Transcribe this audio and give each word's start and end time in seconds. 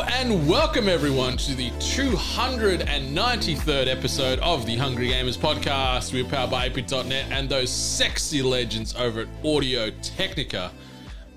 and 0.00 0.46
welcome 0.46 0.88
everyone 0.88 1.38
to 1.38 1.54
the 1.54 1.70
293rd 1.70 3.86
episode 3.86 4.38
of 4.40 4.66
the 4.66 4.76
Hungry 4.76 5.08
Gamers 5.08 5.38
podcast. 5.38 6.12
We're 6.12 6.24
powered 6.24 6.50
by 6.50 6.66
AP.net 6.66 7.28
and 7.30 7.48
those 7.48 7.70
sexy 7.70 8.42
legends 8.42 8.94
over 8.96 9.22
at 9.22 9.28
Audio 9.42 9.88
Technica. 10.02 10.70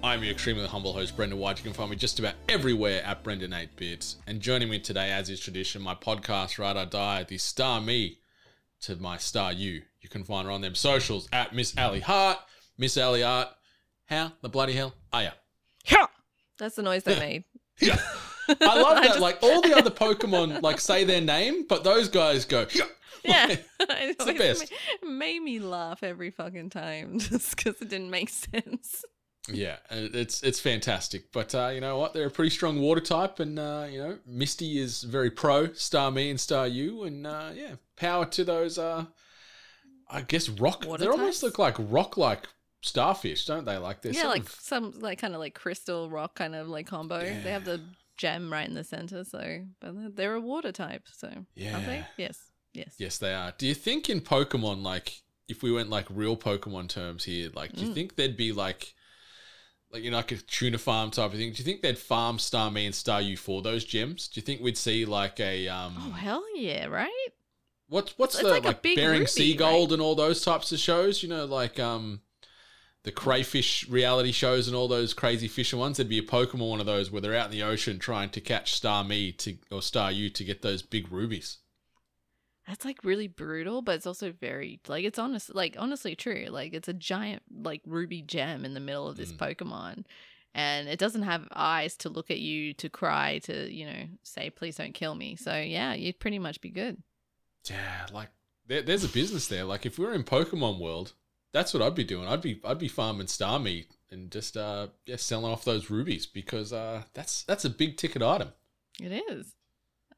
I'm 0.03 0.23
your 0.23 0.34
extremely 0.34 0.67
humble 0.67 0.91
host, 0.91 1.16
Brendan 1.16 1.40
White. 1.40 1.58
You 1.58 1.64
can 1.64 1.72
find 1.72 1.90
me 1.90 1.95
just 1.95 2.20
about 2.20 2.34
everywhere 2.50 3.02
at 3.05 3.23
Brendan8bits. 3.23 4.17
And 4.27 4.41
joining 4.41 4.70
me 4.70 4.80
today, 4.80 5.09
as 5.12 5.30
is 5.30 5.39
tradition, 5.39 5.81
my 5.81 5.95
podcast, 5.95 6.59
Right 6.59 6.76
I 6.76 6.84
Die, 6.84 7.23
the 7.23 7.38
Starmie 7.38 8.17
to 8.81 8.98
my 8.98 9.16
Staryu. 9.16 9.84
You 10.02 10.09
can 10.09 10.26
find 10.26 10.45
her 10.45 10.52
on 10.52 10.59
them 10.59 10.76
socials 10.76 11.30
at 11.31 11.55
Miss 11.55 11.78
Ally 11.78 12.02
Hart. 12.02 12.39
Miss 12.78 12.98
Ally 12.98 13.22
Hart, 13.22 13.48
how 14.08 14.34
the 14.41 14.50
bloody 14.50 14.73
hell 14.73 14.95
are 15.14 15.23
ya? 15.23 15.31
That's 16.58 16.76
the 16.76 16.81
noise 16.81 17.03
they 17.03 17.17
made. 17.17 17.45
Yeah. 17.80 17.98
I 18.62 18.81
love 18.81 18.98
I 18.98 19.02
that. 19.02 19.03
just- 19.05 19.20
Like 19.20 19.39
all 19.41 19.62
the 19.62 19.76
other 19.77 19.89
Pokemon, 20.05 20.62
like 20.62 20.80
say 20.80 21.03
their 21.03 21.21
name, 21.21 21.66
but 21.67 21.84
those 21.84 22.09
guys 22.09 22.45
go. 22.45 22.66
"Yeah." 22.73 22.84
Yeah, 23.25 23.48
Like, 23.48 23.58
it 23.89 24.17
the 24.17 24.33
best. 24.33 24.72
made 25.06 25.41
me 25.41 25.59
laugh 25.59 26.03
every 26.03 26.31
fucking 26.31 26.69
time 26.69 27.19
just 27.19 27.53
because 27.53 27.75
it 27.81 27.89
didn't 27.89 28.09
make 28.11 28.30
sense. 28.30 29.03
yeah, 29.52 29.75
it's 29.89 30.41
it's 30.41 30.61
fantastic. 30.61 31.30
But 31.33 31.53
uh, 31.53 31.67
you 31.73 31.81
know 31.81 31.97
what? 31.97 32.14
They're 32.14 32.28
a 32.28 32.31
pretty 32.31 32.50
strong 32.52 32.80
water 32.80 33.02
type, 33.02 33.41
and 33.41 33.59
uh, 33.59 33.88
you 33.91 34.00
know 34.00 34.19
Misty 34.25 34.80
is 34.80 35.03
very 35.03 35.30
pro 35.31 35.67
Starmie 35.67 36.30
and 36.30 36.39
Staryu, 36.39 37.06
and 37.08 37.28
uh, 37.28 37.50
yeah, 37.53 37.75
power 37.97 38.25
to 38.28 38.45
those. 38.45 38.78
Uh, 38.78 39.03
I 40.09 40.22
guess 40.22 40.47
rock. 40.47 40.86
Water 40.88 41.03
they 41.03 41.09
almost 41.11 41.44
look 41.44 41.59
like 41.59 41.75
rock 41.78 42.16
like 42.16 42.47
starfish, 42.81 43.45
don't 43.45 43.66
they? 43.66 43.75
Like 43.78 44.02
they're 44.02 44.13
yeah, 44.13 44.28
like 44.28 44.44
of- 44.44 44.50
some 44.61 44.94
like 45.02 45.19
kind 45.19 45.34
of 45.34 45.41
like 45.41 45.56
crystal 45.56 46.09
rock 46.09 46.36
kind 46.36 46.56
of 46.56 46.69
like 46.69 46.88
combo. 46.88 47.19
They 47.19 47.52
have 47.52 47.66
the 47.66 47.81
gem 48.20 48.52
right 48.52 48.67
in 48.67 48.75
the 48.75 48.84
center, 48.84 49.23
so 49.23 49.66
but 49.80 50.16
they're- 50.16 50.36
a 50.36 50.39
water 50.42 50.72
type. 50.72 51.08
So? 51.12 51.45
Yeah. 51.56 52.03
Yes, 52.17 52.52
yes. 52.73 52.94
Yes, 53.00 53.17
they 53.17 53.34
are. 53.34 53.53
Do 53.58 53.66
you 53.66 53.73
think 53.73 54.09
in 54.09 54.22
Pokemon, 54.22 54.84
like, 54.84 55.23
if 55.48 55.64
we 55.64 55.72
went 55.72 55.89
like 55.89 56.06
real 56.12 56.38
Pokemon 56.38 56.90
terms 56.90 57.23
here, 57.23 57.50
like, 57.56 57.73
do 57.73 57.81
you 57.86 57.90
Mm. 57.92 57.94
think 57.95 58.16
there'd 58.16 58.38
be 58.38 58.52
like, 58.52 58.94
like 59.92 60.03
you 60.03 60.12
know, 60.12 60.17
like 60.17 60.31
a 60.31 60.38
tuna 60.38 60.78
farm 60.78 61.09
type 61.09 61.31
of 61.34 61.38
thing? 61.40 61.52
Do 61.52 61.58
you 61.58 61.64
think 61.66 61.81
they'd 61.81 61.97
farm 61.97 62.38
Starmie 62.38 62.86
and 62.86 62.94
Staryu 62.94 63.38
for 63.40 63.64
those 63.64 63.84
gems? 63.84 64.28
Do 64.28 64.40
you 64.40 64.45
think 64.45 64.62
we'd 64.62 64.78
see 64.78 65.06
like 65.06 65.40
a 65.40 65.67
um, 65.67 65.95
Oh 65.97 66.12
hell 66.12 66.44
yeah! 66.56 66.86
Right? 66.86 67.30
what's 67.88 68.16
what's 68.20 68.36
it's 68.36 68.44
the 68.44 68.50
like 68.50 68.64
like, 68.66 68.84
Bering 68.84 69.25
Sea 69.25 69.52
right? 69.53 69.58
Gold 69.59 69.92
and 69.94 70.00
all 70.02 70.14
those 70.14 70.44
types 70.44 70.72
of 70.72 70.78
shows? 70.80 71.23
You 71.23 71.30
know, 71.30 71.45
like 71.45 71.80
um, 71.80 72.22
the 73.03 73.11
crayfish 73.11 73.88
reality 73.88 74.31
shows 74.31 74.67
and 74.67 74.75
all 74.75 74.88
those 74.88 75.14
crazy 75.14 75.47
fisher 75.47 75.78
ones. 75.78 75.97
There'd 75.97 76.09
be 76.09 76.19
a 76.19 76.23
Pokemon 76.23 76.69
one 76.69 76.80
of 76.80 76.86
those 76.86 77.09
where 77.11 77.22
they're 77.22 77.36
out 77.36 77.45
in 77.45 77.52
the 77.52 77.64
ocean 77.64 77.97
trying 77.97 78.30
to 78.31 78.41
catch 78.41 78.80
Starmie 78.80 79.38
to 79.38 79.58
or 79.72 79.80
Staryu 79.80 80.33
to 80.33 80.44
get 80.44 80.61
those 80.61 80.81
big 80.81 81.11
rubies. 81.11 81.59
That's 82.67 82.86
like 82.86 83.03
really 83.03 83.28
brutal, 83.28 83.81
but 83.81 83.95
it's 83.95 84.06
also 84.06 84.31
very 84.31 84.80
like 84.88 85.03
it's 85.03 85.17
honest, 85.17 85.56
like 85.56 85.75
honestly 85.80 86.16
true. 86.16 86.47
Like 86.50 86.73
it's 86.73 86.88
a 86.88 86.94
giant 86.94 87.41
like 87.52 87.81
ruby 87.85 88.22
gem 88.22 88.63
in 88.63 88.74
the 88.74 88.79
middle 88.79 89.07
of 89.07 89.18
this 89.18 89.31
Mm. 89.31 89.38
Pokemon, 89.38 90.06
and 90.53 90.88
it 90.88 91.00
doesn't 91.00 91.24
have 91.24 91.47
eyes 91.51 91.95
to 91.97 92.09
look 92.09 92.29
at 92.29 92.40
you, 92.40 92.74
to 92.75 92.90
cry, 92.90 93.40
to 93.40 93.74
you 93.74 93.85
know 93.85 94.03
say 94.24 94.50
please 94.51 94.75
don't 94.75 94.94
kill 94.94 95.16
me. 95.16 95.35
So 95.35 95.56
yeah, 95.56 95.94
you'd 95.95 96.19
pretty 96.19 96.38
much 96.38 96.62
be 96.62 96.69
good. 96.69 97.01
Yeah, 97.68 98.06
like 98.13 98.29
there, 98.68 98.84
there's 98.84 99.03
a 99.03 99.09
business 99.09 99.47
there. 99.47 99.63
Like 99.63 99.88
if 99.88 99.97
we're 99.97 100.13
in 100.13 100.24
Pokemon 100.24 100.79
world, 100.79 101.13
that's 101.52 101.74
what 101.74 101.84
I'd 101.84 101.96
be 101.96 102.04
doing. 102.04 102.28
I'd 102.28 102.42
be 102.42 102.62
I'd 102.64 102.80
be 102.80 102.88
farming 102.88 103.28
Starmie 103.28 103.86
and 104.12 104.32
just 104.32 104.58
uh 104.58 104.88
yeah 105.06 105.16
selling 105.16 105.52
off 105.52 105.66
those 105.66 105.90
rubies 105.90 106.26
because 106.26 106.74
uh 106.74 107.04
that's 107.14 107.44
that's 107.44 107.66
a 107.66 107.70
big 107.70 107.98
ticket 107.98 108.22
item. 108.22 108.50
It 109.02 109.24
is. 109.30 109.56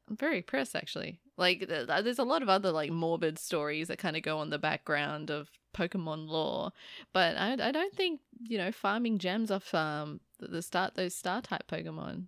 I'm 0.08 0.16
very 0.16 0.38
impressed 0.38 0.76
actually. 0.76 1.20
Like 1.36 1.60
th- 1.60 1.86
th- 1.86 2.04
there's 2.04 2.18
a 2.18 2.24
lot 2.24 2.42
of 2.42 2.48
other 2.48 2.70
like 2.70 2.90
morbid 2.90 3.38
stories 3.38 3.88
that 3.88 3.98
kind 3.98 4.16
of 4.16 4.22
go 4.22 4.38
on 4.38 4.50
the 4.50 4.58
background 4.58 5.30
of 5.30 5.50
Pokemon 5.74 6.28
lore, 6.28 6.72
but 7.12 7.36
I, 7.36 7.52
I 7.52 7.72
don't 7.72 7.94
think 7.94 8.20
you 8.42 8.58
know 8.58 8.72
farming 8.72 9.18
gems 9.18 9.50
off 9.50 9.74
um 9.74 10.20
the 10.38 10.62
start 10.62 10.94
those 10.94 11.14
star 11.14 11.40
type 11.40 11.64
Pokemon. 11.68 12.26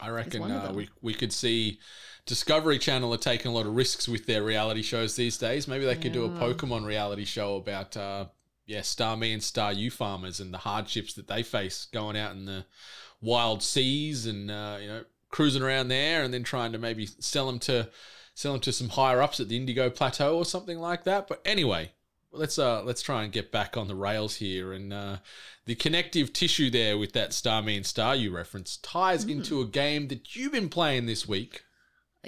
I 0.00 0.10
reckon 0.10 0.42
uh, 0.50 0.72
we 0.74 0.88
we 1.00 1.14
could 1.14 1.32
see 1.32 1.78
Discovery 2.26 2.78
Channel 2.78 3.14
are 3.14 3.18
taking 3.18 3.50
a 3.50 3.54
lot 3.54 3.66
of 3.66 3.74
risks 3.74 4.08
with 4.08 4.26
their 4.26 4.42
reality 4.42 4.82
shows 4.82 5.16
these 5.16 5.38
days. 5.38 5.68
Maybe 5.68 5.84
they 5.84 5.96
could 5.96 6.12
do 6.12 6.24
a 6.24 6.28
Pokemon 6.28 6.84
reality 6.84 7.24
show 7.24 7.56
about 7.56 7.96
uh 7.96 8.26
yeah 8.66 8.80
Starmie 8.80 9.32
and 9.32 9.42
Staryu 9.42 9.92
farmers 9.92 10.40
and 10.40 10.52
the 10.52 10.58
hardships 10.58 11.14
that 11.14 11.28
they 11.28 11.42
face 11.42 11.86
going 11.92 12.16
out 12.16 12.32
in 12.32 12.44
the 12.44 12.66
wild 13.20 13.62
seas 13.62 14.26
and 14.26 14.50
uh, 14.50 14.78
you 14.80 14.88
know 14.88 15.04
cruising 15.30 15.62
around 15.62 15.88
there 15.88 16.22
and 16.22 16.32
then 16.32 16.42
trying 16.42 16.72
to 16.72 16.78
maybe 16.78 17.06
sell 17.06 17.46
them 17.46 17.58
to 17.60 17.88
sell 18.34 18.52
them 18.52 18.60
to 18.60 18.72
some 18.72 18.90
higher 18.90 19.22
ups 19.22 19.40
at 19.40 19.48
the 19.48 19.56
Indigo 19.56 19.88
Plateau 19.88 20.36
or 20.36 20.44
something 20.44 20.78
like 20.78 21.04
that. 21.04 21.26
But 21.26 21.40
anyway, 21.44 21.92
let's 22.36 22.58
uh 22.58 22.82
let's 22.84 23.02
try 23.02 23.24
and 23.24 23.32
get 23.32 23.50
back 23.50 23.76
on 23.76 23.88
the 23.88 23.94
rails 23.94 24.36
here 24.36 24.72
and 24.72 24.92
uh 24.92 25.16
the 25.66 25.74
connective 25.74 26.32
tissue 26.32 26.70
there 26.70 26.96
with 26.96 27.12
that 27.12 27.30
Starmie 27.30 27.76
and 27.76 27.84
Staryu 27.84 28.32
reference 28.32 28.76
ties 28.78 29.24
into 29.24 29.60
a 29.60 29.66
game 29.66 30.08
that 30.08 30.36
you've 30.36 30.52
been 30.52 30.68
playing 30.68 31.06
this 31.06 31.26
week. 31.26 31.62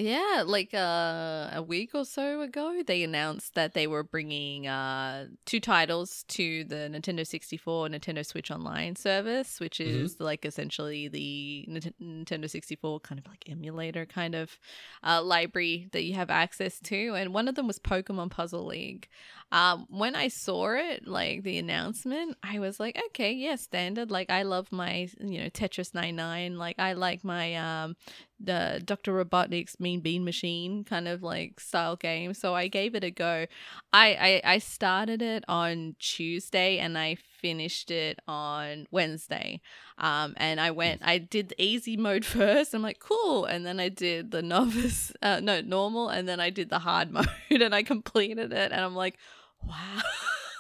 Yeah, 0.01 0.45
like 0.47 0.75
uh, 0.75 1.51
a 1.53 1.61
week 1.67 1.91
or 1.93 2.05
so 2.05 2.41
ago, 2.43 2.83
they 2.87 3.03
announced 3.03 3.57
that 3.57 3.75
they 3.75 3.89
were 3.89 4.05
bringing 4.05 4.69
uh, 4.69 5.27
two 5.45 5.59
titles 5.59 6.25
to 6.29 6.63
the 6.63 6.89
Nintendo 6.89 7.27
64 7.27 7.89
Nintendo 7.89 8.25
Switch 8.25 8.53
Online 8.53 8.95
service, 8.95 9.59
which 9.59 9.81
is 9.81 10.21
like 10.21 10.45
essentially 10.45 11.09
the 11.09 11.67
Nint- 11.69 11.95
Nintendo 12.01 12.49
64 12.49 13.01
kind 13.01 13.19
of 13.19 13.27
like 13.27 13.43
emulator 13.51 14.07
kind 14.07 14.37
of 14.37 14.57
uh, 15.03 15.21
library 15.21 15.89
that 15.91 16.05
you 16.05 16.15
have 16.15 16.31
access 16.31 16.79
to. 16.79 17.15
And 17.17 17.35
one 17.35 17.49
of 17.49 17.57
them 17.57 17.67
was 17.67 17.81
Pokemon 17.81 18.31
Puzzle 18.31 18.67
League. 18.67 19.09
Um, 19.51 19.87
when 19.89 20.15
I 20.15 20.29
saw 20.29 20.75
it, 20.75 21.09
like 21.09 21.43
the 21.43 21.57
announcement, 21.57 22.37
I 22.43 22.59
was 22.59 22.79
like, 22.79 23.01
okay, 23.09 23.33
yeah, 23.33 23.57
standard. 23.57 24.11
Like 24.11 24.29
I 24.31 24.43
love 24.43 24.71
my, 24.71 25.09
you 25.21 25.41
know, 25.41 25.49
Tetris 25.49 25.95
99. 25.95 26.59
Like 26.59 26.79
I 26.79 26.93
like 26.93 27.25
my 27.25 27.55
um 27.55 27.97
the 28.41 28.81
Dr. 28.85 29.13
Robotnik's 29.13 29.81
Mean 29.81 30.01
Bean 30.01 30.25
Machine 30.25 30.85
kind 30.85 31.09
of 31.09 31.23
like 31.23 31.59
style 31.61 31.97
game. 31.97 32.35
So 32.35 32.55
I 32.55 32.69
gave 32.69 32.95
it 32.95 33.03
a 33.05 33.11
go. 33.11 33.47
I, 33.93 34.43
I 34.45 34.53
I 34.55 34.59
started 34.59 35.23
it 35.23 35.45
on 35.49 35.97
Tuesday 35.99 36.79
and 36.79 36.97
I 36.99 37.17
finished 37.41 37.91
it 37.91 38.21
on 38.29 38.87
Wednesday. 38.91 39.61
Um 39.97 40.35
and 40.37 40.61
I 40.61 40.71
went 40.71 41.01
I 41.05 41.19
did 41.19 41.49
the 41.49 41.63
easy 41.63 41.97
mode 41.97 42.25
first. 42.27 42.75
I'm 42.75 42.83
like, 42.83 43.01
cool. 43.01 43.45
And 43.47 43.65
then 43.65 43.81
I 43.81 43.89
did 43.89 44.31
the 44.31 44.43
novice 44.55 45.13
uh 45.23 45.41
no, 45.41 45.61
normal 45.61 46.09
and 46.09 46.29
then 46.29 46.39
I 46.39 46.51
did 46.51 46.69
the 46.71 46.81
hard 46.81 47.11
mode 47.13 47.29
and 47.51 47.75
I 47.75 47.83
completed 47.83 48.53
it 48.53 48.73
and 48.73 48.81
I'm 48.81 48.95
like, 48.95 49.19
wow. 49.67 50.01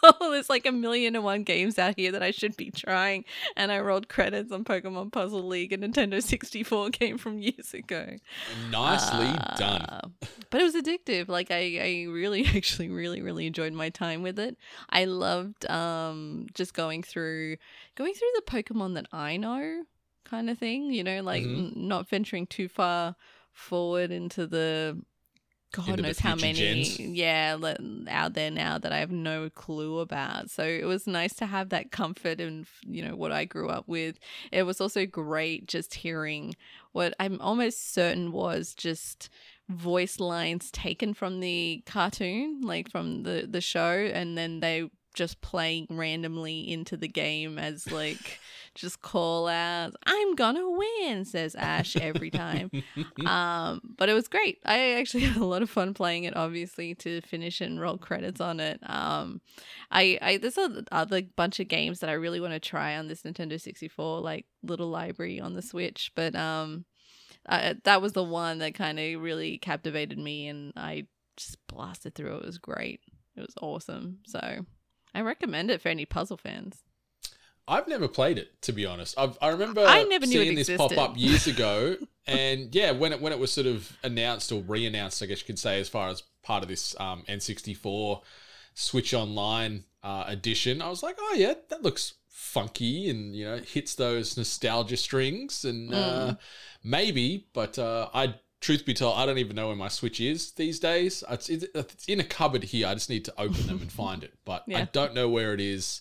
There's 0.20 0.48
like 0.48 0.64
a 0.64 0.70
million 0.72 1.16
and 1.16 1.24
one 1.24 1.42
games 1.42 1.76
out 1.76 1.94
here 1.96 2.12
that 2.12 2.22
I 2.22 2.30
should 2.30 2.56
be 2.56 2.70
trying 2.70 3.24
and 3.56 3.72
I 3.72 3.80
rolled 3.80 4.08
credits 4.08 4.52
on 4.52 4.62
Pokemon 4.62 5.10
Puzzle 5.10 5.42
League, 5.46 5.72
a 5.72 5.78
Nintendo 5.78 6.22
64 6.22 6.90
game 6.90 7.18
from 7.18 7.38
years 7.40 7.74
ago. 7.74 8.06
Nicely 8.70 9.36
done. 9.58 9.82
Uh, 9.82 10.08
but 10.50 10.60
it 10.60 10.64
was 10.64 10.76
addictive. 10.76 11.28
Like 11.28 11.50
I, 11.50 11.78
I 11.80 12.06
really, 12.10 12.46
actually, 12.54 12.88
really, 12.90 13.20
really 13.22 13.46
enjoyed 13.46 13.72
my 13.72 13.88
time 13.90 14.22
with 14.22 14.38
it. 14.38 14.56
I 14.88 15.04
loved 15.04 15.68
um 15.68 16.46
just 16.54 16.74
going 16.74 17.02
through, 17.02 17.56
going 17.96 18.14
through 18.14 18.30
the 18.36 18.42
Pokemon 18.42 18.94
that 18.94 19.06
I 19.12 19.36
know, 19.36 19.82
kind 20.24 20.48
of 20.48 20.58
thing. 20.58 20.92
You 20.92 21.02
know, 21.02 21.22
like 21.22 21.42
Mhm. 21.42 21.58
n- 21.76 21.88
not 21.88 22.08
venturing 22.08 22.46
too 22.46 22.68
far 22.68 23.16
forward 23.52 24.12
into 24.12 24.46
the. 24.46 25.02
God 25.72 26.00
knows 26.00 26.18
how 26.18 26.34
many, 26.34 26.84
gens. 26.84 26.98
yeah, 26.98 27.56
out 28.08 28.34
there 28.34 28.50
now 28.50 28.78
that 28.78 28.92
I 28.92 28.98
have 28.98 29.10
no 29.10 29.50
clue 29.50 29.98
about. 29.98 30.50
So 30.50 30.64
it 30.64 30.84
was 30.84 31.06
nice 31.06 31.34
to 31.36 31.46
have 31.46 31.68
that 31.70 31.90
comfort 31.90 32.40
and 32.40 32.66
you 32.86 33.04
know, 33.04 33.14
what 33.14 33.32
I 33.32 33.44
grew 33.44 33.68
up 33.68 33.86
with. 33.86 34.18
It 34.50 34.62
was 34.62 34.80
also 34.80 35.04
great 35.04 35.66
just 35.66 35.94
hearing 35.94 36.56
what 36.92 37.14
I'm 37.20 37.40
almost 37.40 37.92
certain 37.92 38.32
was 38.32 38.74
just 38.74 39.28
voice 39.68 40.18
lines 40.18 40.70
taken 40.70 41.12
from 41.12 41.40
the 41.40 41.82
cartoon, 41.86 42.62
like 42.62 42.90
from 42.90 43.24
the 43.24 43.46
the 43.48 43.60
show, 43.60 44.10
and 44.12 44.38
then 44.38 44.60
they 44.60 44.88
just 45.14 45.40
playing 45.40 45.86
randomly 45.90 46.70
into 46.70 46.96
the 46.96 47.08
game 47.08 47.58
as 47.58 47.90
like 47.90 48.40
just 48.78 49.02
call 49.02 49.48
out, 49.48 49.94
"I'm 50.06 50.34
gonna 50.34 50.68
win," 50.70 51.24
says 51.24 51.54
Ash 51.54 51.96
every 51.96 52.30
time. 52.30 52.70
um, 53.26 53.80
but 53.96 54.08
it 54.08 54.14
was 54.14 54.28
great. 54.28 54.58
I 54.64 54.92
actually 54.92 55.20
had 55.24 55.40
a 55.40 55.44
lot 55.44 55.62
of 55.62 55.70
fun 55.70 55.94
playing 55.94 56.24
it. 56.24 56.36
Obviously, 56.36 56.94
to 56.96 57.20
finish 57.22 57.60
and 57.60 57.80
roll 57.80 57.98
credits 57.98 58.40
on 58.40 58.60
it. 58.60 58.80
Um, 58.88 59.40
I, 59.90 60.18
I 60.22 60.36
there's 60.36 60.58
a 60.58 60.84
other 60.92 61.22
bunch 61.36 61.60
of 61.60 61.68
games 61.68 62.00
that 62.00 62.10
I 62.10 62.14
really 62.14 62.40
want 62.40 62.52
to 62.52 62.60
try 62.60 62.96
on 62.96 63.08
this 63.08 63.22
Nintendo 63.22 63.60
64 63.60 64.20
like 64.20 64.46
little 64.62 64.88
library 64.88 65.40
on 65.40 65.54
the 65.54 65.62
Switch, 65.62 66.12
but 66.14 66.34
um, 66.34 66.84
uh, 67.48 67.74
that 67.84 68.02
was 68.02 68.12
the 68.12 68.24
one 68.24 68.58
that 68.58 68.74
kind 68.74 68.98
of 68.98 69.20
really 69.20 69.58
captivated 69.58 70.18
me, 70.18 70.48
and 70.48 70.72
I 70.76 71.06
just 71.36 71.58
blasted 71.66 72.14
through. 72.14 72.36
It 72.36 72.46
was 72.46 72.58
great. 72.58 73.00
It 73.36 73.40
was 73.40 73.54
awesome. 73.60 74.18
So 74.26 74.66
I 75.14 75.20
recommend 75.20 75.70
it 75.70 75.80
for 75.80 75.88
any 75.88 76.04
puzzle 76.04 76.36
fans. 76.36 76.82
I've 77.68 77.86
never 77.88 78.08
played 78.08 78.38
it 78.38 78.60
to 78.62 78.72
be 78.72 78.86
honest. 78.86 79.14
I've, 79.18 79.36
I 79.42 79.48
remember 79.48 79.84
I 79.86 80.02
never 80.04 80.26
knew 80.26 80.42
seeing 80.42 80.54
this 80.54 80.70
pop 80.70 80.96
up 80.96 81.16
years 81.16 81.46
ago, 81.46 81.96
and 82.26 82.74
yeah, 82.74 82.90
when 82.92 83.12
it 83.12 83.20
when 83.20 83.32
it 83.32 83.38
was 83.38 83.52
sort 83.52 83.66
of 83.66 83.96
announced 84.02 84.50
or 84.52 84.62
re-announced, 84.62 85.22
I 85.22 85.26
guess 85.26 85.40
you 85.40 85.46
could 85.46 85.58
say, 85.58 85.78
as 85.80 85.88
far 85.88 86.08
as 86.08 86.22
part 86.42 86.62
of 86.62 86.68
this 86.68 86.98
um, 86.98 87.24
N64 87.28 88.22
Switch 88.74 89.12
Online 89.14 89.84
uh, 90.02 90.24
edition, 90.26 90.80
I 90.80 90.88
was 90.88 91.02
like, 91.02 91.16
oh 91.20 91.34
yeah, 91.36 91.54
that 91.68 91.82
looks 91.82 92.14
funky, 92.28 93.10
and 93.10 93.34
you 93.36 93.44
know, 93.44 93.58
hits 93.58 93.94
those 93.94 94.36
nostalgia 94.36 94.96
strings, 94.96 95.64
and 95.64 95.92
uh, 95.92 95.96
Mm. 95.98 96.38
maybe, 96.82 97.46
but 97.52 97.78
uh, 97.78 98.08
I. 98.14 98.34
Truth 98.60 98.84
be 98.86 98.92
told, 98.92 99.16
I 99.16 99.24
don't 99.24 99.38
even 99.38 99.54
know 99.54 99.68
where 99.68 99.76
my 99.76 99.86
Switch 99.86 100.20
is 100.20 100.50
these 100.50 100.80
days. 100.80 101.22
It's, 101.30 101.48
it's 101.48 102.08
in 102.08 102.18
a 102.18 102.24
cupboard 102.24 102.64
here. 102.64 102.88
I 102.88 102.94
just 102.94 103.08
need 103.08 103.24
to 103.26 103.34
open 103.38 103.68
them 103.68 103.80
and 103.80 103.92
find 104.04 104.24
it, 104.24 104.34
but 104.44 104.64
I 104.74 104.88
don't 104.90 105.14
know 105.14 105.28
where 105.28 105.54
it 105.54 105.60
is. 105.60 106.00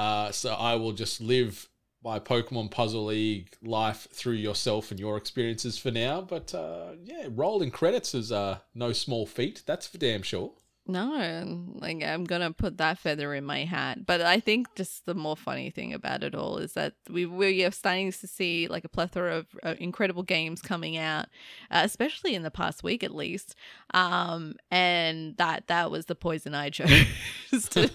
Uh, 0.00 0.32
so 0.32 0.54
I 0.54 0.76
will 0.76 0.92
just 0.92 1.20
live 1.20 1.68
my 2.02 2.18
Pokemon 2.18 2.70
Puzzle 2.70 3.04
League 3.04 3.50
life 3.62 4.08
through 4.10 4.36
yourself 4.36 4.90
and 4.90 4.98
your 4.98 5.18
experiences 5.18 5.76
for 5.76 5.90
now. 5.90 6.22
But 6.22 6.54
uh, 6.54 6.92
yeah, 7.04 7.26
rolling 7.28 7.70
credits 7.70 8.14
is 8.14 8.32
uh, 8.32 8.60
no 8.74 8.94
small 8.94 9.26
feat. 9.26 9.62
That's 9.66 9.86
for 9.86 9.98
damn 9.98 10.22
sure. 10.22 10.52
No, 10.90 11.72
like 11.80 12.02
I'm 12.02 12.24
gonna 12.24 12.52
put 12.52 12.78
that 12.78 12.98
feather 12.98 13.34
in 13.34 13.44
my 13.44 13.64
hat. 13.64 14.04
But 14.06 14.20
I 14.20 14.40
think 14.40 14.74
just 14.74 15.06
the 15.06 15.14
more 15.14 15.36
funny 15.36 15.70
thing 15.70 15.92
about 15.94 16.22
it 16.22 16.34
all 16.34 16.58
is 16.58 16.72
that 16.74 16.94
we 17.08 17.26
we 17.26 17.64
are 17.64 17.70
starting 17.70 18.12
to 18.12 18.26
see 18.26 18.66
like 18.68 18.84
a 18.84 18.88
plethora 18.88 19.36
of 19.36 19.46
uh, 19.62 19.74
incredible 19.78 20.22
games 20.22 20.60
coming 20.60 20.96
out, 20.96 21.26
uh, 21.70 21.82
especially 21.84 22.34
in 22.34 22.42
the 22.42 22.50
past 22.50 22.82
week 22.82 23.02
at 23.04 23.14
least. 23.14 23.54
Um, 23.94 24.54
and 24.70 25.36
that 25.38 25.66
that 25.68 25.90
was 25.90 26.06
the 26.06 26.14
poison 26.14 26.54
I 26.54 26.70
chose. 26.70 26.90
to- 27.50 27.86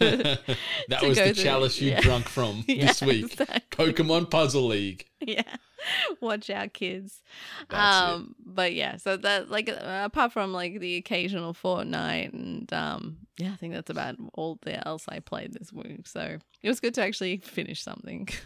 that 0.89 1.01
was 1.03 1.17
the 1.17 1.33
through. 1.33 1.43
chalice 1.43 1.81
you 1.81 1.91
Yeah. 1.91 2.01
drunk 2.01 2.27
from 2.29 2.63
Yeah, 2.67 2.87
this 2.87 3.01
week. 3.01 3.33
exactly. 3.39 3.93
Pokemon 3.93 4.29
Puzzle 4.29 4.67
League. 4.67 5.05
yeah 5.21 5.41
watch 6.21 6.49
out 6.49 6.73
kids 6.73 7.21
That's 7.69 8.01
it. 8.01 8.09
um 8.13 8.35
but 8.45 8.73
yeah 8.73 8.97
so 8.97 9.17
that 9.17 9.49
like 9.49 9.69
uh, 9.69 10.01
apart 10.05 10.31
from 10.33 10.53
like 10.53 10.79
the 10.79 10.95
occasional 10.97 11.53
Fortnite 11.53 12.33
and 12.33 12.71
um 12.73 13.17
yeah 13.37 13.51
i 13.51 13.55
think 13.55 13.73
that's 13.73 13.89
about 13.89 14.15
all 14.33 14.59
the 14.63 14.85
else 14.87 15.05
i 15.09 15.19
played 15.19 15.53
this 15.53 15.71
week 15.73 16.07
so 16.07 16.37
it 16.61 16.67
was 16.69 16.79
good 16.79 16.93
to 16.95 17.01
actually 17.03 17.37
finish 17.37 17.81
something 17.81 18.27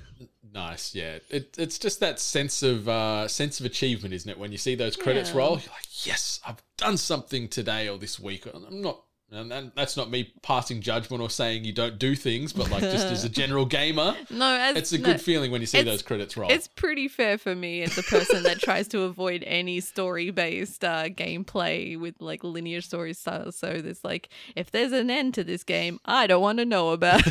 Nice, 0.51 0.95
yeah. 0.95 1.19
It, 1.29 1.55
it's 1.59 1.77
just 1.77 1.99
that 1.99 2.19
sense 2.19 2.63
of 2.63 2.89
uh, 2.89 3.27
sense 3.27 3.59
of 3.59 3.67
achievement, 3.67 4.15
isn't 4.15 4.29
it? 4.29 4.37
When 4.39 4.51
you 4.51 4.57
see 4.57 4.73
those 4.73 4.95
credits 4.95 5.29
Yeah. 5.29 5.37
roll, 5.37 5.49
you're 5.51 5.69
like, 5.71 6.05
"Yes, 6.07 6.39
I've 6.45 6.61
done 6.75 6.97
something 6.97 7.47
today 7.47 7.87
or 7.87 7.99
this 7.99 8.19
week." 8.19 8.47
I'm 8.51 8.81
not, 8.81 9.03
and 9.31 9.51
and 9.51 9.71
that's 9.75 9.95
not 9.95 10.09
me 10.09 10.33
passing 10.41 10.81
judgment 10.81 11.21
or 11.21 11.29
saying 11.29 11.63
you 11.63 11.73
don't 11.73 11.99
do 11.99 12.15
things, 12.15 12.53
but 12.53 12.69
like 12.69 12.81
just 12.81 13.07
as 13.07 13.23
a 13.23 13.29
general 13.41 13.65
gamer, 13.65 14.15
no 14.29 14.55
as, 14.55 14.75
it's 14.75 14.91
a 14.91 14.97
no, 14.97 15.05
good 15.05 15.21
feeling 15.21 15.51
when 15.51 15.61
you 15.61 15.67
see 15.67 15.83
those 15.83 16.01
credits 16.01 16.35
roll. 16.35 16.49
it's 16.51 16.67
pretty 16.67 17.07
fair 17.07 17.37
for 17.37 17.55
me 17.55 17.83
as 17.83 17.97
a 17.97 18.03
person 18.03 18.43
that 18.43 18.59
tries 18.59 18.87
to 18.87 19.03
avoid 19.03 19.43
any 19.45 19.79
story 19.79 20.31
based 20.31 20.83
uh, 20.83 21.09
gameplay 21.09 21.99
with 21.99 22.15
like 22.19 22.43
linear 22.43 22.81
story 22.81 23.13
style. 23.13 23.51
So 23.51 23.81
there's 23.81 24.03
like, 24.03 24.29
if 24.55 24.71
there's 24.71 24.91
an 24.91 25.09
end 25.09 25.33
to 25.35 25.43
this 25.43 25.63
game, 25.63 25.99
I 26.05 26.27
don't 26.27 26.41
want 26.41 26.59
to 26.59 26.65
know 26.65 26.89
about. 26.89 27.21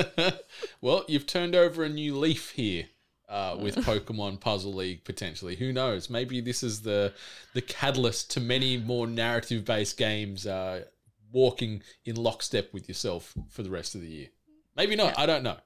well, 0.80 1.04
you've 1.08 1.26
turned 1.26 1.54
over 1.54 1.84
a 1.84 1.88
new 1.88 2.16
leaf 2.18 2.50
here. 2.50 2.86
Uh, 3.28 3.56
with 3.58 3.76
Pokemon 3.86 4.38
Puzzle 4.40 4.74
League 4.74 5.04
potentially, 5.04 5.56
who 5.56 5.72
knows? 5.72 6.10
Maybe 6.10 6.42
this 6.42 6.62
is 6.62 6.82
the 6.82 7.14
the 7.54 7.62
catalyst 7.62 8.30
to 8.32 8.40
many 8.40 8.76
more 8.76 9.06
narrative 9.06 9.64
based 9.64 9.96
games 9.96 10.46
uh, 10.46 10.84
walking 11.32 11.82
in 12.04 12.16
lockstep 12.16 12.72
with 12.72 12.88
yourself 12.88 13.34
for 13.48 13.62
the 13.62 13.70
rest 13.70 13.94
of 13.94 14.00
the 14.00 14.08
year. 14.08 14.28
Maybe 14.76 14.94
not. 14.96 15.18
I 15.18 15.26
don't 15.26 15.42
know. 15.42 15.56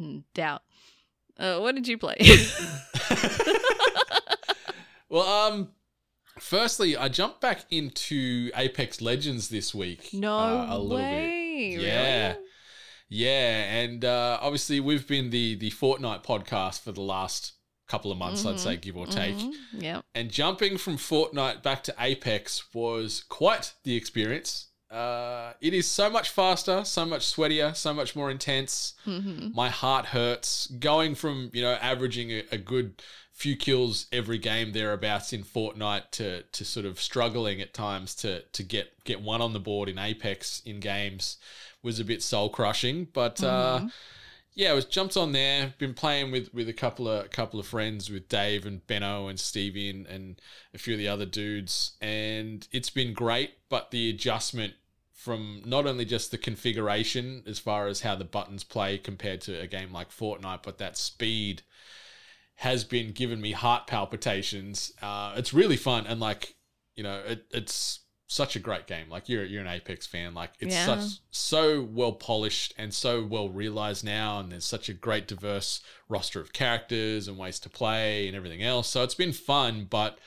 Mm, 0.00 0.24
Doubt. 0.34 0.62
Uh, 1.38 1.58
what 1.58 1.74
did 1.74 1.86
you 1.88 1.98
play? 1.98 2.16
Well, 5.10 5.22
um, 5.52 5.68
firstly, 6.40 6.96
I 6.96 7.08
jumped 7.08 7.40
back 7.40 7.66
into 7.70 8.50
Apex 8.56 9.00
Legends 9.00 9.48
this 9.48 9.72
week. 9.74 10.08
no 10.12 10.36
uh, 10.36 10.66
a 10.70 10.78
little 10.78 10.96
bit. 10.98 11.80
Yeah. 11.80 12.28
Really? 12.32 12.38
Yeah, 13.08 13.74
and 13.82 14.04
uh, 14.04 14.38
obviously 14.40 14.80
we've 14.80 15.06
been 15.06 15.30
the 15.30 15.54
the 15.56 15.70
Fortnite 15.70 16.24
podcast 16.24 16.80
for 16.82 16.90
the 16.90 17.02
last 17.02 17.52
couple 17.86 18.10
of 18.10 18.18
months, 18.18 18.44
I'd 18.44 18.58
say, 18.58 18.76
give 18.76 18.96
or 18.96 19.06
take. 19.06 19.36
Mhm. 19.36 19.52
Yeah. 19.74 20.00
And 20.16 20.30
jumping 20.32 20.78
from 20.78 20.96
Fortnite 20.96 21.62
back 21.62 21.84
to 21.84 21.94
Apex 22.00 22.74
was 22.74 23.22
quite 23.28 23.74
the 23.84 23.94
experience. 23.94 24.68
Uh, 24.94 25.54
it 25.60 25.74
is 25.74 25.90
so 25.90 26.08
much 26.08 26.30
faster, 26.30 26.84
so 26.84 27.04
much 27.04 27.22
sweatier, 27.22 27.74
so 27.74 27.92
much 27.92 28.14
more 28.14 28.30
intense. 28.30 28.94
hmm 29.04 29.48
My 29.52 29.68
heart 29.68 30.06
hurts. 30.06 30.68
Going 30.68 31.14
from 31.16 31.50
you 31.52 31.62
know 31.62 31.72
averaging 31.74 32.30
a, 32.30 32.44
a 32.52 32.58
good 32.58 33.02
few 33.32 33.56
kills 33.56 34.06
every 34.12 34.38
game 34.38 34.70
thereabouts 34.70 35.32
in 35.32 35.42
Fortnite 35.42 36.10
to 36.12 36.42
to 36.42 36.64
sort 36.64 36.86
of 36.86 37.00
struggling 37.00 37.60
at 37.60 37.74
times 37.74 38.14
to 38.16 38.42
to 38.42 38.62
get 38.62 39.04
get 39.04 39.20
one 39.20 39.42
on 39.42 39.52
the 39.52 39.58
board 39.60 39.88
in 39.88 39.98
Apex 39.98 40.62
in 40.64 40.78
games 40.78 41.38
was 41.82 41.98
a 41.98 42.04
bit 42.04 42.22
soul 42.22 42.48
crushing. 42.48 43.08
But 43.12 43.42
uh, 43.42 43.88
yeah, 44.54 44.70
I 44.70 44.74
was 44.74 44.84
jumped 44.84 45.16
on 45.16 45.32
there. 45.32 45.74
Been 45.78 45.94
playing 45.94 46.30
with 46.30 46.54
with 46.54 46.68
a 46.68 46.72
couple 46.72 47.08
of 47.08 47.30
couple 47.30 47.58
of 47.58 47.66
friends 47.66 48.10
with 48.10 48.28
Dave 48.28 48.64
and 48.64 48.86
Benno 48.86 49.26
and 49.26 49.40
Stevie 49.40 49.90
and, 49.90 50.06
and 50.06 50.40
a 50.72 50.78
few 50.78 50.94
of 50.94 50.98
the 50.98 51.08
other 51.08 51.26
dudes, 51.26 51.96
and 52.00 52.68
it's 52.70 52.90
been 52.90 53.12
great. 53.12 53.54
But 53.68 53.90
the 53.90 54.08
adjustment 54.10 54.74
from 55.24 55.62
not 55.64 55.86
only 55.86 56.04
just 56.04 56.30
the 56.30 56.38
configuration 56.38 57.42
as 57.46 57.58
far 57.58 57.86
as 57.88 58.02
how 58.02 58.14
the 58.14 58.24
buttons 58.24 58.64
play 58.64 58.98
compared 58.98 59.40
to 59.42 59.60
a 59.60 59.66
game 59.66 59.92
like 59.92 60.10
Fortnite, 60.10 60.62
but 60.62 60.78
that 60.78 60.96
speed 60.96 61.62
has 62.56 62.84
been 62.84 63.12
giving 63.12 63.40
me 63.40 63.52
heart 63.52 63.86
palpitations. 63.86 64.92
Uh, 65.02 65.34
it's 65.36 65.52
really 65.52 65.76
fun 65.76 66.06
and 66.06 66.20
like 66.20 66.54
you 66.96 67.02
know 67.02 67.20
it, 67.26 67.46
it's 67.50 68.00
such 68.26 68.56
a 68.56 68.60
great 68.60 68.86
game. 68.86 69.08
Like 69.10 69.28
you're 69.28 69.44
you're 69.44 69.60
an 69.62 69.68
Apex 69.68 70.06
fan. 70.06 70.34
Like 70.34 70.52
it's 70.60 70.74
Yeah. 70.74 70.84
such 70.84 71.20
so 71.30 71.82
well 71.82 72.12
polished 72.12 72.74
and 72.78 72.92
so 72.94 73.24
well 73.24 73.48
realized 73.48 74.04
now, 74.04 74.40
and 74.40 74.52
there's 74.52 74.64
such 74.64 74.88
a 74.88 74.94
great 74.94 75.28
diverse 75.28 75.80
roster 76.08 76.40
of 76.40 76.52
characters 76.52 77.28
and 77.28 77.38
ways 77.38 77.58
to 77.60 77.70
play 77.70 78.26
and 78.26 78.36
everything 78.36 78.62
else. 78.62 78.88
So 78.88 79.02
it's 79.02 79.14
been 79.14 79.32
fun, 79.32 79.86
but 79.90 80.18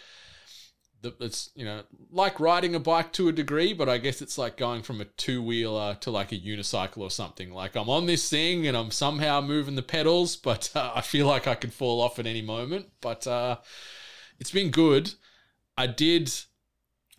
it's 1.04 1.52
you 1.56 1.66
know 1.66 1.84
like 2.12 2.40
riding 2.40 2.76
a 2.76 2.80
bike 2.80 3.12
to 3.14 3.28
a 3.28 3.32
degree, 3.32 3.74
but 3.74 3.90
I 3.90 3.98
guess 3.98 4.22
it's 4.22 4.38
like 4.38 4.58
going 4.58 4.82
from 4.82 5.02
a 5.02 5.06
two 5.06 5.42
wheeler 5.42 5.96
to 6.02 6.12
like 6.12 6.32
a 6.32 6.38
unicycle 6.38 7.00
or 7.00 7.12
something. 7.12 7.52
Like 7.52 7.76
I'm 7.76 7.90
on 7.90 8.06
this 8.06 8.30
thing 8.30 8.68
and 8.68 8.76
I'm 8.76 8.92
somehow 8.92 9.42
moving 9.42 9.76
the 9.76 9.82
pedals, 9.82 10.36
but 10.36 10.72
uh, 10.76 10.92
I 10.96 11.02
feel 11.02 11.28
like 11.28 11.48
I 11.48 11.56
could 11.56 11.74
fall 11.74 12.02
off 12.02 12.20
at 12.20 12.26
any 12.26 12.42
moment. 12.42 12.88
But 13.02 13.28
uh, 13.28 13.58
it's 14.40 14.52
been 14.52 14.72
good. 14.72 15.14
I 15.78 15.88
did 15.88 16.34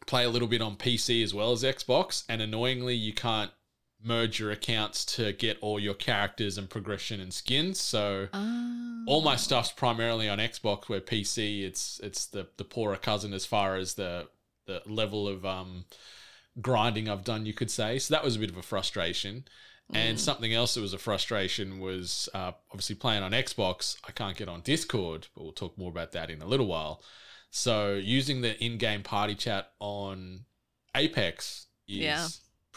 play 0.06 0.24
a 0.24 0.30
little 0.30 0.48
bit 0.48 0.62
on 0.62 0.76
PC 0.76 1.22
as 1.22 1.34
well 1.34 1.52
as 1.52 1.62
Xbox, 1.62 2.24
and 2.28 2.42
annoyingly, 2.42 2.94
you 2.94 3.12
can't 3.12 3.52
merge 4.02 4.38
your 4.38 4.50
accounts 4.50 5.04
to 5.04 5.32
get 5.32 5.58
all 5.60 5.80
your 5.80 5.94
characters 5.94 6.56
and 6.56 6.70
progression 6.70 7.20
and 7.20 7.32
skins. 7.34 7.80
So 7.80 8.28
Ah. 8.32 9.02
all 9.06 9.22
my 9.22 9.36
stuff's 9.36 9.72
primarily 9.72 10.28
on 10.28 10.38
Xbox, 10.38 10.88
where 10.88 11.00
PC 11.00 11.64
it's 11.64 11.98
it's 12.02 12.26
the 12.26 12.48
the 12.58 12.64
poorer 12.64 12.96
cousin 12.96 13.32
as 13.32 13.44
far 13.46 13.76
as 13.76 13.94
the 13.94 14.28
the 14.66 14.82
level 14.86 15.26
of 15.26 15.44
um 15.44 15.84
grinding 16.60 17.08
I've 17.08 17.24
done, 17.24 17.46
you 17.46 17.52
could 17.54 17.70
say. 17.70 17.98
So 17.98 18.14
that 18.14 18.24
was 18.24 18.36
a 18.36 18.38
bit 18.38 18.50
of 18.50 18.56
a 18.56 18.62
frustration. 18.62 19.44
And 19.94 20.20
something 20.20 20.52
else 20.52 20.74
that 20.74 20.82
was 20.82 20.92
a 20.92 20.98
frustration 20.98 21.78
was 21.80 22.28
uh, 22.34 22.52
obviously 22.70 22.96
playing 22.96 23.22
on 23.22 23.32
Xbox. 23.32 23.96
I 24.06 24.12
can't 24.12 24.36
get 24.36 24.46
on 24.46 24.60
Discord, 24.60 25.28
but 25.34 25.42
we'll 25.44 25.52
talk 25.52 25.78
more 25.78 25.90
about 25.90 26.12
that 26.12 26.28
in 26.30 26.42
a 26.42 26.46
little 26.46 26.66
while. 26.66 27.02
So 27.50 27.94
using 27.94 28.42
the 28.42 28.62
in-game 28.62 29.02
party 29.02 29.34
chat 29.34 29.72
on 29.80 30.44
Apex 30.94 31.68
is 31.86 31.96
Yeah. 31.96 32.28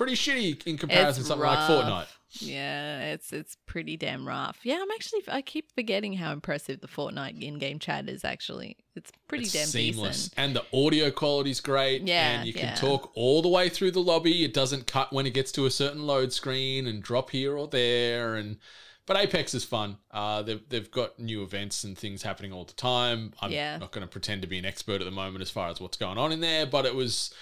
Pretty 0.02 0.14
shitty 0.16 0.66
in 0.68 0.78
comparison 0.78 1.24
to 1.24 1.28
something 1.28 1.48
like. 1.48 1.60
Fortnite. 1.70 2.08
Yeah, 2.40 3.12
it's 3.12 3.34
it's 3.34 3.58
pretty 3.66 3.98
damn 3.98 4.26
rough. 4.26 4.60
Yeah, 4.64 4.80
I'm 4.82 4.90
actually 4.92 5.22
I 5.28 5.42
keep 5.42 5.70
forgetting 5.76 6.14
how 6.14 6.32
impressive 6.32 6.80
the 6.80 6.88
Fortnite 6.88 7.42
in-game 7.44 7.78
chat 7.80 8.08
is. 8.08 8.24
Actually, 8.24 8.78
it's 8.96 9.12
pretty 9.28 9.44
It's 9.44 9.54
damn 9.54 9.68
seamless, 9.68 10.30
decent. 10.30 10.34
and 10.38 10.56
the 10.56 10.64
audio 10.74 11.12
quality's 11.12 11.60
great. 11.60 12.04
Yeah, 12.08 12.40
and 12.40 12.48
you 12.48 12.54
can 12.54 12.70
yeah. 12.70 12.76
talk 12.76 13.12
all 13.16 13.42
the 13.42 13.50
way 13.50 13.68
through 13.68 13.92
the 13.92 14.00
lobby. 14.00 14.46
It 14.46 14.54
doesn't 14.54 14.88
cut 14.88 15.12
when 15.12 15.26
it 15.26 15.34
gets 15.34 15.52
to 15.54 15.66
a 15.66 15.72
certain 15.72 16.08
load 16.08 16.32
screen 16.32 16.88
and 16.88 17.04
drop 17.04 17.32
here 17.32 17.58
or 17.58 17.68
there. 17.68 18.36
And 18.36 18.60
But 19.06 19.18
Apex 19.18 19.54
is 19.54 19.66
fun. 19.66 19.98
Uh, 20.10 20.42
they've 20.42 20.62
they've 20.70 20.90
got 20.90 21.20
new 21.20 21.44
events 21.44 21.84
and 21.84 21.98
things 21.98 22.24
happening 22.24 22.54
all 22.54 22.64
the 22.64 22.74
time. 22.74 23.34
I'm 23.42 23.52
Yeah. 23.52 23.76
not 23.78 23.92
going 23.92 24.08
to 24.08 24.12
pretend 24.12 24.42
to 24.44 24.48
be 24.48 24.58
an 24.58 24.64
expert 24.66 25.02
at 25.02 25.06
the 25.06 25.12
moment 25.12 25.42
as 25.42 25.50
far 25.52 25.68
as 25.70 25.82
what's 25.82 25.98
going 25.98 26.18
on 26.18 26.32
in 26.32 26.40
there, 26.40 26.66
but 26.66 26.86
it 26.86 26.96
was 26.96 27.34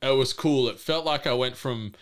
it 0.00 0.16
was 0.16 0.32
cool. 0.32 0.68
It 0.70 0.80
felt 0.80 1.04
like 1.04 1.26
I 1.26 1.34
went 1.34 1.56
from 1.58 1.92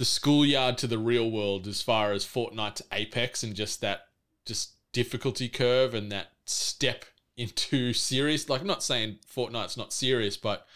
the 0.00 0.06
schoolyard 0.06 0.78
to 0.78 0.86
the 0.86 0.96
real 0.96 1.30
world 1.30 1.66
as 1.66 1.82
far 1.82 2.12
as 2.12 2.24
Fortnite 2.24 2.76
to 2.76 2.84
Apex 2.90 3.42
and 3.42 3.54
just 3.54 3.82
that 3.82 4.06
just 4.46 4.72
difficulty 4.94 5.46
curve 5.46 5.92
and 5.92 6.10
that 6.10 6.28
step 6.46 7.04
into 7.36 7.92
serious. 7.92 8.48
Like 8.48 8.62
I'm 8.62 8.66
not 8.66 8.82
saying 8.82 9.18
Fortnite's 9.30 9.76
not 9.76 9.92
serious, 9.92 10.38
but 10.38 10.66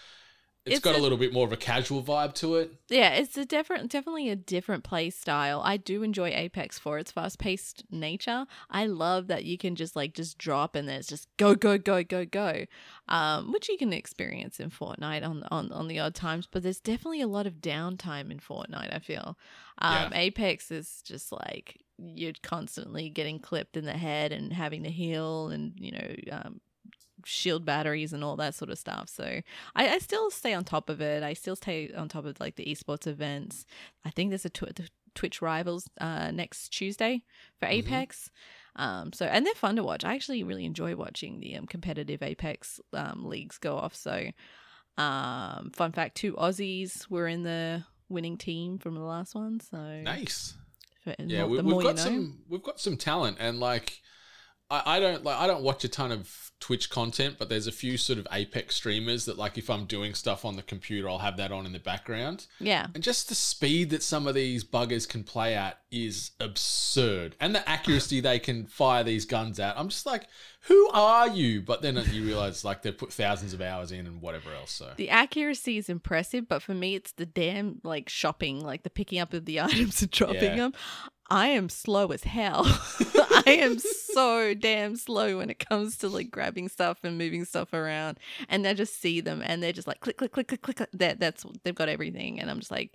it's 0.67 0.77
It's 0.77 0.85
got 0.85 0.95
a, 0.95 0.99
a- 0.99 1.03
little 1.03 1.19
bit 1.19 1.33
more 1.33 1.47
of 1.47 1.53
a 1.53 1.57
casual 1.57 2.03
vibe 2.03 2.35
to 2.37 2.57
it. 2.57 2.73
Yeah, 2.89 3.11
it's 3.15 3.37
a 3.37 3.45
different, 3.45 3.91
definitely 3.91 4.31
a 4.31 4.37
different 4.37 4.83
play 4.85 5.11
style. 5.11 5.61
I 5.65 5.77
do 5.77 6.03
enjoy 6.03 6.31
Apex 6.31 6.79
for 6.79 6.99
its 6.99 7.13
fast 7.13 7.39
paced 7.39 7.85
nature. 7.91 8.47
I 8.71 8.87
love 8.87 9.27
that 9.27 9.45
you 9.45 9.59
can 9.59 9.77
just 9.77 9.95
like 9.95 10.15
just 10.15 10.39
drop 10.39 10.75
and 10.75 10.89
there's 10.89 11.07
just 11.07 11.29
go 11.37 11.55
go 11.55 11.77
go 11.79 12.03
go 12.03 12.25
go, 12.25 12.65
um, 13.09 13.53
which 13.53 13.69
you 13.69 13.77
can 13.77 13.93
experience 13.93 14.59
in 14.61 14.71
Fortnite 14.71 15.25
on 15.27 15.45
on 15.51 15.71
on 15.73 15.89
the 15.89 15.99
odd 16.01 16.15
times. 16.15 16.49
But 16.51 16.63
there's 16.63 16.81
definitely 16.81 17.21
a 17.21 17.27
lot 17.29 17.47
of 17.47 17.55
downtime 17.57 18.31
in 18.31 18.39
Fortnite. 18.39 18.95
I 18.95 18.99
feel 19.01 19.37
um, 19.79 19.93
Yeah. 20.13 20.19
Apex 20.19 20.71
is 20.71 21.03
just 21.05 21.31
like 21.31 21.79
you're 21.99 22.33
constantly 22.43 23.09
getting 23.09 23.39
clipped 23.39 23.77
in 23.77 23.85
the 23.85 23.93
head 23.93 24.33
and 24.33 24.53
having 24.53 24.83
to 24.83 24.91
heal 24.91 25.49
and 25.51 25.73
you 25.77 25.93
know 25.93 26.15
um, 26.33 26.61
shield 27.27 27.65
batteries 27.65 28.13
and 28.13 28.23
all 28.25 28.37
that 28.37 28.55
sort 28.55 28.71
of 28.71 28.79
stuff. 28.79 29.09
So 29.09 29.41
I, 29.77 29.89
I 29.89 29.99
still 29.99 30.31
stay 30.31 30.55
on 30.55 30.65
top 30.65 30.89
of 30.89 31.01
it. 31.01 31.23
I 31.23 31.33
still 31.35 31.57
stay 31.57 31.93
on 31.93 32.09
top 32.09 32.25
of 32.25 32.39
like 32.41 32.57
the 32.57 32.65
esports 32.67 33.07
events. 33.07 33.65
I 34.05 34.11
think 34.11 34.31
there's 34.31 34.45
a 34.45 34.51
tw- 34.51 34.91
Twitch 35.15 35.41
Rivals 35.41 35.89
uh, 36.01 36.31
next 36.33 36.69
Tuesday 36.71 37.23
for 37.61 37.67
Apex. 37.67 38.31
Um, 38.77 39.13
so 39.13 39.27
and 39.27 39.47
they're 39.47 39.55
fun 39.55 39.77
to 39.77 39.85
watch. 39.85 40.05
I 40.05 40.15
actually 40.15 40.43
really 40.43 40.65
enjoy 40.65 40.97
watching 40.97 41.39
the 41.41 41.55
um, 41.57 41.67
competitive 41.67 42.23
Apex 42.23 42.81
um, 42.93 43.25
leagues 43.25 43.57
go 43.59 43.77
off. 43.77 43.95
So 43.95 44.31
um, 44.97 45.71
fun 45.75 45.93
fact: 45.93 46.17
two 46.17 46.35
Aussies 46.35 47.09
were 47.11 47.27
in 47.27 47.43
the 47.43 47.85
winning 48.09 48.37
team 48.37 48.79
from 48.79 48.95
the 48.95 49.01
last 49.03 49.35
one. 49.35 49.61
So 49.61 49.77
Nice. 50.03 50.55
for- 51.03 51.15
Yeah, 51.19 51.45
we, 51.45 51.61
we've 51.61 51.83
got 51.83 51.91
you 51.91 51.95
know. 51.95 51.97
some 51.97 52.39
we've 52.49 52.63
got 52.63 52.81
some 52.81 52.97
talent, 52.97 53.37
and 53.41 53.61
like 53.61 54.01
I, 54.71 54.97
I 54.97 55.01
don't 55.01 55.25
like 55.25 55.37
I 55.39 55.47
don't 55.47 55.63
watch 55.63 55.85
a 55.85 55.89
ton 55.89 56.11
of 56.13 56.51
Twitch 56.61 56.89
content, 56.89 57.37
but 57.39 57.49
there's 57.51 57.67
a 57.67 57.73
few 57.73 57.99
sort 57.99 58.19
of 58.19 58.27
Apex 58.33 58.77
streamers 58.77 59.27
that 59.27 59.37
like 59.37 59.59
if 59.59 59.69
I'm 59.69 59.85
doing 59.85 60.15
stuff 60.15 60.45
on 60.47 60.57
the 60.57 60.63
computer, 60.63 61.09
I'll 61.09 61.19
have 61.19 61.37
that 61.37 61.53
on 61.53 61.67
in 61.67 61.73
the 61.73 61.79
background, 61.79 62.47
Yeah, 62.59 62.87
and 62.95 63.03
just 63.03 63.29
the 63.29 63.35
speed 63.35 63.91
that 63.91 64.03
some 64.03 64.27
of 64.27 64.35
these 64.35 64.65
buggers 64.65 65.07
can 65.07 65.25
play 65.25 65.55
at 65.55 65.81
is 65.91 66.31
absurd, 66.41 67.37
and 67.41 67.55
the 67.55 67.69
accuracy 67.69 68.21
they 68.21 68.39
can 68.39 68.67
fire 68.67 69.05
these 69.05 69.27
guns 69.27 69.61
at. 69.61 69.79
I'm 69.79 69.89
just 69.89 70.07
like, 70.07 70.27
who 70.63 70.89
are 70.93 71.29
you? 71.29 71.61
But 71.61 71.83
then 71.83 72.03
you 72.13 72.25
realize 72.25 72.65
like 72.65 72.81
they've 72.83 72.97
put 72.97 73.13
thousands 73.13 73.53
of 73.53 73.61
hours 73.61 73.93
in 73.93 74.07
and 74.07 74.23
whatever 74.23 74.51
else. 74.55 74.71
So 74.73 74.93
The 74.97 75.11
accuracy 75.11 75.77
is 75.77 75.89
impressive, 75.91 76.49
but 76.49 76.63
for 76.63 76.73
me, 76.75 76.95
it's 76.95 77.13
the 77.13 77.27
damn 77.27 77.81
like 77.85 78.09
shopping, 78.09 78.61
like 78.65 78.83
the 78.85 78.91
picking 78.91 79.19
up 79.19 79.35
of 79.35 79.45
the 79.45 79.61
items 79.61 80.01
and 80.01 80.11
dropping 80.11 80.37
Yeah. 80.43 80.57
them. 80.57 80.73
I 81.31 81.49
am 81.49 81.69
slow 81.69 82.09
as 82.09 82.25
hell. 82.25 82.65
I 83.47 83.59
am 83.61 83.79
so 83.79 84.55
damn 84.55 84.97
slow 84.97 85.39
when 85.39 85.51
it 85.51 85.59
comes 85.59 85.97
to 85.99 86.09
like 86.09 86.31
grabbing 86.31 86.69
stuff 86.69 86.99
and 87.03 87.19
moving 87.19 87.45
stuff 87.45 87.73
around. 87.73 88.19
And 88.49 88.67
I 88.67 88.75
just 88.75 89.01
see 89.01 89.21
them 89.21 89.43
and 89.45 89.63
they're 89.63 89.73
just 89.73 89.89
like 89.89 90.01
click, 90.01 90.19
click, 90.19 90.33
click, 90.33 90.49
click, 90.49 90.63
click. 90.63 90.89
That 90.93 91.21
that's 91.21 91.45
they've 91.63 91.75
got 91.75 91.89
everything, 91.89 92.41
and 92.41 92.51
I'm 92.51 92.59
just 92.61 92.71
like. 92.71 92.93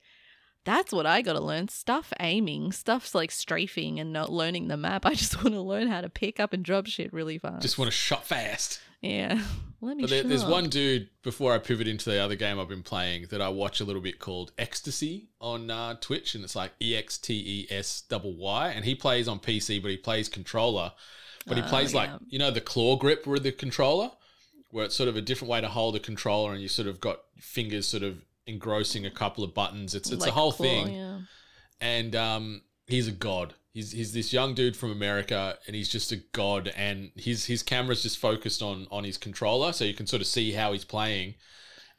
That's 0.70 0.94
what 0.94 1.08
I 1.08 1.24
got 1.24 1.34
to 1.34 1.40
learn. 1.42 1.68
Stuff 1.68 2.14
aiming, 2.20 2.74
stuff's 2.74 3.16
like 3.16 3.32
strafing 3.32 4.00
and 4.00 4.14
not 4.14 4.32
learning 4.32 4.68
the 4.68 4.78
map. 4.78 5.04
I 5.06 5.16
just 5.16 5.36
want 5.44 5.56
to 5.56 5.62
learn 5.62 5.88
how 5.88 6.02
to 6.02 6.10
pick 6.10 6.40
up 6.40 6.54
and 6.54 6.64
drop 6.64 6.86
shit 6.86 7.12
really 7.12 7.40
fast. 7.40 7.64
just 7.64 7.80
want 7.80 7.90
to 7.90 7.98
shot 7.98 8.26
fast. 8.26 8.80
yeah. 9.02 9.42
Let 9.82 9.96
me. 9.96 10.04
But 10.04 10.10
there, 10.10 10.24
there's 10.24 10.44
one 10.46 10.68
dude 10.70 11.08
before 11.24 11.54
I 11.54 11.58
pivot 11.58 11.88
into 11.88 12.10
the 12.10 12.20
other 12.20 12.36
game 12.36 12.60
I've 12.60 12.68
been 12.68 12.84
playing 12.84 13.28
that 13.30 13.42
I 13.42 13.48
watch 13.48 13.80
a 13.80 13.86
little 13.86 14.02
bit 14.02 14.20
called 14.20 14.52
Ecstasy 14.58 15.30
on 15.40 15.72
uh, 15.72 15.96
Twitch, 16.02 16.36
and 16.36 16.44
it's 16.44 16.56
like 16.56 16.74
E 16.82 16.96
X 16.98 17.18
T 17.18 17.34
E 17.34 17.74
S 17.74 18.02
double 18.10 18.36
Y, 18.36 18.70
and 18.70 18.84
he 18.84 18.94
plays 18.94 19.28
on 19.30 19.40
PC, 19.40 19.82
but 19.82 19.90
he 19.90 19.96
plays 19.98 20.28
controller, 20.28 20.92
but 21.48 21.56
he 21.56 21.64
Oh, 21.64 21.68
plays 21.68 21.94
like 21.94 22.10
you 22.28 22.38
know 22.38 22.52
the 22.52 22.60
claw 22.60 22.98
grip 22.98 23.26
with 23.26 23.44
the 23.44 23.54
controller, 23.54 24.12
where 24.72 24.84
it's 24.84 24.96
sort 24.98 25.08
of 25.08 25.16
a 25.16 25.22
different 25.22 25.50
way 25.50 25.62
to 25.62 25.70
hold 25.70 25.96
a 25.96 26.00
controller, 26.00 26.52
and 26.52 26.62
you 26.62 26.68
sort 26.68 26.90
of 26.90 27.00
got 27.00 27.22
fingers 27.40 27.88
sort 27.88 28.04
of 28.04 28.26
engrossing 28.50 29.06
a 29.06 29.12
couple 29.12 29.44
of 29.44 29.54
buttons. 29.54 29.96
It's 29.96 30.12
it's 30.12 30.22
Like 30.22 30.32
a 30.32 30.34
whole 30.34 30.52
claw, 30.52 30.64
thing 30.66 30.94
Yeah. 30.96 31.20
and 31.80 32.16
um, 32.16 32.62
he's 32.88 33.08
a 33.08 33.12
god. 33.12 33.54
He's 33.72 33.92
he's 33.92 34.14
this 34.14 34.34
young 34.34 34.56
dude 34.56 34.76
from 34.76 34.92
America, 34.92 35.58
and 35.68 35.76
he's 35.76 35.90
just 35.90 36.12
a 36.12 36.18
god. 36.34 36.74
And 36.76 37.12
his 37.16 37.46
his 37.46 37.62
camera's 37.64 38.02
just 38.04 38.18
focused 38.18 38.62
on 38.62 38.88
on 38.92 39.04
his 39.04 39.18
controller, 39.18 39.72
so 39.74 39.86
you 39.86 39.94
can 39.94 40.08
sort 40.08 40.22
of 40.22 40.28
see 40.28 40.52
how 40.54 40.74
he's 40.74 40.86
playing. 40.86 41.36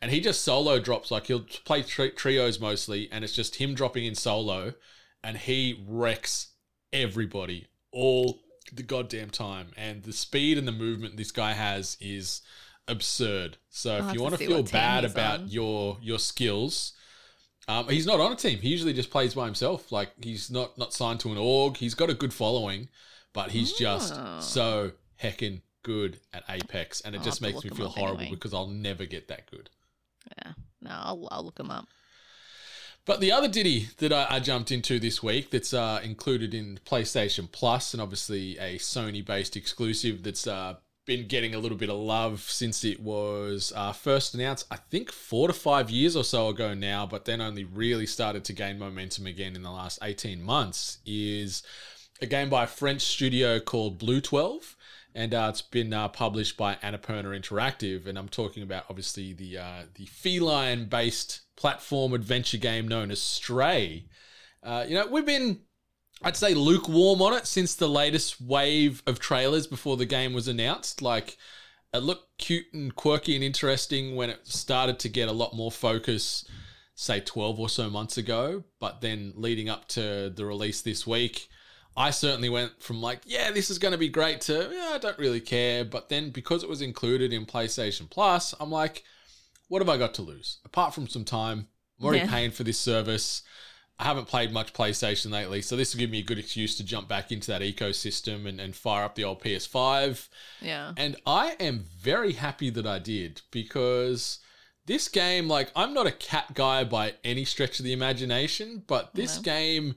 And 0.03 0.11
he 0.11 0.21
just 0.21 0.43
solo 0.43 0.79
drops 0.81 1.11
like 1.11 1.27
he'll 1.27 1.45
play 1.65 1.83
tri- 1.83 2.09
trios 2.11 2.59
mostly, 2.59 3.09
and 3.13 3.23
it's 3.23 3.35
just 3.35 3.57
him 3.57 3.75
dropping 3.75 4.05
in 4.05 4.15
solo, 4.15 4.75
and 5.23 5.37
he 5.37 5.85
wrecks 5.87 6.49
everybody 6.93 7.67
all 7.93 8.41
the 8.73 8.83
goddamn 8.83 9.31
time. 9.31 9.69
And 9.77 10.03
the 10.03 10.13
speed 10.13 10.59
and 10.59 10.67
the 10.67 10.73
movement 10.73 11.17
this 11.17 11.31
guy 11.33 11.53
has 11.53 11.97
is 12.01 12.41
absurd. 12.91 13.57
So 13.71 13.97
I'll 13.97 14.09
if 14.09 14.15
you 14.15 14.23
want 14.23 14.37
to 14.37 14.47
feel 14.47 14.63
bad 14.63 15.05
about 15.05 15.41
on. 15.41 15.49
your 15.49 15.99
your 16.03 16.19
skills, 16.19 16.93
um, 17.69 17.89
he's 17.89 18.07
not 18.07 18.21
on 18.21 18.33
a 18.33 18.37
team. 18.37 18.59
He 18.59 18.69
usually 18.69 18.93
just 18.93 19.11
plays 19.11 19.35
by 19.35 19.47
himself. 19.47 19.91
Like 19.93 20.11
he's 20.23 20.51
not 20.51 20.77
not 20.77 20.93
signed 20.93 21.21
to 21.21 21.31
an 21.33 21.39
org. 21.39 21.77
He's 21.77 21.95
got 21.95 22.11
a 22.11 22.15
good 22.15 22.33
following, 22.35 22.89
but 23.33 23.51
he's 23.51 23.73
just 23.73 24.15
Oh. 24.17 24.41
so 24.41 24.93
heckin' 25.23 25.63
good 25.83 26.19
at 26.33 26.45
Apex, 26.49 27.01
and 27.03 27.15
it 27.15 27.19
I'll 27.19 27.25
just 27.25 27.41
makes 27.41 27.63
me 27.65 27.71
feel 27.71 27.89
horrible 27.89 28.21
anyway. 28.21 28.35
because 28.35 28.53
I'll 28.53 28.67
never 28.69 29.07
get 29.07 29.29
that 29.29 29.51
good. 29.51 29.71
Yeah. 30.39 30.53
No, 30.83 30.91
I'll, 30.93 31.29
I'll 31.31 31.45
look 31.45 31.59
him 31.59 31.71
up. 31.71 31.87
But 33.07 33.21
the 33.21 33.33
other 33.33 33.49
ditty 33.49 33.89
that 33.99 34.13
I, 34.13 34.27
I 34.31 34.41
jumped 34.41 34.71
into 34.71 34.99
this 35.01 35.23
week 35.23 35.51
that's 35.51 35.73
uh, 35.73 36.01
included 36.03 36.53
in 36.55 36.79
PlayStation 36.87 37.51
Plus 37.51 37.95
and 37.95 38.01
obviously 38.03 38.59
a 38.59 38.77
Sony 38.79 39.25
based 39.25 39.57
exclusive 39.57 40.23
that's 40.23 40.47
uh, 40.47 40.75
been 41.11 41.27
getting 41.27 41.57
a 41.57 41.59
little 41.59 41.77
bit 41.77 41.91
of 41.91 41.99
love 41.99 42.41
since 42.43 42.85
it 42.85 43.01
was 43.01 43.73
uh, 43.75 43.91
first 43.91 44.33
announced, 44.33 44.65
I 44.71 44.77
think 44.77 45.11
four 45.11 45.49
to 45.49 45.53
five 45.53 45.91
years 45.91 46.15
or 46.15 46.23
so 46.23 46.47
ago 46.51 46.73
now, 46.73 47.05
but 47.05 47.25
then 47.25 47.41
only 47.41 47.65
really 47.65 48.07
started 48.07 48.45
to 48.45 48.53
gain 48.53 48.79
momentum 48.79 49.27
again 49.27 49.57
in 49.57 49.65
the 49.65 49.73
last 49.73 49.99
18 50.05 50.41
months, 50.41 50.99
is 51.05 51.65
a 52.23 52.27
game 52.27 52.49
by 52.49 52.63
a 52.63 52.69
French 52.69 53.01
studio 53.01 53.59
called 53.59 53.99
Blue 53.99 54.21
12. 54.21 54.77
And 55.13 55.35
uh, 55.35 55.49
it's 55.51 55.63
been 55.63 55.93
uh, 55.93 56.07
published 56.07 56.57
by 56.57 56.77
Annapurna 56.77 57.37
Interactive, 57.37 58.07
and 58.07 58.17
I'm 58.17 58.29
talking 58.29 58.63
about 58.63 58.85
obviously 58.89 59.33
the 59.33 59.59
uh, 59.59 59.83
the 59.97 60.07
feline-based 60.07 61.41
platform 61.57 62.13
adventure 62.13 62.59
game 62.59 62.87
known 62.87 63.11
as 63.11 63.21
Stray. 63.21 64.05
Uh, 64.63 64.85
you 64.87 64.95
know, 64.95 65.09
we've 65.09 65.27
been 65.27 65.63
I'd 66.23 66.37
say 66.37 66.55
lukewarm 66.55 67.23
on 67.23 67.33
it 67.33 67.47
since 67.47 67.75
the 67.75 67.89
latest 67.89 68.41
wave 68.41 69.03
of 69.07 69.19
trailers 69.19 69.67
before 69.67 69.97
the 69.97 70.07
game 70.07 70.33
was 70.33 70.49
announced. 70.49 71.01
Like, 71.01 71.39
it 71.95 72.03
looked 72.03 72.39
cute 72.39 72.67
and 72.73 72.95
quirky 72.95 73.35
and 73.35 73.43
interesting 73.43 74.17
when 74.17 74.31
it 74.31 74.47
started 74.47 74.99
to 75.01 75.09
get 75.09 75.29
a 75.29 75.33
lot 75.33 75.55
more 75.57 75.71
focus, 75.73 76.45
say 76.95 77.21
12 77.21 77.59
or 77.59 77.69
so 77.69 77.89
months 77.89 78.19
ago. 78.19 78.65
But 78.79 79.01
then 79.01 79.33
leading 79.35 79.69
up 79.69 79.89
to 79.89 80.31
the 80.31 80.45
release 80.45 80.83
this 80.83 81.07
week, 81.07 81.49
I 81.97 82.11
certainly 82.11 82.49
went 82.49 82.83
from 82.83 83.01
like, 83.01 83.23
yeah, 83.25 83.51
this 83.51 83.71
is 83.71 83.79
going 83.79 83.93
to 83.93 83.99
be 83.99 84.09
great 84.09 84.43
to, 84.43 84.71
yeah, 84.73 84.91
I 84.93 84.99
don't 84.99 85.19
really 85.19 85.41
care. 85.41 85.85
But 85.85 86.11
then 86.11 86.31
because 86.31 86.63
it 86.63 86.69
was 86.69 86.83
included 86.83 87.33
in 87.33 87.47
PlayStation 87.47 88.09
Plus, 88.09 88.55
I'm 88.61 88.71
like, 88.71 89.05
what 89.69 89.81
have 89.81 89.89
I 89.89 89.97
got 89.97 90.15
to 90.15 90.23
lose? 90.23 90.59
Apart 90.65 90.95
from 90.95 91.09
some 91.09 91.25
time, 91.25 91.67
I'm 91.99 92.05
already 92.07 92.25
Yeah. 92.25 92.31
paying 92.31 92.51
for 92.51 92.63
this 92.63 92.79
service. 92.79 93.43
I 94.01 94.05
haven't 94.05 94.29
played 94.29 94.51
much 94.51 94.73
PlayStation 94.73 95.31
lately, 95.31 95.61
so 95.61 95.77
this 95.77 95.95
will 95.95 95.99
give 96.01 96.09
me 96.11 96.21
a 96.21 96.25
good 96.25 96.39
excuse 96.39 96.75
to 96.77 96.85
jump 96.85 97.07
back 97.07 97.31
into 97.31 97.49
that 97.49 97.61
ecosystem 97.61 98.47
and, 98.47 98.59
and 98.59 98.75
fire 98.75 99.05
up 99.05 99.15
the 99.15 99.25
old 99.25 99.43
PS5. 99.43 100.29
Yeah. 100.63 100.95
And 100.97 101.17
I 101.27 101.55
am 101.61 101.85
very 102.01 102.33
happy 102.33 102.71
that 102.71 102.87
I 102.87 102.99
did 102.99 103.43
because 103.51 104.39
this 104.87 105.09
game, 105.09 105.49
like, 105.49 105.71
I'm 105.77 105.93
not 105.93 106.07
a 106.07 106.13
cat 106.13 106.55
guy 106.55 106.83
by 106.83 107.15
any 107.25 107.45
stretch 107.45 107.79
of 107.79 107.85
the 107.85 107.93
imagination, 107.93 108.85
but 108.87 109.15
this 109.15 109.37
No. 109.37 109.43
game 109.43 109.97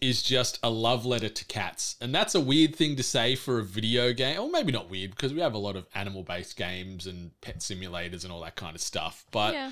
is 0.00 0.22
just 0.22 0.58
a 0.62 0.70
love 0.70 1.06
letter 1.06 1.28
to 1.28 1.44
cats. 1.44 1.96
And 2.00 2.12
that's 2.14 2.34
a 2.34 2.40
weird 2.40 2.74
thing 2.74 2.96
to 2.96 3.02
say 3.04 3.36
for 3.36 3.60
a 3.60 3.64
video 3.64 4.12
game. 4.12 4.40
Or 4.40 4.50
maybe 4.50 4.72
not 4.72 4.90
weird 4.90 5.12
because 5.12 5.32
we 5.32 5.40
have 5.40 5.54
a 5.54 5.58
lot 5.58 5.76
of 5.76 5.86
animal 5.94 6.24
based 6.24 6.56
games 6.56 7.06
and 7.06 7.30
pet 7.40 7.60
simulators 7.60 8.24
and 8.24 8.32
all 8.32 8.40
that 8.42 8.56
kind 8.56 8.74
of 8.74 8.80
stuff. 8.82 9.24
But 9.30 9.54
yeah. 9.54 9.70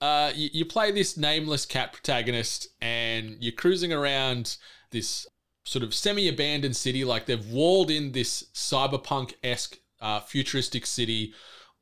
Uh, 0.00 0.32
you, 0.34 0.50
you 0.52 0.64
play 0.64 0.90
this 0.90 1.16
nameless 1.16 1.64
cat 1.64 1.92
protagonist 1.92 2.68
and 2.80 3.36
you're 3.40 3.52
cruising 3.52 3.92
around 3.92 4.56
this 4.90 5.26
sort 5.64 5.82
of 5.82 5.94
semi 5.94 6.28
abandoned 6.28 6.76
city. 6.76 7.04
Like 7.04 7.26
they've 7.26 7.46
walled 7.48 7.90
in 7.90 8.12
this 8.12 8.44
cyberpunk 8.54 9.34
esque 9.42 9.78
uh, 10.00 10.20
futuristic 10.20 10.86
city. 10.86 11.32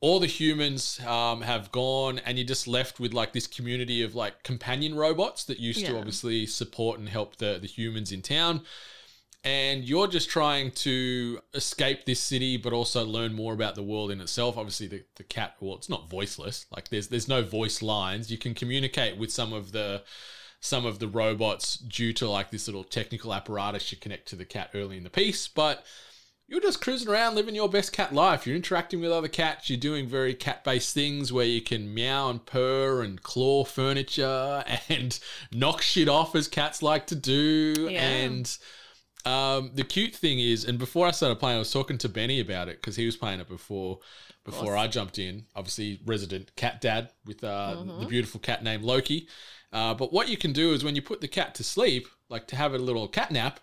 All 0.00 0.20
the 0.20 0.26
humans 0.26 1.00
um, 1.06 1.40
have 1.40 1.72
gone, 1.72 2.18
and 2.26 2.36
you're 2.36 2.46
just 2.46 2.68
left 2.68 3.00
with 3.00 3.14
like 3.14 3.32
this 3.32 3.46
community 3.46 4.02
of 4.02 4.14
like 4.14 4.42
companion 4.42 4.94
robots 4.94 5.44
that 5.44 5.58
used 5.58 5.86
to 5.86 5.96
obviously 5.98 6.44
support 6.44 6.98
and 6.98 7.08
help 7.08 7.36
the, 7.36 7.58
the 7.58 7.66
humans 7.66 8.12
in 8.12 8.20
town. 8.20 8.62
And 9.44 9.84
you're 9.84 10.06
just 10.06 10.30
trying 10.30 10.70
to 10.70 11.38
escape 11.52 12.06
this 12.06 12.20
city, 12.20 12.56
but 12.56 12.72
also 12.72 13.04
learn 13.04 13.34
more 13.34 13.52
about 13.52 13.74
the 13.74 13.82
world 13.82 14.10
in 14.10 14.20
itself. 14.20 14.56
Obviously, 14.56 14.86
the, 14.86 15.04
the 15.16 15.22
cat, 15.22 15.56
well, 15.60 15.76
it's 15.76 15.90
not 15.90 16.08
voiceless. 16.08 16.64
Like 16.74 16.88
there's 16.88 17.08
there's 17.08 17.28
no 17.28 17.42
voice 17.42 17.82
lines. 17.82 18.30
You 18.30 18.38
can 18.38 18.54
communicate 18.54 19.18
with 19.18 19.30
some 19.30 19.52
of 19.52 19.72
the 19.72 20.02
some 20.60 20.86
of 20.86 20.98
the 20.98 21.08
robots 21.08 21.76
due 21.76 22.14
to 22.14 22.28
like 22.28 22.50
this 22.50 22.66
little 22.66 22.84
technical 22.84 23.34
apparatus 23.34 23.92
you 23.92 23.98
connect 23.98 24.26
to 24.28 24.36
the 24.36 24.46
cat 24.46 24.70
early 24.72 24.96
in 24.96 25.04
the 25.04 25.10
piece, 25.10 25.46
but 25.46 25.84
you're 26.48 26.60
just 26.60 26.80
cruising 26.80 27.08
around 27.08 27.34
living 27.34 27.54
your 27.54 27.68
best 27.68 27.92
cat 27.92 28.14
life. 28.14 28.46
You're 28.46 28.56
interacting 28.56 29.00
with 29.00 29.10
other 29.10 29.28
cats. 29.28 29.68
You're 29.68 29.78
doing 29.78 30.06
very 30.06 30.32
cat 30.34 30.64
based 30.64 30.94
things 30.94 31.32
where 31.34 31.44
you 31.44 31.60
can 31.60 31.92
meow 31.92 32.30
and 32.30 32.44
purr 32.44 33.02
and 33.02 33.22
claw 33.22 33.64
furniture 33.64 34.64
and 34.88 35.18
knock 35.52 35.82
shit 35.82 36.08
off 36.08 36.34
as 36.34 36.48
cats 36.48 36.82
like 36.82 37.06
to 37.08 37.14
do. 37.14 37.88
Yeah. 37.90 38.00
And 38.00 38.56
um, 39.24 39.70
the 39.74 39.84
cute 39.84 40.14
thing 40.14 40.38
is, 40.38 40.64
and 40.64 40.78
before 40.78 41.06
I 41.06 41.10
started 41.10 41.36
playing, 41.36 41.56
I 41.56 41.58
was 41.58 41.72
talking 41.72 41.98
to 41.98 42.08
Benny 42.08 42.40
about 42.40 42.68
it 42.68 42.76
because 42.76 42.96
he 42.96 43.06
was 43.06 43.16
playing 43.16 43.40
it 43.40 43.48
before 43.48 44.00
before 44.44 44.76
I 44.76 44.86
jumped 44.86 45.18
in. 45.18 45.46
Obviously, 45.56 46.00
resident 46.04 46.54
cat 46.56 46.80
dad 46.80 47.10
with 47.24 47.42
uh, 47.42 47.82
the 48.00 48.06
beautiful 48.06 48.40
cat 48.40 48.62
named 48.62 48.84
Loki. 48.84 49.28
Uh, 49.72 49.94
but 49.94 50.12
what 50.12 50.28
you 50.28 50.36
can 50.36 50.52
do 50.52 50.72
is 50.72 50.84
when 50.84 50.94
you 50.94 51.02
put 51.02 51.20
the 51.20 51.28
cat 51.28 51.54
to 51.56 51.64
sleep, 51.64 52.06
like 52.28 52.46
to 52.48 52.56
have 52.56 52.74
a 52.74 52.78
little 52.78 53.08
cat 53.08 53.30
nap, 53.30 53.60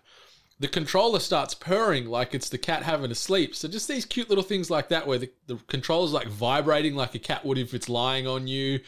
the 0.58 0.68
controller 0.68 1.18
starts 1.20 1.54
purring 1.54 2.06
like 2.06 2.34
it's 2.34 2.48
the 2.48 2.58
cat 2.58 2.82
having 2.82 3.10
a 3.10 3.14
sleep. 3.14 3.54
So 3.54 3.68
just 3.68 3.88
these 3.88 4.04
cute 4.04 4.28
little 4.28 4.44
things 4.44 4.70
like 4.70 4.88
that, 4.90 5.06
where 5.06 5.18
the, 5.18 5.30
the 5.46 5.56
controller's 5.68 6.12
like 6.12 6.28
vibrating 6.28 6.94
like 6.94 7.14
a 7.14 7.18
cat 7.18 7.44
would 7.44 7.58
if 7.58 7.72
it's 7.74 7.88
lying 7.88 8.26
on 8.26 8.46
you, 8.46 8.80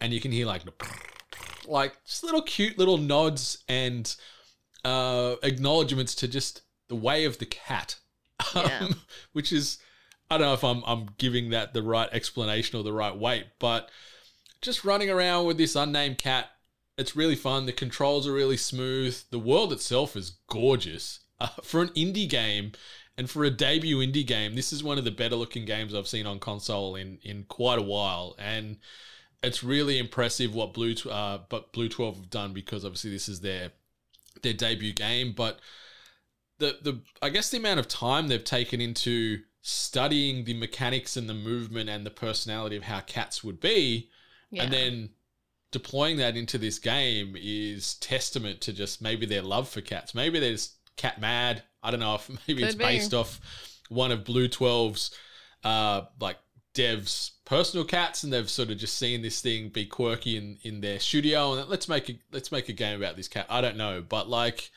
and 0.00 0.12
you 0.12 0.20
can 0.20 0.32
hear 0.32 0.46
like 0.46 0.62
like 1.66 1.96
just 2.04 2.24
little 2.24 2.42
cute 2.42 2.78
little 2.78 2.98
nods 2.98 3.62
and 3.68 4.16
uh, 4.84 5.36
acknowledgements 5.42 6.14
to 6.16 6.28
just 6.28 6.62
the 6.88 6.94
way 6.96 7.24
of 7.24 7.38
the 7.38 7.46
cat, 7.46 7.96
Yeah. 8.54 8.80
um, 8.82 8.94
which 9.32 9.52
is 9.52 9.78
I 10.30 10.38
don't 10.38 10.46
know 10.46 10.54
if 10.54 10.64
I'm 10.64 10.82
I'm 10.86 11.08
giving 11.18 11.50
that 11.50 11.74
the 11.74 11.82
right 11.82 12.08
explanation 12.12 12.78
or 12.78 12.82
the 12.82 12.92
right 12.92 13.16
weight, 13.16 13.46
but 13.58 13.90
just 14.62 14.84
running 14.84 15.10
around 15.10 15.46
with 15.46 15.56
this 15.58 15.74
unnamed 15.76 16.18
cat, 16.18 16.50
it's 16.98 17.16
really 17.16 17.36
fun. 17.36 17.66
The 17.66 17.72
controls 17.72 18.26
are 18.26 18.32
really 18.32 18.56
smooth. 18.58 19.18
The 19.30 19.38
world 19.38 19.72
itself 19.72 20.16
is 20.16 20.38
gorgeous 20.48 21.20
uh, 21.40 21.48
for 21.62 21.82
an 21.82 21.88
indie 21.90 22.28
game. 22.28 22.72
And 23.18 23.28
for 23.28 23.44
a 23.44 23.50
debut 23.50 23.98
indie 23.98 24.26
game, 24.26 24.54
this 24.54 24.72
is 24.72 24.82
one 24.82 24.96
of 24.96 25.04
the 25.04 25.10
better 25.10 25.36
looking 25.36 25.66
games 25.66 25.94
I've 25.94 26.08
seen 26.08 26.26
on 26.26 26.38
console 26.38 26.96
in, 26.96 27.18
in 27.22 27.44
quite 27.44 27.78
a 27.78 27.82
while. 27.82 28.34
And 28.38 28.78
it's 29.42 29.62
really 29.62 29.98
impressive 29.98 30.54
what 30.54 30.72
Blue 30.72 30.94
uh, 31.10 31.38
but 31.50 31.72
Blue 31.72 31.88
Twelve 31.90 32.16
have 32.16 32.30
done 32.30 32.54
because 32.54 32.82
obviously 32.84 33.10
this 33.10 33.28
is 33.28 33.40
their 33.40 33.72
their 34.42 34.52
debut 34.54 34.92
game. 34.92 35.32
But 35.32 35.60
the 36.58 36.78
the 36.82 37.00
I 37.22 37.28
guess 37.30 37.50
the 37.50 37.58
amount 37.58 37.80
of 37.80 37.88
time 37.88 38.28
they've 38.28 38.44
taken 38.44 38.80
into 38.80 39.40
studying 39.62 40.44
the 40.44 40.54
mechanics 40.54 41.16
and 41.16 41.28
the 41.28 41.34
movement 41.34 41.90
and 41.90 42.04
the 42.06 42.10
personality 42.10 42.76
of 42.76 42.84
how 42.84 43.00
cats 43.00 43.44
would 43.44 43.60
be, 43.60 44.08
Yeah. 44.50 44.62
and 44.64 44.72
then 44.72 45.10
deploying 45.70 46.16
that 46.16 46.36
into 46.36 46.58
this 46.58 46.78
game 46.78 47.36
is 47.38 47.94
testament 47.96 48.60
to 48.62 48.72
just 48.72 49.00
maybe 49.02 49.26
their 49.26 49.42
love 49.42 49.68
for 49.68 49.80
cats. 49.80 50.14
Maybe 50.14 50.40
they're 50.40 50.52
just 50.52 50.76
cat 50.96 51.20
mad. 51.20 51.62
I 51.82 51.90
don't 51.90 52.00
know 52.00 52.14
if 52.16 52.28
maybe 52.48 52.62
it's 52.62 52.74
be. 52.74 52.84
based 52.84 53.14
off 53.14 53.40
one 53.88 54.10
of 54.12 54.24
Blue 54.24 54.48
12's 54.48 55.10
uh 55.62 56.02
like 56.20 56.38
devs 56.74 57.32
personal 57.44 57.84
cats 57.84 58.22
and 58.22 58.32
they've 58.32 58.48
sort 58.48 58.70
of 58.70 58.78
just 58.78 58.96
seen 58.96 59.22
this 59.22 59.40
thing 59.40 59.68
be 59.68 59.84
quirky 59.84 60.36
in 60.36 60.56
in 60.62 60.80
their 60.80 61.00
studio 61.00 61.54
and 61.54 61.68
let's 61.68 61.88
make 61.88 62.08
a 62.08 62.18
let's 62.32 62.52
make 62.52 62.68
a 62.68 62.72
game 62.72 62.96
about 63.00 63.16
this 63.16 63.28
cat. 63.28 63.46
I 63.48 63.60
don't 63.60 63.76
know, 63.76 64.02
but 64.06 64.28
like 64.28 64.70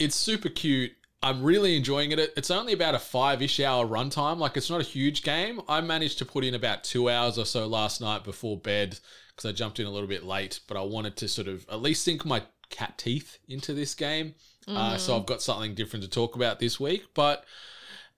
it's 0.00 0.16
super 0.16 0.48
cute. 0.48 0.92
I'm 1.22 1.42
really 1.42 1.76
enjoying 1.76 2.12
it. 2.12 2.32
It's 2.34 2.50
only 2.50 2.72
about 2.72 2.94
a 2.94 2.98
five 2.98 3.42
ish 3.42 3.60
hour 3.60 3.86
runtime. 3.86 4.38
Like, 4.38 4.56
it's 4.56 4.70
not 4.70 4.80
a 4.80 4.84
huge 4.84 5.22
game. 5.22 5.60
I 5.68 5.82
managed 5.82 6.16
to 6.18 6.24
put 6.24 6.44
in 6.44 6.54
about 6.54 6.82
two 6.82 7.10
hours 7.10 7.38
or 7.38 7.44
so 7.44 7.66
last 7.66 8.00
night 8.00 8.24
before 8.24 8.56
bed 8.56 8.98
because 9.28 9.46
I 9.48 9.52
jumped 9.52 9.78
in 9.78 9.86
a 9.86 9.90
little 9.90 10.08
bit 10.08 10.24
late, 10.24 10.60
but 10.66 10.78
I 10.78 10.82
wanted 10.82 11.16
to 11.16 11.28
sort 11.28 11.46
of 11.46 11.66
at 11.70 11.82
least 11.82 12.04
sink 12.04 12.24
my 12.24 12.42
cat 12.70 12.96
teeth 12.96 13.38
into 13.46 13.74
this 13.74 13.94
game. 13.94 14.34
Uh, 14.66 14.96
so 14.96 15.16
I've 15.16 15.26
got 15.26 15.42
something 15.42 15.74
different 15.74 16.04
to 16.04 16.10
talk 16.10 16.36
about 16.36 16.58
this 16.58 16.80
week, 16.80 17.04
but 17.12 17.44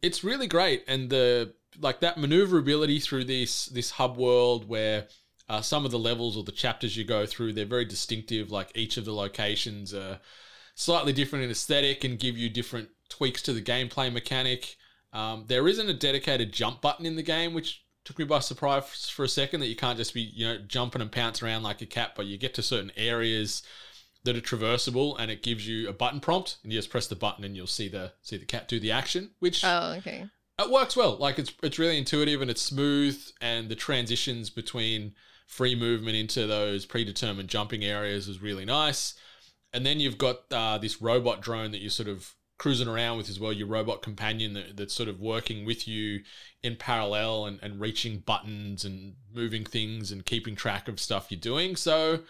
it's 0.03 0.23
really 0.23 0.47
great. 0.47 0.85
And 0.87 1.11
the 1.11 1.55
like 1.81 2.01
that 2.01 2.19
maneuverability 2.19 3.01
through 3.01 3.25
this 3.25 3.67
this 3.67 3.93
hub 3.93 4.17
world 4.17 4.69
where 4.69 5.07
uh, 5.49 5.61
some 5.61 5.85
of 5.85 5.91
the 5.91 5.99
levels 5.99 6.37
or 6.37 6.45
the 6.45 6.53
chapters 6.53 6.97
you 6.97 7.05
go 7.05 7.27
through, 7.27 7.53
they're 7.53 7.67
very 7.67 7.85
distinctive. 7.85 8.51
Like 8.51 8.71
each 8.75 8.97
of 8.97 9.05
the 9.05 9.13
locations 9.13 9.93
are 9.93 10.21
slightly 10.75 11.13
different 11.13 11.45
in 11.45 11.51
aesthetic 11.51 12.05
and 12.05 12.19
give 12.19 12.39
you 12.39 12.49
different 12.49 12.89
tweaks 13.09 13.43
to 13.43 13.53
the 13.53 13.63
gameplay 13.63 14.13
mechanic. 14.13 14.77
Um, 15.13 15.45
there 15.49 15.69
isn't 15.69 15.89
a 15.89 15.95
dedicated 15.95 16.53
jump 16.53 16.81
button 16.81 17.05
in 17.05 17.17
the 17.17 17.23
game, 17.23 17.53
which 17.53 17.85
took 18.05 18.19
me 18.19 18.25
by 18.25 18.39
surprise 18.39 19.11
for 19.11 19.25
a 19.25 19.29
second. 19.29 19.61
That 19.61 19.69
you 19.69 19.77
can't 19.77 19.99
just 19.99 20.15
be 20.15 20.23
you 20.23 20.47
know 20.47 20.59
jumping 20.67 21.03
and 21.03 21.13
pouncing 21.13 21.47
around 21.47 21.63
like 21.63 21.83
a 21.83 21.87
cat, 21.87 22.13
but 22.17 22.27
you 22.27 22.39
get 22.39 22.55
to 22.55 22.63
certain 22.63 22.93
areas 22.97 23.63
that 24.25 24.37
are 24.37 24.41
traversable, 24.41 25.17
and 25.19 25.31
it 25.31 25.43
gives 25.43 25.67
you 25.67 25.89
a 25.89 25.93
button 25.93 26.21
prompt, 26.21 26.59
and 26.63 26.73
you 26.73 26.79
just 26.79 26.91
press 26.91 27.09
the 27.09 27.17
button, 27.17 27.45
and 27.45 27.57
you'll 27.57 27.67
see 27.67 27.89
the 27.89 28.13
see 28.23 28.37
the 28.37 28.47
cat 28.47 28.69
do 28.69 28.81
the 28.81 28.93
action, 28.93 29.33
which 29.41 29.65
Oh, 29.65 29.95
okay. 29.99 30.27
It 30.59 30.71
works 30.71 30.97
well. 30.97 31.17
Like 31.17 31.39
it's 31.39 31.53
it's 31.63 31.79
really 31.79 31.99
intuitive 31.99 32.43
and 32.43 32.51
it's 32.51 32.63
smooth, 32.63 33.21
and 33.41 33.69
the 33.69 33.75
transitions 33.75 34.51
between 34.51 35.15
free 35.47 35.75
movement 35.75 36.17
into 36.17 36.47
those 36.47 36.87
predetermined 36.87 37.49
jumping 37.49 37.85
areas 37.85 38.29
is 38.29 38.41
really 38.43 38.65
nice. 38.65 39.15
And 39.73 39.85
then 39.85 40.01
you've 40.01 40.19
got 40.19 40.41
uh, 40.51 40.79
this 40.79 41.01
robot 41.01 41.41
drone 41.41 41.71
that 41.73 41.81
you're 41.81 41.91
sort 41.91 42.09
of 42.09 42.35
cruising 42.59 42.89
around 42.89 43.17
with 43.17 43.29
as 43.29 43.41
well, 43.41 43.53
your 43.53 43.67
robot 43.67 44.03
companion 44.03 44.55
that, 44.55 44.77
that's 44.77 44.95
sort 44.95 45.09
of 45.09 45.19
working 45.19 45.65
with 45.65 45.89
you 45.89 46.21
in 46.63 46.77
parallel 46.77 47.47
and, 47.47 47.59
and 47.61 47.81
reaching 47.81 48.19
buttons 48.19 48.85
and 48.85 49.15
moving 49.35 49.65
things 49.65 50.13
and 50.13 50.25
keeping 50.25 50.55
track 50.55 50.87
of 50.87 51.01
stuff 51.01 51.27
you're 51.29 51.41
doing. 51.41 51.75
So 51.75 52.21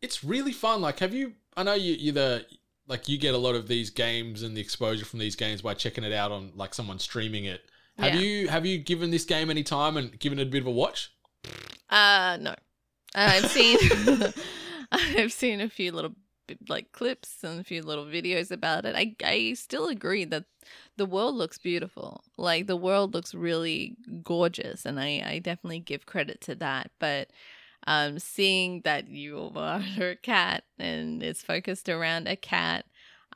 it's 0.00 0.22
really 0.22 0.52
fun. 0.52 0.80
Like, 0.80 1.00
have 1.00 1.12
you? 1.12 1.32
I 1.56 1.62
know 1.62 1.74
you 1.74 1.94
you're 1.94 2.14
the 2.14 2.46
like 2.88 3.08
you 3.08 3.18
get 3.18 3.34
a 3.34 3.38
lot 3.38 3.54
of 3.54 3.68
these 3.68 3.90
games 3.90 4.42
and 4.42 4.56
the 4.56 4.60
exposure 4.60 5.04
from 5.04 5.18
these 5.18 5.36
games 5.36 5.62
by 5.62 5.74
checking 5.74 6.04
it 6.04 6.12
out 6.12 6.32
on 6.32 6.52
like 6.54 6.74
someone 6.74 6.98
streaming 6.98 7.44
it. 7.44 7.62
Have 7.98 8.14
Yeah. 8.14 8.20
you 8.20 8.48
have 8.48 8.66
you 8.66 8.78
given 8.78 9.10
this 9.10 9.24
game 9.24 9.50
any 9.50 9.62
time 9.62 9.96
and 9.96 10.18
given 10.18 10.38
it 10.38 10.48
a 10.48 10.50
bit 10.50 10.60
of 10.62 10.66
a 10.66 10.70
watch? 10.70 11.10
Uh, 11.90 12.38
no. 12.40 12.54
I've 13.14 13.46
seen 13.50 13.78
I've 14.92 15.32
seen 15.32 15.60
a 15.60 15.68
few 15.68 15.92
little 15.92 16.14
like 16.68 16.92
clips 16.92 17.42
and 17.42 17.58
a 17.58 17.64
few 17.64 17.82
little 17.82 18.04
videos 18.04 18.50
about 18.52 18.84
it. 18.84 18.94
I 18.94 19.16
I 19.24 19.54
still 19.54 19.88
agree 19.88 20.24
that 20.26 20.44
the 20.96 21.06
world 21.06 21.34
looks 21.34 21.58
beautiful. 21.58 22.22
Like 22.36 22.66
the 22.66 22.76
world 22.76 23.14
looks 23.14 23.34
really 23.34 23.96
gorgeous 24.22 24.84
and 24.84 25.00
I 25.00 25.22
I 25.26 25.38
definitely 25.40 25.80
give 25.80 26.06
credit 26.06 26.40
to 26.42 26.54
that, 26.56 26.90
but 27.00 27.30
um 27.86 28.18
seeing 28.18 28.80
that 28.82 29.08
you 29.08 29.50
are 29.54 29.82
a 30.00 30.16
cat 30.16 30.64
and 30.78 31.22
it's 31.22 31.42
focused 31.42 31.88
around 31.88 32.26
a 32.26 32.36
cat 32.36 32.84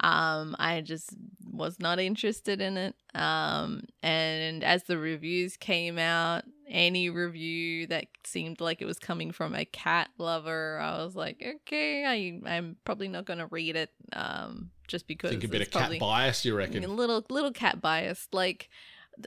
um 0.03 0.57
i 0.59 0.81
just 0.81 1.11
was 1.53 1.79
not 1.79 1.99
interested 1.99 2.61
in 2.61 2.77
it 2.77 2.95
um 3.15 3.83
and 4.03 4.65
as 4.65 4.85
the 4.85 4.97
reviews 4.97 5.57
came 5.57 5.99
out 5.99 6.45
any 6.69 7.11
review 7.11 7.87
that 7.89 8.07
seemed 8.25 8.61
like 8.61 8.81
it 8.81 8.87
was 8.87 8.99
coming 8.99 9.31
from 9.33 9.55
a 9.55 9.65
cat 9.65 10.09
lover 10.17 10.79
i 10.81 11.03
was 11.03 11.15
like 11.17 11.43
okay 11.45 12.05
i 12.07 12.51
i'm 12.51 12.77
probably 12.85 13.09
not 13.09 13.25
going 13.27 13.41
to 13.41 13.47
read 13.47 13.77
it 13.77 13.91
um 14.13 14.71
just 14.87 15.07
because 15.07 15.31
Think 15.31 15.45
a 15.45 15.49
bit 15.49 15.63
of 15.63 15.71
cat 15.71 15.99
bias, 16.01 16.45
you 16.45 16.57
reckon? 16.57 16.83
a 16.83 16.89
little 16.89 17.25
little 17.29 17.53
cat 17.53 17.81
biased 17.81 18.33
like 18.33 18.69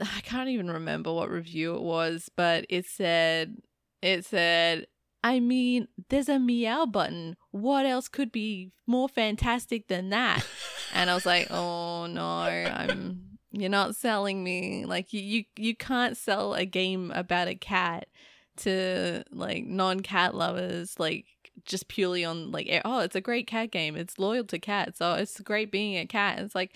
i 0.00 0.20
can't 0.22 0.48
even 0.48 0.70
remember 0.70 1.12
what 1.12 1.30
review 1.30 1.74
it 1.76 1.82
was 1.82 2.30
but 2.34 2.66
it 2.68 2.86
said 2.86 3.58
it 4.02 4.24
said 4.24 4.86
i 5.24 5.40
mean 5.40 5.88
there's 6.08 6.28
a 6.28 6.38
meow 6.38 6.86
button. 6.86 7.36
What 7.50 7.86
else 7.86 8.06
could 8.06 8.30
be 8.30 8.70
more 8.86 9.08
fantastic 9.08 9.88
than 9.88 10.10
that? 10.10 10.46
And 10.96 11.10
i 11.10 11.14
was 11.14 11.26
like 11.26 11.50
oh 11.50 12.06
no 12.06 12.22
i'm 12.22 13.34
you're 13.56 13.70
not 13.70 13.96
selling 13.96 14.42
me. 14.42 14.84
Like 14.84 15.12
you 15.12 15.20
you, 15.20 15.44
you 15.56 15.76
can't 15.76 16.16
sell 16.16 16.54
a 16.54 16.64
game 16.64 17.12
about 17.14 17.48
a 17.48 17.54
cat 17.54 18.08
to 18.56 19.24
like 19.32 19.64
non-cat 19.64 20.32
lovers 20.34 20.98
like 20.98 21.26
just 21.64 21.88
purely 21.88 22.24
on 22.24 22.52
like 22.52 22.68
eh, 22.68 22.80
oh 22.84 23.00
it's 23.00 23.16
a 23.16 23.20
great 23.20 23.46
cat 23.46 23.70
game. 23.70 23.96
It's 23.96 24.18
loyal 24.18 24.44
to 24.44 24.58
cats. 24.58 24.98
Oh 25.00 25.14
it's 25.14 25.40
great 25.40 25.70
being 25.70 25.96
a 25.96 26.06
cat. 26.06 26.40
It's 26.40 26.54
like 26.54 26.72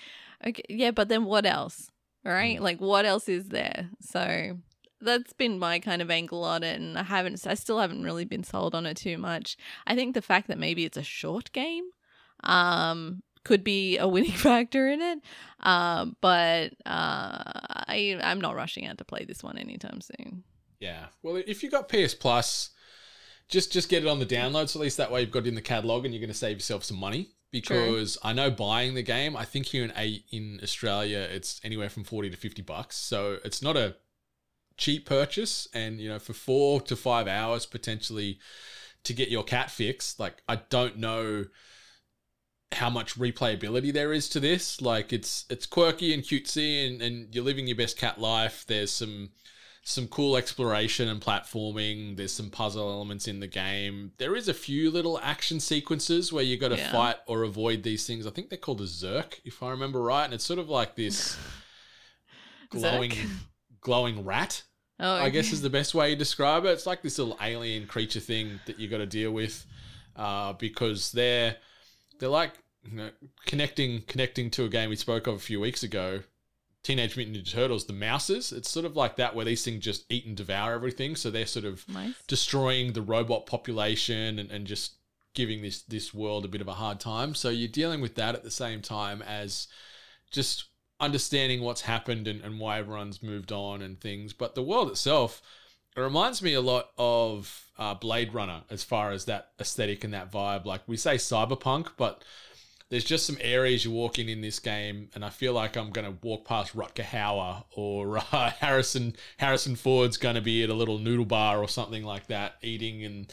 okay 0.46 0.62
yeah 0.68 0.92
but 0.92 1.08
then 1.08 1.24
what 1.24 1.44
else 1.44 1.90
all 2.24 2.32
right 2.32 2.62
like 2.62 2.80
what 2.80 3.04
else 3.04 3.28
is 3.28 3.48
there? 3.48 3.90
So 4.00 4.58
that's 5.00 5.32
been 5.32 5.58
my 5.58 5.78
kind 5.78 6.02
of 6.02 6.11
angle 6.11 6.42
on 6.44 6.62
it 6.62 6.78
and 6.80 6.98
i 6.98 7.02
haven't 7.02 7.46
i 7.46 7.54
still 7.54 7.78
haven't 7.78 8.02
really 8.02 8.24
been 8.24 8.42
sold 8.44 8.74
on 8.74 8.84
it 8.87 8.96
too 8.96 9.16
much 9.18 9.56
i 9.87 9.94
think 9.94 10.14
the 10.14 10.22
fact 10.22 10.48
that 10.48 10.58
maybe 10.58 10.84
it's 10.84 10.96
a 10.96 11.02
short 11.02 11.50
game 11.52 11.84
um 12.44 13.22
could 13.44 13.62
be 13.64 13.96
a 13.98 14.06
winning 14.08 14.32
factor 14.48 14.88
in 14.88 15.00
it 15.00 15.18
um 15.61 16.16
but 16.20 16.72
uh 16.87 17.42
i 17.87 18.18
i'm 18.22 18.40
not 18.40 18.54
rushing 18.56 18.87
out 18.87 18.98
to 18.98 19.04
play 19.04 19.24
this 19.24 19.42
one 19.42 19.56
anytime 19.58 20.00
soon 20.00 20.42
Yeah. 20.80 21.06
Well, 21.24 21.42
if 21.44 21.62
you 21.64 21.70
got 21.70 21.88
PS 21.88 22.14
Plus, 22.14 22.70
just 23.48 23.72
just 23.72 23.88
get 23.88 24.04
it 24.04 24.08
on 24.08 24.20
the 24.20 24.26
download. 24.26 24.68
So 24.68 24.78
at 24.78 24.82
least 24.84 24.96
that 24.98 25.11
way 25.11 25.22
you've 25.22 25.32
got 25.32 25.40
it 25.44 25.48
in 25.48 25.56
the 25.56 25.61
catalog, 25.74 26.04
and 26.04 26.14
you're 26.14 26.20
going 26.20 26.30
to 26.32 26.38
save 26.46 26.58
yourself 26.58 26.84
some 26.84 26.98
money. 27.00 27.30
because 27.50 28.16
I 28.22 28.32
know 28.32 28.48
buying 28.50 28.94
the 28.94 29.02
game. 29.02 29.37
I 29.37 29.44
think 29.44 29.66
here 29.66 29.82
in 29.84 29.92
a 29.96 30.22
in 30.30 30.61
Australia, 30.62 31.18
it's 31.18 31.61
anywhere 31.64 31.88
from 31.88 32.04
forty 32.04 32.30
to 32.30 32.37
fifty 32.37 32.62
bucks. 32.62 32.94
So 32.96 33.38
it's 33.44 33.61
not 33.61 33.76
a 33.76 33.96
cheap 34.78 35.04
purchase, 35.04 35.68
and 35.74 36.00
you 36.00 36.08
know, 36.08 36.18
for 36.18 36.32
four 36.32 36.80
to 36.82 36.96
five 36.96 37.28
hours 37.28 37.66
potentially 37.66 38.38
to 39.04 39.12
get 39.12 39.28
your 39.28 39.44
cat 39.44 39.70
fixed. 39.70 40.18
Like 40.18 40.42
I 40.48 40.56
don't 40.70 40.96
know 40.96 41.44
how 42.72 42.90
much 42.90 43.18
replayability 43.18 43.92
there 43.92 44.12
is 44.12 44.28
to 44.30 44.40
this. 44.40 44.80
Like 44.80 45.12
it's 45.12 45.44
it's 45.50 45.66
quirky 45.66 46.14
and 46.14 46.22
cutesy, 46.22 46.86
and, 46.86 47.02
and 47.02 47.34
you're 47.34 47.44
living 47.44 47.66
your 47.66 47.76
best 47.76 47.98
cat 47.98 48.18
life. 48.20 48.64
There's 48.66 48.90
some 48.90 49.30
some 49.84 50.06
cool 50.08 50.36
exploration 50.36 51.08
and 51.08 51.18
platforming. 51.18 52.16
There's 52.18 52.32
some 52.32 52.50
puzzle 52.50 52.90
elements 52.90 53.26
in 53.26 53.40
the 53.40 53.46
game. 53.46 54.12
There 54.18 54.36
is 54.36 54.46
a 54.46 54.52
few 54.52 54.90
little 54.90 55.18
action 55.22 55.60
sequences 55.60 56.30
where 56.30 56.44
you 56.44 56.58
got 56.58 56.68
to 56.68 56.76
Yeah. 56.76 56.92
fight 56.92 57.16
or 57.26 57.42
avoid 57.42 57.82
these 57.84 58.06
things. 58.06 58.26
I 58.26 58.30
think 58.30 58.50
they're 58.50 58.58
called 58.58 58.82
a 58.82 58.84
Zurk, 58.84 59.40
if 59.46 59.62
I 59.62 59.70
remember 59.70 60.02
right. 60.02 60.26
And 60.26 60.34
it's 60.34 60.44
sort 60.44 60.58
of 60.58 60.68
like 60.68 60.94
this 60.94 61.38
glowing 62.70 63.12
glowing 63.80 64.24
rat. 64.24 64.62
Oh, 65.00 65.14
I 65.14 65.30
guess 65.30 65.52
is 65.52 65.62
the 65.62 65.70
best 65.70 65.94
way 65.94 66.11
to 66.11 66.16
describe 66.16 66.64
it. 66.64 66.70
It's 66.70 66.87
like 66.87 67.02
this 67.02 67.18
little 67.18 67.38
alien 67.40 67.87
creature 67.87 68.20
thing 68.20 68.58
that 68.66 68.80
you 68.80 68.88
got 68.88 68.98
to 68.98 69.06
deal 69.06 69.30
with, 69.30 69.64
uh, 70.16 70.54
because 70.54 71.12
they're 71.12 71.56
they're 72.18 72.28
like 72.28 72.52
you 72.84 72.96
know 72.96 73.11
connecting 73.46 74.02
connecting 74.02 74.50
to 74.50 74.64
a 74.64 74.68
game 74.68 74.90
we 74.90 74.96
spoke 74.96 75.26
of 75.26 75.34
a 75.34 75.40
few 75.40 75.61
weeks 75.61 75.82
ago. 75.82 76.22
Teenage 76.82 77.16
Mutant 77.16 77.37
Ninja 77.37 77.52
Turtles, 77.52 77.87
the 77.87 77.92
mouses. 77.92 78.52
It's 78.52 78.70
sort 78.70 78.87
of 78.87 78.96
like 78.96 79.16
that 79.16 79.34
where 79.34 79.44
these 79.44 79.64
things 79.64 79.84
just 79.84 80.04
eat 80.11 80.26
and 80.26 80.37
devour 80.37 80.72
everything. 80.74 81.16
So 81.16 81.30
they're 81.30 81.44
sort 81.44 81.64
of 81.64 81.87
nice. 81.88 82.14
destroying 82.26 82.92
the 82.92 83.02
robot 83.02 83.46
population 83.46 84.38
and, 84.38 84.50
and 84.50 84.66
just 84.66 84.92
giving 85.34 85.61
this 85.61 85.82
this 85.82 86.14
world 86.14 86.44
a 86.44 86.48
bit 86.48 86.61
of 86.61 86.68
a 86.68 86.74
hard 86.74 86.98
time. 86.98 87.34
So 87.34 87.50
you're 87.50 87.68
dealing 87.68 88.00
with 88.00 88.14
that 88.14 88.34
at 88.34 88.42
the 88.42 88.50
same 88.50 88.80
time 88.80 89.22
as 89.22 89.68
just 90.30 90.64
understanding 91.00 91.62
what's 91.62 91.82
happened 91.82 92.26
and, 92.26 92.40
and 92.40 92.58
why 92.58 92.78
everyone's 92.78 93.22
moved 93.22 93.52
on 93.52 93.82
and 93.82 94.00
things. 94.00 94.32
But 94.32 94.54
the 94.54 94.62
world 94.62 94.90
itself, 94.90 95.42
it 95.96 96.00
reminds 96.00 96.42
me 96.42 96.54
a 96.54 96.61
lot 96.61 96.90
of 96.98 97.70
uh, 97.78 97.94
Blade 97.94 98.34
Runner 98.34 98.62
as 98.70 98.82
far 98.82 99.12
as 99.12 99.24
that 99.26 99.50
aesthetic 99.61 100.04
and 100.04 100.14
that 100.14 100.32
vibe. 100.32 100.64
Like 100.64 100.82
we 100.87 100.96
say 100.96 101.14
cyberpunk, 101.14 101.90
but 101.96 102.24
there's 102.90 103.04
just 103.04 103.26
some 103.26 103.37
areas 103.40 103.84
you 103.84 103.90
walk 103.90 104.18
in 104.18 104.28
in 104.28 104.40
this 104.40 104.58
game, 104.58 105.11
and 105.14 105.24
I 105.24 105.28
feel 105.28 105.52
like 105.52 105.76
I'm 105.76 105.90
going 105.90 106.06
to 106.06 106.18
walk 106.26 106.46
past 106.46 106.74
Rutger 106.74 107.04
Hauer 107.04 107.64
or 107.72 108.18
uh, 108.32 108.50
Harrison 108.50 109.14
Harrison 109.37 109.76
Ford's 109.76 110.16
going 110.16 110.37
to 110.37 110.40
be 110.40 110.62
at 110.62 110.70
a 110.70 110.74
little 110.74 110.98
noodle 110.98 111.26
bar 111.26 111.58
or 111.58 111.68
something 111.68 112.02
like 112.02 112.28
that, 112.28 112.56
eating 112.62 113.02
in 113.02 113.26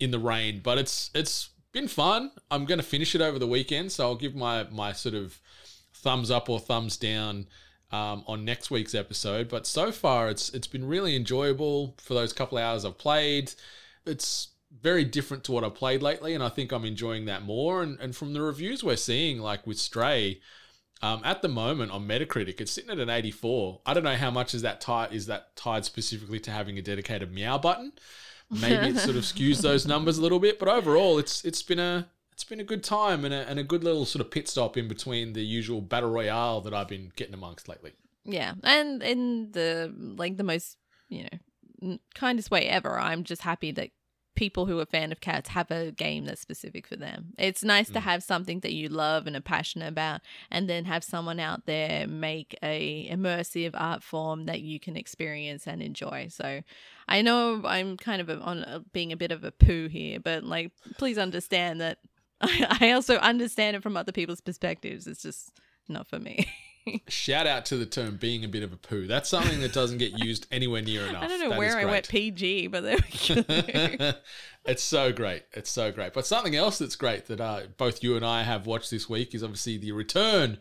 in 0.00 0.10
the 0.10 0.18
rain. 0.18 0.60
But 0.62 0.78
it's 0.78 1.10
it's 1.14 1.50
been 1.72 1.88
fun. 1.88 2.30
I'm 2.50 2.64
going 2.64 2.78
to 2.80 2.86
finish 2.86 3.14
it 3.14 3.20
over 3.20 3.38
the 3.38 3.46
weekend, 3.46 3.92
so 3.92 4.04
I'll 4.04 4.14
give 4.16 4.34
my 4.34 4.64
my 4.70 4.92
sort 4.92 5.14
of 5.14 5.38
thumbs 6.04 6.30
up 6.30 6.48
or 6.48 6.60
thumbs 6.60 6.96
down 6.96 7.46
um, 7.90 8.22
on 8.26 8.44
next 8.44 8.70
week's 8.70 8.94
episode. 8.94 9.48
But 9.48 9.66
so 9.66 9.90
far, 9.90 10.28
it's 10.28 10.50
it's 10.50 10.66
been 10.68 10.86
really 10.86 11.16
enjoyable 11.16 11.96
for 11.98 12.14
those 12.14 12.32
couple 12.32 12.58
hours 12.58 12.84
I've 12.84 12.98
played. 12.98 13.52
It's 14.06 14.48
very 14.80 15.04
different 15.04 15.44
to 15.44 15.52
what 15.52 15.64
I've 15.64 15.74
played 15.74 16.02
lately, 16.02 16.34
and 16.34 16.42
I 16.42 16.48
think 16.48 16.70
I'm 16.72 16.84
enjoying 16.84 17.24
that 17.24 17.42
more. 17.42 17.82
And, 17.82 17.98
and 18.00 18.14
from 18.14 18.32
the 18.32 18.42
reviews 18.42 18.84
we're 18.84 18.96
seeing, 18.96 19.38
like 19.38 19.66
with 19.66 19.78
Stray, 19.78 20.40
um, 21.02 21.20
at 21.24 21.42
the 21.42 21.48
moment 21.48 21.92
on 21.92 22.06
Metacritic, 22.06 22.60
it's 22.60 22.72
sitting 22.72 22.90
at 22.90 22.98
an 22.98 23.10
84. 23.10 23.80
I 23.86 23.94
don't 23.94 24.04
know 24.04 24.16
how 24.16 24.30
much 24.30 24.54
is 24.54 24.62
that 24.62 24.80
tied 24.80 25.12
is 25.12 25.26
that 25.26 25.56
tied 25.56 25.84
specifically 25.84 26.40
to 26.40 26.50
having 26.50 26.78
a 26.78 26.82
dedicated 26.82 27.32
meow 27.32 27.58
button. 27.58 27.92
Maybe 28.50 28.88
it 28.88 28.98
sort 28.98 29.16
of 29.16 29.24
skews 29.24 29.62
those 29.62 29.86
numbers 29.86 30.18
a 30.18 30.22
little 30.22 30.38
bit, 30.38 30.58
but 30.58 30.68
overall, 30.68 31.18
it's 31.18 31.44
it's 31.44 31.62
been 31.62 31.78
a 31.78 32.08
it's 32.34 32.44
been 32.44 32.58
a 32.58 32.64
good 32.64 32.82
time 32.82 33.24
and 33.24 33.32
a, 33.32 33.48
and 33.48 33.60
a 33.60 33.64
good 33.64 33.84
little 33.84 34.04
sort 34.04 34.20
of 34.24 34.30
pit 34.30 34.48
stop 34.48 34.76
in 34.76 34.88
between 34.88 35.34
the 35.34 35.44
usual 35.44 35.80
battle 35.80 36.10
royale 36.10 36.60
that 36.62 36.74
I've 36.74 36.88
been 36.88 37.12
getting 37.14 37.32
amongst 37.32 37.68
lately. 37.68 37.92
Yeah, 38.24 38.54
and 38.64 39.02
in 39.02 39.52
the 39.52 39.94
like 39.96 40.36
the 40.36 40.42
most 40.42 40.76
you 41.08 41.28
know 41.80 41.98
kindest 42.14 42.50
way 42.50 42.66
ever, 42.66 42.98
I'm 42.98 43.22
just 43.22 43.42
happy 43.42 43.70
that 43.72 43.90
people 44.34 44.66
who 44.66 44.80
are 44.80 44.86
fan 44.86 45.12
of 45.12 45.20
cats 45.20 45.50
have 45.50 45.70
a 45.70 45.92
game 45.92 46.24
that's 46.24 46.40
specific 46.40 46.88
for 46.88 46.96
them. 46.96 47.34
It's 47.38 47.62
nice 47.62 47.88
to 47.90 48.00
mm. 48.00 48.02
have 48.02 48.24
something 48.24 48.58
that 48.60 48.72
you 48.72 48.88
love 48.88 49.28
and 49.28 49.36
are 49.36 49.40
passionate 49.40 49.88
about, 49.88 50.22
and 50.50 50.68
then 50.68 50.86
have 50.86 51.04
someone 51.04 51.38
out 51.38 51.66
there 51.66 52.08
make 52.08 52.58
a 52.64 53.08
immersive 53.12 53.70
art 53.74 54.02
form 54.02 54.46
that 54.46 54.60
you 54.60 54.80
can 54.80 54.96
experience 54.96 55.68
and 55.68 55.80
enjoy. 55.80 56.26
So, 56.30 56.62
I 57.06 57.22
know 57.22 57.62
I'm 57.64 57.96
kind 57.96 58.20
of 58.20 58.28
a, 58.28 58.40
on 58.40 58.64
a, 58.64 58.80
being 58.92 59.12
a 59.12 59.16
bit 59.16 59.30
of 59.30 59.44
a 59.44 59.52
poo 59.52 59.86
here, 59.86 60.18
but 60.18 60.42
like, 60.42 60.72
please 60.98 61.16
understand 61.16 61.80
that 61.80 61.98
I 62.80 62.92
also 62.92 63.16
understand 63.16 63.76
it 63.76 63.82
from 63.82 63.96
other 63.96 64.12
people's 64.12 64.40
perspectives. 64.40 65.06
It's 65.06 65.22
just 65.22 65.52
not 65.88 66.06
for 66.06 66.18
me. 66.18 66.46
Shout 67.08 67.46
out 67.46 67.64
to 67.66 67.76
the 67.76 67.86
term 67.86 68.16
being 68.16 68.44
a 68.44 68.48
bit 68.48 68.62
of 68.62 68.72
a 68.72 68.76
poo. 68.76 69.06
That's 69.06 69.28
something 69.28 69.60
that 69.60 69.72
doesn't 69.72 69.98
get 69.98 70.18
used 70.18 70.46
anywhere 70.50 70.82
near 70.82 71.06
enough. 71.06 71.22
I 71.22 71.28
don't 71.28 71.40
know 71.40 71.50
That 71.50 71.58
where 71.58 71.78
I 71.78 71.86
went. 71.86 72.08
PG, 72.08 72.66
but 72.66 72.82
there 72.82 72.96
we 72.96 73.34
go. 73.96 74.12
it's 74.66 74.82
so 74.82 75.12
great. 75.12 75.44
It's 75.52 75.70
so 75.70 75.90
great. 75.92 76.12
But 76.12 76.26
something 76.26 76.54
else 76.54 76.78
that's 76.78 76.96
great 76.96 77.26
that 77.26 77.40
uh, 77.40 77.62
both 77.78 78.02
you 78.02 78.16
and 78.16 78.24
I 78.24 78.42
have 78.42 78.66
watched 78.66 78.90
this 78.90 79.08
week 79.08 79.34
is 79.34 79.42
obviously 79.42 79.78
the 79.78 79.92
return 79.92 80.58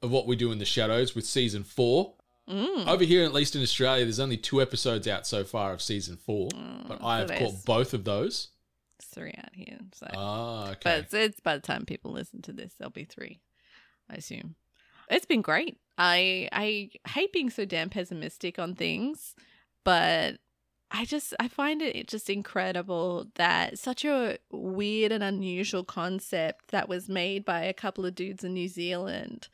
of 0.00 0.10
what 0.10 0.26
we 0.26 0.36
do 0.36 0.52
in 0.52 0.58
the 0.58 0.64
shadows 0.64 1.14
with 1.14 1.26
season 1.26 1.64
four. 1.64 2.14
Mm. 2.48 2.86
Over 2.86 3.04
here, 3.04 3.24
at 3.24 3.32
least 3.32 3.56
in 3.56 3.62
Australia, 3.62 4.04
there's 4.04 4.20
only 4.20 4.36
two 4.36 4.60
episodes 4.60 5.08
out 5.08 5.26
so 5.26 5.44
far 5.44 5.72
of 5.72 5.80
season 5.80 6.16
four, 6.16 6.50
but 6.86 7.02
I 7.02 7.18
have 7.20 7.32
caught 7.32 7.64
both 7.64 7.94
of 7.94 8.04
those. 8.04 8.48
Three 9.14 9.34
out 9.38 9.54
here. 9.54 9.78
So. 9.94 10.06
Ah, 10.14 10.70
okay. 10.70 10.80
But 10.82 10.98
it's, 11.00 11.14
it's 11.14 11.40
by 11.40 11.54
the 11.54 11.62
time 11.62 11.84
people 11.86 12.12
listen 12.12 12.42
to 12.42 12.52
this, 12.52 12.74
there'll 12.78 12.90
be 12.90 13.04
three, 13.04 13.40
I 14.10 14.14
assume. 14.14 14.56
It's 15.08 15.26
been 15.26 15.42
great. 15.42 15.78
I 15.96 16.48
I 16.52 16.90
hate 17.08 17.32
being 17.32 17.50
so 17.50 17.64
damn 17.64 17.90
pessimistic 17.90 18.58
on 18.58 18.74
things, 18.74 19.34
but 19.84 20.38
I 20.90 21.04
just 21.04 21.34
I 21.38 21.48
find 21.48 21.82
it 21.82 22.08
just 22.08 22.30
incredible 22.30 23.26
that 23.34 23.78
such 23.78 24.04
a 24.04 24.38
weird 24.50 25.12
and 25.12 25.22
unusual 25.22 25.84
concept 25.84 26.68
that 26.70 26.88
was 26.88 27.08
made 27.08 27.44
by 27.44 27.62
a 27.62 27.72
couple 27.72 28.06
of 28.06 28.14
dudes 28.14 28.44
in 28.44 28.54
New 28.54 28.68
Zealand 28.68 29.48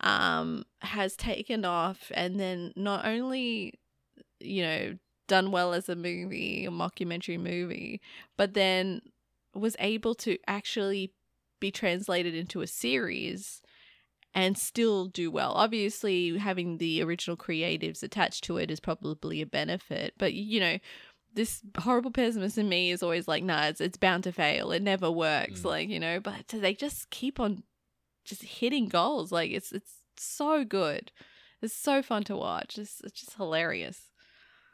um 0.00 0.64
has 0.80 1.16
taken 1.16 1.64
off 1.64 2.12
and 2.14 2.38
then 2.38 2.72
not 2.76 3.04
only 3.04 3.74
you 4.38 4.62
know 4.62 4.96
done 5.28 5.52
well 5.52 5.72
as 5.72 5.88
a 5.88 5.94
movie, 5.94 6.64
a 6.64 6.70
mockumentary 6.70 7.38
movie, 7.38 8.00
but 8.36 8.54
then 8.54 9.00
was 9.54 9.76
able 9.78 10.14
to 10.16 10.38
actually 10.48 11.12
be 11.60 11.70
translated 11.70 12.34
into 12.34 12.60
a 12.60 12.66
series 12.66 13.62
and 14.34 14.58
still 14.58 15.06
do 15.06 15.30
well. 15.30 15.52
Obviously, 15.52 16.36
having 16.38 16.78
the 16.78 17.02
original 17.02 17.36
creatives 17.36 18.02
attached 18.02 18.44
to 18.44 18.56
it 18.58 18.70
is 18.70 18.80
probably 18.80 19.40
a 19.40 19.46
benefit, 19.46 20.14
but 20.18 20.34
you 20.34 20.60
know, 20.60 20.78
this 21.34 21.62
horrible 21.78 22.10
pessimist 22.10 22.58
in 22.58 22.68
me 22.68 22.90
is 22.90 23.02
always 23.02 23.28
like, 23.28 23.44
nah, 23.44 23.66
it's, 23.66 23.80
it's 23.80 23.98
bound 23.98 24.24
to 24.24 24.32
fail. 24.32 24.72
It 24.72 24.82
never 24.82 25.10
works. 25.10 25.60
Mm. 25.60 25.64
Like, 25.64 25.88
you 25.88 26.00
know, 26.00 26.20
but 26.20 26.48
they 26.48 26.74
just 26.74 27.10
keep 27.10 27.38
on 27.38 27.62
just 28.24 28.42
hitting 28.42 28.88
goals. 28.88 29.30
Like, 29.30 29.50
it's 29.50 29.72
it's 29.72 29.94
so 30.16 30.64
good. 30.64 31.12
It's 31.60 31.74
so 31.74 32.02
fun 32.02 32.24
to 32.24 32.36
watch. 32.36 32.78
It's, 32.78 33.00
it's 33.02 33.20
just 33.20 33.34
hilarious. 33.34 34.07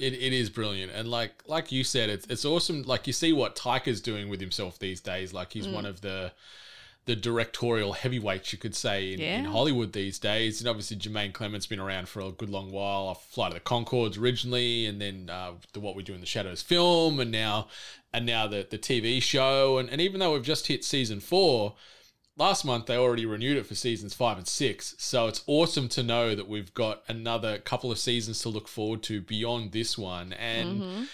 It, 0.05 0.13
it 0.15 0.33
is 0.33 0.51
brilliant, 0.51 0.93
and 0.93 1.09
like 1.11 1.43
like 1.47 1.73
you 1.73 1.83
said, 1.85 2.11
it's 2.11 2.27
it's 2.29 2.45
awesome. 2.45 2.83
Like 2.83 3.07
you 3.07 3.13
see 3.13 3.33
what 3.33 3.57
Taika's 3.57 4.01
doing 4.01 4.29
with 4.29 4.41
himself 4.41 4.79
these 4.79 5.01
days. 5.01 5.33
Like 5.33 5.53
he's 5.53 5.67
Mm. 5.67 5.73
one 5.75 5.87
of 5.87 6.01
the 6.01 6.33
the 7.07 7.15
directorial 7.17 7.93
heavyweights, 7.93 8.51
you 8.51 8.59
could 8.59 8.75
say, 8.75 9.13
in, 9.13 9.21
in 9.21 9.45
Hollywood 9.45 9.93
these 9.93 10.19
days. 10.19 10.61
And 10.61 10.69
obviously, 10.69 10.97
Jermaine 10.97 11.35
Clement's 11.35 11.67
been 11.67 11.79
around 11.79 12.09
for 12.09 12.21
a 12.21 12.31
good 12.31 12.49
long 12.49 12.71
while. 12.73 13.09
Off 13.09 13.27
Flight 13.31 13.49
of 13.53 13.55
the 13.55 13.61
Conchords 13.61 14.19
originally, 14.19 14.87
and 14.87 15.01
then 15.03 15.29
uh, 15.29 15.53
the 15.75 15.81
What 15.81 15.97
We 15.97 16.03
Do 16.03 16.15
in 16.15 16.21
the 16.21 16.27
Shadows 16.27 16.63
film, 16.63 17.21
and 17.21 17.31
now 17.31 17.69
and 18.13 18.25
now 18.25 18.47
the 18.47 18.67
the 18.69 18.79
TV 18.79 19.23
show. 19.23 19.79
And 19.79 19.91
and 19.91 20.01
even 20.01 20.21
though 20.21 20.33
we've 20.33 20.43
just 20.43 20.67
hit 20.67 20.83
season 20.85 21.21
four, 21.21 21.75
last 22.37 22.65
month 22.65 22.87
they 22.87 22.97
already 22.97 23.27
renewed 23.27 23.57
it 23.57 23.67
for 23.67 23.75
seasons 23.75 24.15
five 24.15 24.39
and 24.39 24.49
six. 24.49 24.95
So 24.99 25.27
it's 25.29 25.43
awesome 25.47 25.89
to 25.91 26.03
know 26.03 26.35
that 26.35 26.49
we've 26.49 26.73
got 26.75 27.03
another 27.09 27.59
couple 27.59 27.93
of 27.93 27.99
seasons 27.99 28.41
to 28.41 28.49
look 28.49 28.69
forward 28.69 29.03
to 29.05 29.21
beyond 29.21 29.73
this 29.73 29.97
one. 29.97 30.33
And 30.33 30.83
Mhm. 30.83 31.09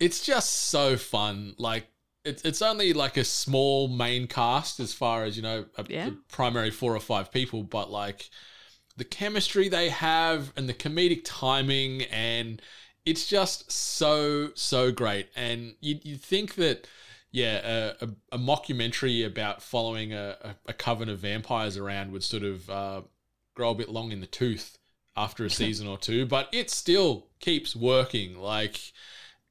it's 0.00 0.24
just 0.24 0.52
so 0.52 0.96
fun. 0.96 1.54
Like 1.58 1.88
it's 2.24 2.42
it's 2.44 2.60
only 2.62 2.92
like 2.92 3.16
a 3.16 3.24
small 3.24 3.88
main 3.88 4.26
cast 4.26 4.80
as 4.80 4.92
far 4.92 5.24
as 5.24 5.36
you 5.36 5.42
know, 5.42 5.66
a, 5.76 5.84
Yeah. 5.88 6.06
the 6.10 6.16
primary 6.28 6.70
four 6.70 6.94
or 6.94 7.00
five 7.00 7.30
people, 7.32 7.62
but 7.62 7.90
like 7.90 8.28
the 8.96 9.04
chemistry 9.04 9.68
they 9.68 9.88
have 9.90 10.52
and 10.56 10.68
the 10.68 10.74
comedic 10.74 11.20
timing 11.24 12.02
and 12.02 12.60
it's 13.06 13.28
just 13.28 13.70
so 13.70 14.50
so 14.54 14.90
great. 14.90 15.28
And 15.36 15.76
you 15.80 16.00
you 16.02 16.16
think 16.16 16.56
that 16.56 16.86
yeah, 17.30 17.94
a, 18.00 18.04
a, 18.04 18.08
a 18.32 18.38
mockumentary 18.38 19.26
about 19.26 19.62
following 19.62 20.12
a, 20.12 20.56
a, 20.66 20.72
coven 20.72 21.08
of 21.08 21.18
vampires 21.18 21.76
around 21.76 22.12
would 22.12 22.24
sort 22.24 22.42
of 22.42 22.70
uh, 22.70 23.02
grow 23.54 23.70
a 23.70 23.74
bit 23.74 23.88
long 23.88 24.12
in 24.12 24.20
the 24.20 24.26
tooth 24.26 24.78
after 25.16 25.44
a 25.44 25.50
season 25.62 25.86
or 25.86 25.98
two, 25.98 26.24
but 26.26 26.48
it 26.52 26.70
still 26.70 27.26
keeps 27.40 27.76
working. 27.76 28.38
Like, 28.38 28.80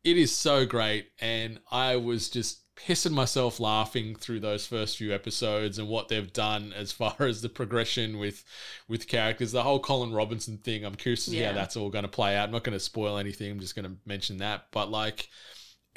it 0.03 0.17
is 0.17 0.33
so 0.33 0.65
great. 0.65 1.09
And 1.19 1.59
I 1.71 1.97
was 1.97 2.29
just 2.29 2.61
pissing 2.77 3.11
myself 3.11 3.59
laughing 3.59 4.15
through 4.15 4.39
those 4.39 4.67
first 4.67 4.97
few 4.97 5.13
episodes 5.13 5.79
and 5.79 5.87
what 5.87 6.07
they've 6.09 6.31
done 6.31 6.73
as 6.73 6.91
far 6.93 7.15
as 7.19 7.41
the 7.41 7.49
progression 7.49 8.17
with 8.17 8.43
with 8.87 9.07
characters. 9.07 9.51
The 9.51 9.63
whole 9.63 9.79
Colin 9.79 10.13
Robinson 10.13 10.57
thing, 10.57 10.83
I'm 10.83 10.95
curious 10.95 11.25
to 11.25 11.31
see 11.31 11.39
Yeah. 11.41 11.49
how 11.49 11.55
that's 11.55 11.75
all 11.75 11.89
going 11.89 12.03
to 12.03 12.09
play 12.09 12.35
out. 12.35 12.45
I'm 12.45 12.51
not 12.51 12.63
going 12.63 12.77
to 12.77 12.83
spoil 12.83 13.17
anything. 13.17 13.51
I'm 13.51 13.59
just 13.59 13.75
going 13.75 13.85
to 13.89 13.97
mention 14.05 14.37
that. 14.37 14.67
But 14.71 14.89
like 14.89 15.29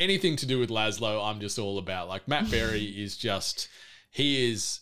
anything 0.01 0.37
to 0.37 0.47
do 0.47 0.59
with 0.59 0.71
Laszlo, 0.71 1.25
I'm 1.25 1.41
just 1.41 1.59
all 1.59 1.79
about. 1.79 2.09
Like 2.09 2.27
Matt 2.27 2.51
Berry 2.51 2.85
is 3.03 3.17
just 3.17 3.69
he 4.11 4.51
is 4.51 4.81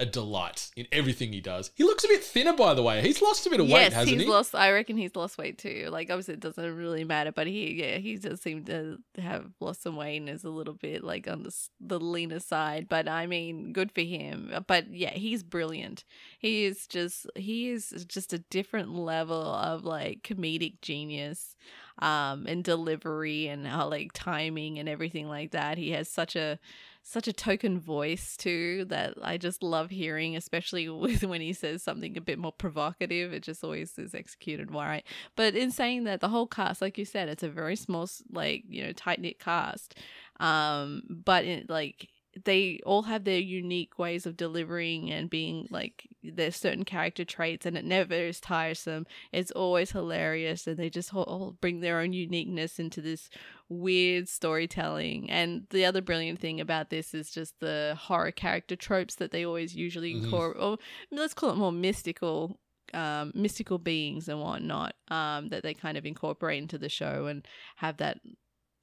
a 0.00 0.06
delight 0.06 0.70
in 0.76 0.86
everything 0.90 1.32
he 1.32 1.40
does. 1.40 1.70
He 1.76 1.84
looks 1.84 2.02
a 2.02 2.08
bit 2.08 2.24
thinner, 2.24 2.52
by 2.52 2.74
the 2.74 2.82
way. 2.82 3.00
He's 3.00 3.22
lost 3.22 3.46
a 3.46 3.50
bit 3.50 3.60
of 3.60 3.66
weight, 3.66 3.82
yes, 3.82 3.92
hasn't 3.92 4.16
he's 4.16 4.24
he? 4.24 4.28
lost. 4.28 4.52
I 4.54 4.72
reckon 4.72 4.96
he's 4.96 5.14
lost 5.14 5.38
weight 5.38 5.56
too. 5.56 5.88
Like 5.90 6.10
obviously, 6.10 6.34
it 6.34 6.40
doesn't 6.40 6.76
really 6.76 7.04
matter, 7.04 7.30
but 7.30 7.46
he 7.46 7.74
yeah 7.74 7.98
he 7.98 8.16
does 8.16 8.40
seem 8.40 8.64
to 8.64 8.98
have 9.18 9.52
lost 9.60 9.82
some 9.82 9.94
weight 9.94 10.16
and 10.16 10.28
is 10.28 10.42
a 10.42 10.50
little 10.50 10.74
bit 10.74 11.04
like 11.04 11.28
on 11.28 11.44
the 11.44 11.54
the 11.80 12.00
leaner 12.00 12.40
side. 12.40 12.88
But 12.88 13.08
I 13.08 13.26
mean, 13.26 13.72
good 13.72 13.92
for 13.92 14.00
him. 14.00 14.52
But 14.66 14.92
yeah, 14.92 15.12
he's 15.12 15.44
brilliant. 15.44 16.04
He 16.40 16.64
is 16.64 16.88
just 16.88 17.26
he 17.36 17.70
is 17.70 18.04
just 18.08 18.32
a 18.32 18.38
different 18.38 18.94
level 18.94 19.42
of 19.54 19.84
like 19.84 20.22
comedic 20.22 20.80
genius, 20.82 21.54
um, 21.98 22.46
and 22.46 22.64
delivery 22.64 23.48
and 23.48 23.66
how 23.66 23.88
like 23.88 24.12
timing 24.12 24.78
and 24.78 24.88
everything 24.88 25.28
like 25.28 25.52
that. 25.52 25.78
He 25.78 25.90
has 25.92 26.08
such 26.08 26.36
a 26.36 26.58
such 27.06 27.28
a 27.28 27.32
token 27.34 27.78
voice 27.78 28.34
too 28.34 28.86
that 28.86 29.14
I 29.22 29.36
just 29.36 29.62
love 29.62 29.90
hearing, 29.90 30.36
especially 30.36 30.88
with 30.88 31.22
when 31.22 31.40
he 31.40 31.52
says 31.52 31.82
something 31.82 32.16
a 32.16 32.20
bit 32.20 32.38
more 32.38 32.52
provocative. 32.52 33.32
It 33.32 33.42
just 33.42 33.62
always 33.62 33.96
is 33.98 34.14
executed 34.14 34.72
right. 34.72 35.04
But 35.36 35.54
in 35.54 35.70
saying 35.70 36.04
that, 36.04 36.20
the 36.20 36.30
whole 36.30 36.46
cast, 36.46 36.80
like 36.80 36.98
you 36.98 37.04
said, 37.04 37.28
it's 37.28 37.42
a 37.42 37.48
very 37.48 37.76
small, 37.76 38.08
like 38.32 38.64
you 38.68 38.82
know, 38.82 38.92
tight 38.92 39.20
knit 39.20 39.38
cast. 39.38 39.96
Um, 40.40 41.02
but 41.08 41.44
it, 41.44 41.70
like 41.70 42.08
they 42.44 42.80
all 42.84 43.02
have 43.02 43.24
their 43.24 43.38
unique 43.38 43.98
ways 43.98 44.26
of 44.26 44.36
delivering 44.36 45.10
and 45.10 45.30
being 45.30 45.66
like 45.70 46.08
there's 46.22 46.56
certain 46.56 46.84
character 46.84 47.24
traits 47.24 47.64
and 47.66 47.76
it 47.76 47.84
never 47.84 48.14
is 48.14 48.40
tiresome 48.40 49.06
it's 49.32 49.50
always 49.52 49.92
hilarious 49.92 50.66
and 50.66 50.76
they 50.76 50.90
just 50.90 51.14
all- 51.14 51.56
bring 51.60 51.80
their 51.80 52.00
own 52.00 52.12
uniqueness 52.12 52.78
into 52.78 53.00
this 53.00 53.28
weird 53.68 54.28
storytelling. 54.28 55.30
And 55.30 55.66
the 55.70 55.84
other 55.86 56.02
brilliant 56.02 56.38
thing 56.38 56.60
about 56.60 56.90
this 56.90 57.14
is 57.14 57.30
just 57.30 57.58
the 57.60 57.96
horror 57.98 58.30
character 58.30 58.76
tropes 58.76 59.14
that 59.16 59.30
they 59.30 59.44
always 59.44 59.74
usually 59.74 60.14
Mhm. 60.14 60.24
incorporate, 60.24 60.62
or 60.62 60.78
let's 61.10 61.34
call 61.34 61.50
it 61.50 61.56
more 61.56 61.72
mystical. 61.72 62.58
Um, 62.92 63.32
mystical 63.34 63.78
beings 63.78 64.28
and 64.28 64.40
whatnot 64.40 64.94
um, 65.08 65.48
that 65.48 65.64
they 65.64 65.74
kind 65.74 65.96
of 65.98 66.06
incorporate 66.06 66.62
into 66.62 66.78
the 66.78 66.88
show 66.88 67.26
and 67.26 67.44
have 67.76 67.96
that 67.96 68.20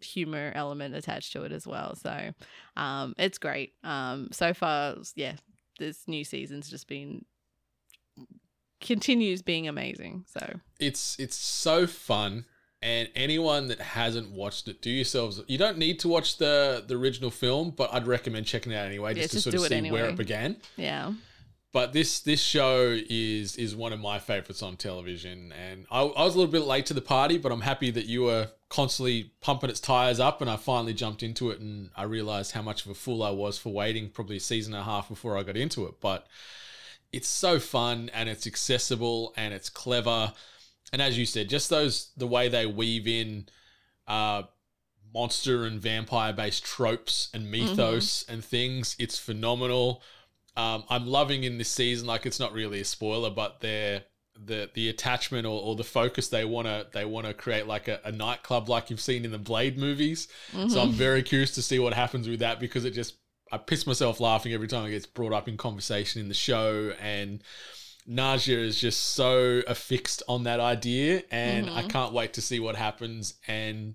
humor 0.01 0.51
element 0.55 0.95
attached 0.95 1.33
to 1.33 1.43
it 1.43 1.51
as 1.51 1.65
well. 1.67 1.95
So 1.95 2.33
um, 2.75 3.13
it's 3.17 3.37
great. 3.37 3.73
Um, 3.83 4.29
so 4.31 4.53
far, 4.53 4.95
yeah, 5.15 5.35
this 5.79 6.07
new 6.07 6.23
season's 6.23 6.69
just 6.69 6.87
been 6.87 7.25
continues 8.79 9.41
being 9.41 9.67
amazing. 9.67 10.25
So 10.27 10.59
it's 10.79 11.17
it's 11.19 11.35
so 11.35 11.87
fun 11.87 12.45
and 12.81 13.09
anyone 13.15 13.67
that 13.67 13.79
hasn't 13.79 14.31
watched 14.31 14.67
it 14.67 14.81
do 14.81 14.89
yourselves 14.89 15.39
you 15.47 15.57
don't 15.57 15.77
need 15.77 15.99
to 15.99 16.07
watch 16.07 16.37
the 16.37 16.83
the 16.87 16.95
original 16.95 17.29
film 17.29 17.69
but 17.69 17.93
i'd 17.93 18.07
recommend 18.07 18.45
checking 18.45 18.71
it 18.71 18.75
out 18.75 18.87
anyway 18.87 19.13
Yeah, 19.13 19.21
just 19.23 19.29
to 19.29 19.35
just 19.35 19.43
sort 19.43 19.71
of 19.71 19.85
see 19.85 19.91
where 19.91 20.05
it 20.05 20.15
began 20.15 20.57
yeah, 20.77 21.13
but 21.73 21.93
this 21.93 22.19
this 22.19 22.41
show 22.41 22.97
is 23.09 23.55
is 23.55 23.75
one 23.75 23.93
of 23.93 23.99
my 23.99 24.19
favorites 24.19 24.61
on 24.61 24.75
television. 24.75 25.53
And 25.53 25.85
I, 25.89 26.01
I 26.01 26.23
was 26.23 26.35
a 26.35 26.37
little 26.37 26.51
bit 26.51 26.63
late 26.63 26.85
to 26.87 26.93
the 26.93 27.01
party 27.01 27.37
but 27.37 27.51
i'm 27.51 27.61
happy 27.61 27.91
that 27.91 28.05
you 28.05 28.23
were 28.23 28.49
constantly 28.69 29.31
pumping 29.41 29.69
its 29.69 29.79
tires 29.79 30.19
up. 30.19 30.41
And 30.41 30.49
i 30.49 30.57
finally 30.57 30.93
jumped 30.93 31.23
into 31.23 31.49
it 31.51 31.59
and 31.59 31.89
i 31.95 32.03
realized 32.03 32.51
how 32.51 32.61
much 32.61 32.85
of 32.85 32.91
a 32.91 32.95
fool 32.95 33.23
i 33.23 33.29
was 33.29 33.57
for 33.57 33.69
waiting 33.69 34.09
probably 34.09 34.37
a 34.37 34.41
season 34.41 34.73
and 34.73 34.81
a 34.81 34.85
half 34.85 35.07
before 35.09 35.37
i 35.37 35.43
got 35.43 35.57
into 35.57 35.85
it. 35.85 35.95
But 36.01 36.27
it's 37.11 37.27
so 37.27 37.59
fun 37.59 38.09
and 38.13 38.29
it's 38.29 38.47
accessible 38.47 39.33
and 39.35 39.53
it's 39.53 39.69
clever. 39.69 40.33
And 40.93 41.01
as 41.01 41.17
you 41.17 41.25
said 41.25 41.49
just 41.49 41.69
those 41.69 42.11
the 42.17 42.27
way 42.27 42.49
they 42.49 42.65
weave 42.65 43.07
in 43.07 43.47
uh 44.07 44.43
monster 45.13 45.65
and 45.65 45.79
vampire 45.79 46.31
based 46.31 46.63
tropes 46.63 47.29
and 47.33 47.51
mythos 47.51 48.23
and 48.29 48.43
things 48.43 48.95
it's 48.97 49.19
phenomenal 49.19 50.01
um, 50.57 50.83
I'm 50.89 51.07
loving 51.07 51.43
in 51.43 51.57
this 51.57 51.69
season. 51.69 52.07
Like 52.07 52.25
it's 52.25 52.39
not 52.39 52.53
really 52.53 52.81
a 52.81 52.85
spoiler, 52.85 53.29
but 53.29 53.59
they're 53.61 54.03
the 54.43 54.69
the 54.73 54.89
attachment 54.89 55.45
or, 55.45 55.61
or 55.61 55.75
the 55.75 55.83
focus 55.83 56.29
they 56.29 56.45
want 56.45 56.67
to 56.67 56.87
they 56.93 57.05
want 57.05 57.27
to 57.27 57.33
create 57.33 57.67
like 57.67 57.87
a, 57.87 57.99
a 58.03 58.11
nightclub 58.11 58.69
like 58.69 58.89
you've 58.89 59.01
seen 59.01 59.25
in 59.25 59.31
the 59.31 59.37
Blade 59.37 59.77
movies. 59.77 60.27
So 60.69 60.81
I'm 60.81 60.91
very 60.91 61.23
curious 61.23 61.51
to 61.55 61.61
see 61.61 61.79
what 61.79 61.93
happens 61.93 62.27
with 62.27 62.39
that 62.39 62.59
because 62.59 62.85
it 62.85 62.91
just 62.91 63.15
I 63.51 63.57
piss 63.57 63.85
myself 63.85 64.19
laughing 64.19 64.53
every 64.53 64.67
time 64.67 64.85
it 64.85 64.91
gets 64.91 65.05
brought 65.05 65.33
up 65.33 65.47
in 65.47 65.57
conversation 65.57 66.21
in 66.21 66.27
the 66.27 66.33
show 66.33 66.93
and. 67.01 67.43
Nadja 68.09 68.57
is 68.57 68.81
just 68.81 68.99
so 68.99 69.61
affixed 69.67 70.23
on 70.27 70.45
that 70.45 70.59
idea, 70.59 71.21
and 71.29 71.69
I 71.69 71.83
can't 71.83 72.13
wait 72.13 72.33
to 72.33 72.41
see 72.41 72.59
what 72.59 72.75
happens. 72.75 73.35
And 73.47 73.93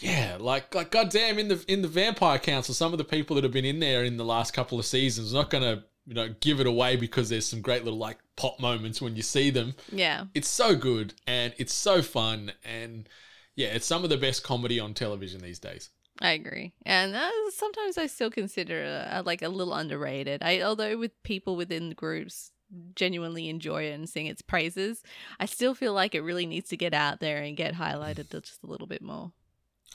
yeah, 0.00 0.36
like 0.38 0.74
like 0.74 0.90
goddamn 0.90 1.38
in 1.38 1.48
the 1.48 1.64
in 1.68 1.82
the 1.82 1.88
Vampire 1.88 2.38
Council, 2.38 2.74
some 2.74 2.92
of 2.92 2.98
the 2.98 3.04
people 3.04 3.34
that 3.34 3.44
have 3.44 3.52
been 3.52 3.64
in 3.64 3.80
there 3.80 4.04
in 4.04 4.16
the 4.16 4.24
last 4.24 4.52
couple 4.52 4.78
of 4.78 4.86
seasons 4.86 5.32
not 5.32 5.50
gonna 5.50 5.84
you 6.06 6.14
know 6.14 6.34
give 6.40 6.60
it 6.60 6.66
away 6.66 6.96
because 6.96 7.28
there's 7.28 7.46
some 7.46 7.60
great 7.60 7.84
little 7.84 7.98
like 7.98 8.18
pop 8.36 8.60
moments 8.60 9.02
when 9.02 9.16
you 9.16 9.22
see 9.22 9.50
them. 9.50 9.74
yeah. 9.92 10.24
It's 10.34 10.48
so 10.48 10.76
good 10.76 11.14
and 11.26 11.52
it's 11.58 11.74
so 11.74 12.02
fun 12.02 12.52
and 12.64 13.08
yeah, 13.56 13.68
it's 13.68 13.86
some 13.86 14.04
of 14.04 14.10
the 14.10 14.16
best 14.16 14.44
comedy 14.44 14.78
on 14.78 14.94
television 14.94 15.40
these 15.40 15.58
days. 15.58 15.90
I 16.20 16.30
agree, 16.30 16.72
and 16.84 17.14
uh, 17.14 17.30
sometimes 17.54 17.96
I 17.96 18.06
still 18.06 18.30
consider 18.30 19.06
uh, 19.08 19.22
like 19.24 19.42
a 19.42 19.48
little 19.48 19.74
underrated. 19.74 20.42
I 20.42 20.62
although 20.62 20.96
with 20.96 21.20
people 21.22 21.54
within 21.56 21.88
the 21.90 21.94
groups 21.94 22.50
genuinely 22.94 23.48
enjoy 23.48 23.84
it 23.84 23.92
and 23.92 24.08
sing 24.08 24.26
its 24.26 24.42
praises, 24.42 25.02
I 25.40 25.46
still 25.46 25.74
feel 25.74 25.92
like 25.92 26.14
it 26.14 26.22
really 26.22 26.46
needs 26.46 26.68
to 26.70 26.76
get 26.76 26.92
out 26.92 27.20
there 27.20 27.38
and 27.38 27.56
get 27.56 27.74
highlighted 27.74 28.30
just 28.30 28.62
a 28.62 28.66
little 28.66 28.86
bit 28.86 29.02
more. 29.02 29.32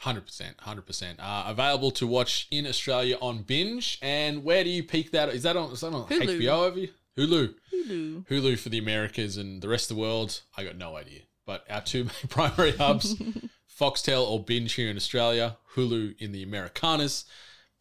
Hundred 0.02 0.26
percent, 0.26 0.56
hundred 0.60 0.86
percent. 0.86 1.20
Uh, 1.20 1.46
available 1.48 1.92
to 1.92 2.06
watch 2.06 2.48
in 2.52 2.68
Australia 2.68 3.18
on 3.22 3.44
binge. 3.44 4.00
And 4.02 4.44
where 4.44 4.64
do 4.64 4.70
you 4.70 4.84
peek 4.84 5.12
that? 5.12 5.30
Is 5.30 5.44
that 5.44 5.56
on? 5.56 5.72
Is 5.72 5.82
that 5.82 5.94
on 5.94 6.08
Hulu. 6.08 6.40
HBO 6.40 6.68
over 6.68 6.80
you? 6.80 6.90
Hulu. 7.18 7.54
Hulu. 7.74 8.26
Hulu 8.28 8.60
for 8.60 8.70
the 8.70 8.80
Americas 8.80 9.38
and 9.38 9.62
the 9.62 9.70
rest 9.70 9.90
of 9.90 9.96
the 9.96 10.02
world. 10.02 10.42
I 10.58 10.64
got 10.64 10.78
no 10.78 10.98
idea. 10.98 11.22
But 11.46 11.66
our 11.70 11.82
two 11.82 12.04
main 12.06 12.14
primary 12.30 12.72
hubs, 12.72 13.16
Foxtel 13.80 14.28
or 14.28 14.44
Binge 14.44 14.74
here 14.74 14.90
in 14.90 14.98
Australia, 14.98 15.58
Hulu 15.76 16.20
in 16.20 16.32
the 16.32 16.44
Americanas. 16.44 17.26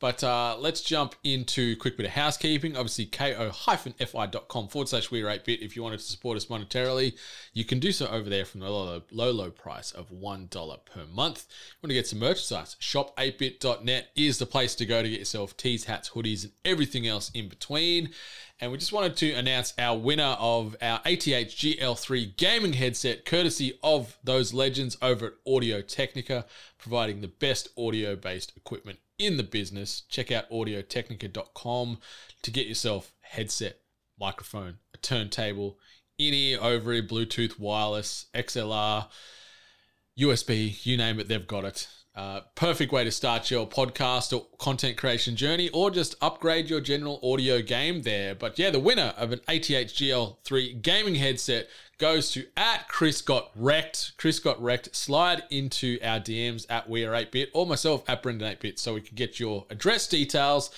But 0.02 0.24
uh, 0.24 0.56
let's 0.58 0.80
jump 0.80 1.14
into 1.22 1.76
quick 1.76 1.96
bit 1.96 2.06
of 2.06 2.10
housekeeping. 2.10 2.76
Obviously, 2.76 3.06
ko-fi.com 3.06 4.66
forward 4.66 4.88
slash 4.88 5.12
we're 5.12 5.28
8 5.28 5.44
bit. 5.44 5.62
If 5.62 5.76
you 5.76 5.84
wanted 5.84 6.00
to 6.00 6.04
support 6.04 6.36
us 6.36 6.46
monetarily, 6.46 7.16
you 7.52 7.64
can 7.64 7.78
do 7.78 7.92
so 7.92 8.08
over 8.08 8.28
there 8.28 8.44
from 8.44 8.62
the 8.62 8.68
low, 8.68 9.02
low, 9.12 9.30
low 9.30 9.50
price 9.52 9.92
of 9.92 10.10
$1 10.10 10.50
per 10.50 11.06
month. 11.06 11.46
You 11.48 11.76
want 11.84 11.90
to 11.90 11.94
get 11.94 12.08
some 12.08 12.18
merchandise? 12.18 12.74
Shop8bit.net 12.80 14.08
is 14.16 14.38
the 14.38 14.46
place 14.46 14.74
to 14.74 14.86
go 14.86 15.04
to 15.04 15.08
get 15.08 15.20
yourself 15.20 15.56
tees, 15.56 15.84
hats, 15.84 16.10
hoodies, 16.10 16.42
and 16.42 16.52
everything 16.64 17.06
else 17.06 17.30
in 17.32 17.48
between. 17.48 18.10
And 18.58 18.72
we 18.72 18.78
just 18.78 18.92
wanted 18.92 19.16
to 19.18 19.32
announce 19.34 19.72
our 19.78 19.96
winner 19.96 20.36
of 20.40 20.74
our 20.82 20.98
ATH 21.04 21.26
GL3 21.26 22.36
gaming 22.36 22.72
headset, 22.72 23.24
courtesy 23.24 23.78
of 23.84 24.18
those 24.24 24.52
legends 24.52 24.96
over 25.00 25.26
at 25.26 25.32
Audio 25.46 25.80
Technica, 25.80 26.44
providing 26.76 27.20
the 27.20 27.28
best 27.28 27.68
audio 27.78 28.16
based 28.16 28.52
equipment 28.56 28.98
in 29.22 29.36
the 29.36 29.42
business. 29.42 30.02
Check 30.08 30.32
out 30.32 30.50
audiotechnica.com 30.50 31.98
to 32.42 32.50
get 32.50 32.66
yourself 32.66 33.12
headset, 33.20 33.78
microphone, 34.18 34.78
a 34.94 34.98
turntable, 34.98 35.78
in 36.18 36.34
ear, 36.34 36.58
over 36.60 36.92
ear, 36.92 37.02
Bluetooth, 37.02 37.58
wireless, 37.58 38.26
XLR, 38.34 39.08
USB, 40.18 40.84
you 40.84 40.96
name 40.96 41.18
it, 41.18 41.28
they've 41.28 41.46
got 41.46 41.64
it. 41.64 41.88
Uh, 42.14 42.42
perfect 42.54 42.92
way 42.92 43.02
to 43.04 43.10
start 43.10 43.50
your 43.50 43.66
podcast 43.66 44.36
or 44.36 44.46
content 44.58 44.98
creation 44.98 45.34
journey, 45.34 45.70
or 45.70 45.90
just 45.90 46.14
upgrade 46.20 46.68
your 46.68 46.80
general 46.80 47.18
audio 47.22 47.62
game 47.62 48.02
there. 48.02 48.34
But 48.34 48.58
yeah, 48.58 48.68
the 48.68 48.78
winner 48.78 49.14
of 49.16 49.32
an 49.32 49.40
ATH 49.48 49.62
GL3 49.62 50.82
gaming 50.82 51.14
headset 51.14 51.68
goes 52.02 52.32
to 52.32 52.44
at 52.56 52.88
Chris 52.88 53.22
Got 53.22 53.52
Wrecked. 53.54 54.14
Chris 54.16 54.40
Got 54.40 54.60
Wrecked. 54.60 54.92
Slide 54.92 55.44
into 55.50 56.00
our 56.02 56.18
DMs 56.18 56.66
at 56.68 56.90
We 56.90 57.04
Are 57.04 57.12
8-Bit 57.12 57.50
or 57.54 57.64
myself 57.64 58.02
at 58.08 58.24
Brendan 58.24 58.56
8-Bit 58.56 58.80
so 58.80 58.94
we 58.94 59.02
can 59.02 59.14
get 59.14 59.38
your 59.38 59.66
address 59.70 60.08
details 60.08 60.72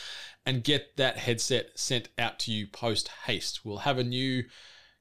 and 0.44 0.62
get 0.62 0.98
that 0.98 1.16
headset 1.16 1.70
sent 1.76 2.10
out 2.18 2.38
to 2.40 2.52
you 2.52 2.66
post 2.66 3.08
haste. 3.24 3.64
We'll 3.64 3.78
have 3.78 3.96
a 3.96 4.04
new 4.04 4.44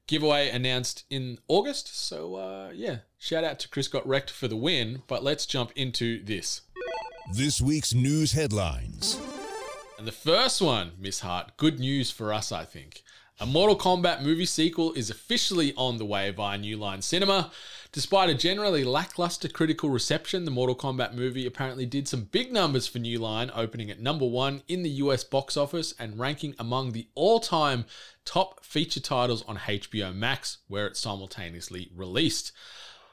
giveaway 0.06 0.48
announced 0.48 1.04
in 1.10 1.40
August. 1.46 1.94
So 1.94 2.36
uh, 2.36 2.70
yeah, 2.74 3.00
shout 3.18 3.44
out 3.44 3.58
to 3.58 3.68
Chris 3.68 3.88
Got 3.88 4.08
Wrecked 4.08 4.30
for 4.30 4.48
the 4.48 4.56
win. 4.56 5.02
But 5.06 5.22
let's 5.22 5.44
jump 5.44 5.72
into 5.76 6.24
this. 6.24 6.62
This 7.34 7.60
week's 7.60 7.92
news 7.92 8.32
headlines. 8.32 9.20
And 9.98 10.06
the 10.06 10.12
first 10.12 10.62
one, 10.62 10.92
Miss 10.98 11.20
Hart, 11.20 11.58
good 11.58 11.78
news 11.78 12.10
for 12.10 12.32
us, 12.32 12.50
I 12.50 12.64
think. 12.64 13.03
A 13.40 13.46
Mortal 13.46 13.76
Kombat 13.76 14.22
movie 14.22 14.46
sequel 14.46 14.92
is 14.92 15.10
officially 15.10 15.74
on 15.74 15.96
the 15.98 16.04
way 16.04 16.30
via 16.30 16.56
New 16.56 16.76
Line 16.76 17.02
Cinema. 17.02 17.50
Despite 17.90 18.30
a 18.30 18.34
generally 18.34 18.84
lackluster 18.84 19.48
critical 19.48 19.90
reception, 19.90 20.44
the 20.44 20.52
Mortal 20.52 20.76
Kombat 20.76 21.14
movie 21.14 21.44
apparently 21.44 21.84
did 21.84 22.06
some 22.06 22.28
big 22.30 22.52
numbers 22.52 22.86
for 22.86 23.00
New 23.00 23.18
Line, 23.18 23.50
opening 23.52 23.90
at 23.90 23.98
number 23.98 24.24
one 24.24 24.62
in 24.68 24.84
the 24.84 24.90
US 24.90 25.24
box 25.24 25.56
office 25.56 25.94
and 25.98 26.16
ranking 26.16 26.54
among 26.60 26.92
the 26.92 27.08
all 27.16 27.40
time 27.40 27.86
top 28.24 28.64
feature 28.64 29.00
titles 29.00 29.42
on 29.48 29.56
HBO 29.56 30.14
Max, 30.14 30.58
where 30.68 30.86
it 30.86 30.96
simultaneously 30.96 31.90
released. 31.92 32.52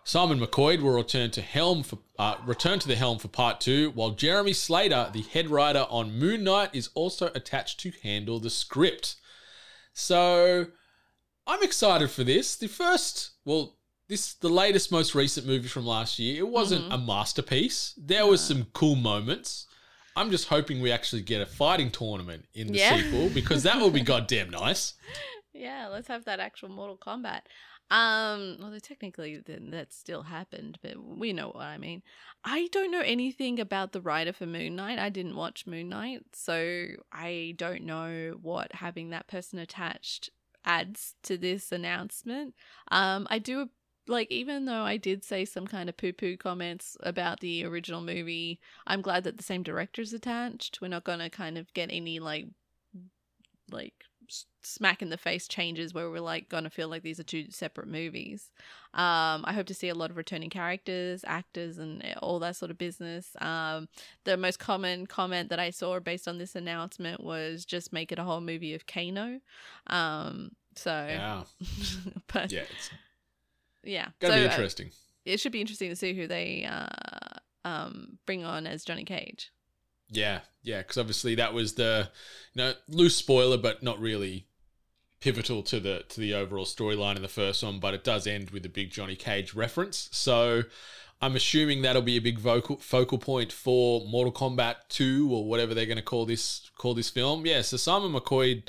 Simon 0.04 0.40
McQuoid 0.40 0.84
will 0.84 0.94
return 0.94 1.32
to 1.32 1.42
helm 1.42 1.82
for 1.82 1.98
uh, 2.20 2.36
return 2.46 2.78
to 2.78 2.88
the 2.88 2.96
helm 2.96 3.18
for 3.18 3.28
part 3.28 3.60
two, 3.60 3.90
while 3.96 4.12
Jeremy 4.12 4.54
Slater, 4.54 5.10
the 5.12 5.24
head 5.24 5.50
writer 5.50 5.88
on 5.90 6.20
Moon 6.20 6.44
Knight, 6.44 6.70
is 6.74 6.92
also 6.94 7.32
attached 7.34 7.80
to 7.80 7.92
handle 8.04 8.40
the 8.40 8.52
script. 8.52 9.16
So 9.94 10.68
I'm 11.48 11.64
excited 11.64 12.10
for 12.12 12.24
this. 12.24 12.56
The 12.56 12.68
first, 12.68 13.32
well, 13.46 13.76
this 14.08 14.34
the 14.34 14.50
latest, 14.50 14.92
most 14.92 15.16
recent 15.16 15.48
movie 15.48 15.68
from 15.68 15.86
last 15.86 16.20
year. 16.20 16.40
It 16.40 16.48
wasn't 16.48 16.84
mm-hmm. 16.86 16.94
a 16.94 16.98
masterpiece. 16.98 17.94
There 17.98 18.28
was 18.28 18.42
some 18.42 18.68
cool 18.74 18.96
moments. 18.96 19.68
I'm 20.16 20.30
just 20.32 20.50
hoping 20.50 20.82
we 20.82 20.92
actually 20.92 21.22
get 21.22 21.42
a 21.42 21.46
fighting 21.46 21.90
tournament 21.90 22.46
in 22.54 22.68
the 22.68 22.80
Yeah. 22.80 22.98
sequel 22.98 23.30
because 23.30 23.64
that 23.64 23.80
will 23.80 23.92
be 23.92 24.02
goddamn 24.14 24.50
nice. 24.50 24.94
Yeah, 25.54 25.88
let's 25.88 26.08
have 26.08 26.26
that 26.26 26.40
actual 26.40 26.70
Mortal 26.70 26.98
Kombat. 26.98 27.42
Um, 27.90 28.58
although 28.64 28.80
technically 28.80 29.42
then 29.46 29.72
that 29.72 29.92
still 29.92 30.24
happened, 30.24 30.80
but 30.82 30.96
we 30.98 31.34
know 31.34 31.48
what 31.48 31.64
I 31.66 31.78
mean. 31.78 32.04
I 32.46 32.70
don't 32.72 32.90
know 32.92 33.02
anything 33.02 33.60
about 33.60 33.92
the 33.92 34.00
writer 34.00 34.32
for 34.32 34.46
Moon 34.46 34.78
Knight. 34.78 34.98
I 34.98 35.10
didn't 35.10 35.36
watch 35.36 35.68
Moon 35.68 35.90
Knight, 35.90 36.24
so 36.32 36.86
I 37.12 37.54
don't 37.58 37.84
know 37.84 38.38
what 38.42 38.72
having 38.76 39.10
that 39.10 39.28
person 39.28 39.60
attached 39.60 40.30
adds 40.64 41.16
to 41.24 41.38
this 41.38 41.74
announcement. 41.74 42.54
Um, 42.90 43.28
I 43.30 43.40
do 43.40 43.70
like 44.08 44.32
even 44.32 44.66
though 44.66 44.84
I 44.84 44.96
did 44.96 45.26
say 45.26 45.44
some 45.44 45.68
kind 45.68 45.90
of 45.90 45.98
poo 45.98 46.14
poo 46.14 46.38
comments 46.38 46.96
about 47.02 47.42
the 47.42 47.66
original 47.66 48.02
movie, 48.02 48.62
I'm 48.88 49.02
glad 49.02 49.26
that 49.26 49.36
the 49.36 49.44
same 49.44 49.64
director's 49.64 50.14
attached. 50.14 50.80
We're 50.82 50.88
not 50.88 51.04
gonna 51.04 51.30
kind 51.30 51.58
of 51.58 51.74
get 51.74 51.90
any 51.92 52.20
like 52.20 52.48
like 53.70 54.06
smack 54.64 55.02
in 55.02 55.10
the 55.10 55.18
face 55.18 55.48
changes 55.48 55.94
where 55.94 56.10
we're 56.10 56.20
like 56.20 56.48
gonna 56.50 56.70
feel 56.70 56.88
like 56.88 57.02
these 57.04 57.20
are 57.20 57.24
two 57.24 57.50
separate 57.50 57.88
movies. 57.88 58.52
Um, 58.94 59.44
I 59.46 59.54
hope 59.54 59.68
to 59.68 59.74
see 59.74 59.90
a 59.90 59.96
lot 59.96 60.12
of 60.12 60.18
returning 60.18 60.50
characters, 60.50 61.24
actors, 61.26 61.78
and 61.78 62.04
all 62.22 62.40
that 62.40 62.56
sort 62.56 62.72
of 62.72 62.78
business. 62.78 63.36
Um, 63.42 63.88
the 64.26 64.38
most 64.38 64.60
common 64.60 65.08
comment 65.08 65.50
that 65.50 65.60
I 65.60 65.70
saw 65.70 66.00
based 66.00 66.28
on 66.28 66.38
this 66.38 66.56
announcement 66.56 67.24
was 67.24 67.66
just 67.66 67.92
make 67.94 68.12
it 68.12 68.20
a 68.20 68.24
whole 68.24 68.42
movie 68.42 68.74
of 68.74 68.86
Kano. 68.86 69.40
Um, 69.88 70.52
so, 70.76 70.92
Yeah, 71.10 71.44
but 72.34 72.52
yeah, 72.52 72.62
it's 72.70 72.90
yeah, 73.84 74.08
gonna 74.20 74.34
So, 74.34 74.40
be 74.40 74.46
uh, 74.48 74.52
interesting. 74.52 74.92
it 75.26 75.40
should 75.40 75.52
be 75.52 75.62
interesting 75.62 75.90
to 75.90 75.96
see 75.96 76.14
who 76.14 76.28
they 76.28 76.66
uh, 76.66 76.88
um, 77.66 78.18
bring 78.26 78.44
on 78.44 78.68
as 78.68 78.84
Johnny 78.84 79.06
Cage. 79.06 79.52
Yeah, 80.12 80.42
yeah, 80.62 80.80
because 80.80 80.98
obviously 80.98 81.36
that 81.36 81.54
was 81.54 81.74
the, 81.74 82.10
you 82.54 82.62
know, 82.62 82.74
loose 82.88 83.16
spoiler, 83.16 83.58
but 83.58 83.82
not 83.82 84.00
really 84.00 84.48
pivotal 85.22 85.64
to 85.64 85.80
the 85.80 86.04
to 86.10 86.20
the 86.20 86.34
overall 86.34 86.66
storyline 86.66 87.16
in 87.16 87.22
the 87.22 87.28
first 87.28 87.64
one. 87.64 87.80
But 87.80 87.94
it 87.94 88.04
does 88.04 88.28
end 88.28 88.50
with 88.52 88.66
a 88.66 88.70
big 88.70 88.92
Johnny 88.92 89.16
Cage 89.16 89.54
reference, 89.54 90.10
so 90.12 90.64
I'm 91.22 91.36
assuming 91.36 91.82
that'll 91.82 92.02
be 92.02 92.18
a 92.18 92.22
big 92.22 92.40
vocal 92.40 92.78
focal 92.78 93.20
point 93.20 93.52
for 93.52 94.06
Mortal 94.08 94.34
Kombat 94.34 94.76
Two 94.90 95.30
or 95.32 95.48
whatever 95.48 95.74
they're 95.74 95.86
going 95.86 95.98
to 95.98 96.04
call 96.04 96.26
this 96.26 96.70
call 96.78 96.94
this 96.94 97.10
film. 97.10 97.46
Yeah, 97.46 97.62
so 97.62 97.78
Simon 97.78 98.12
McQuoid 98.12 98.68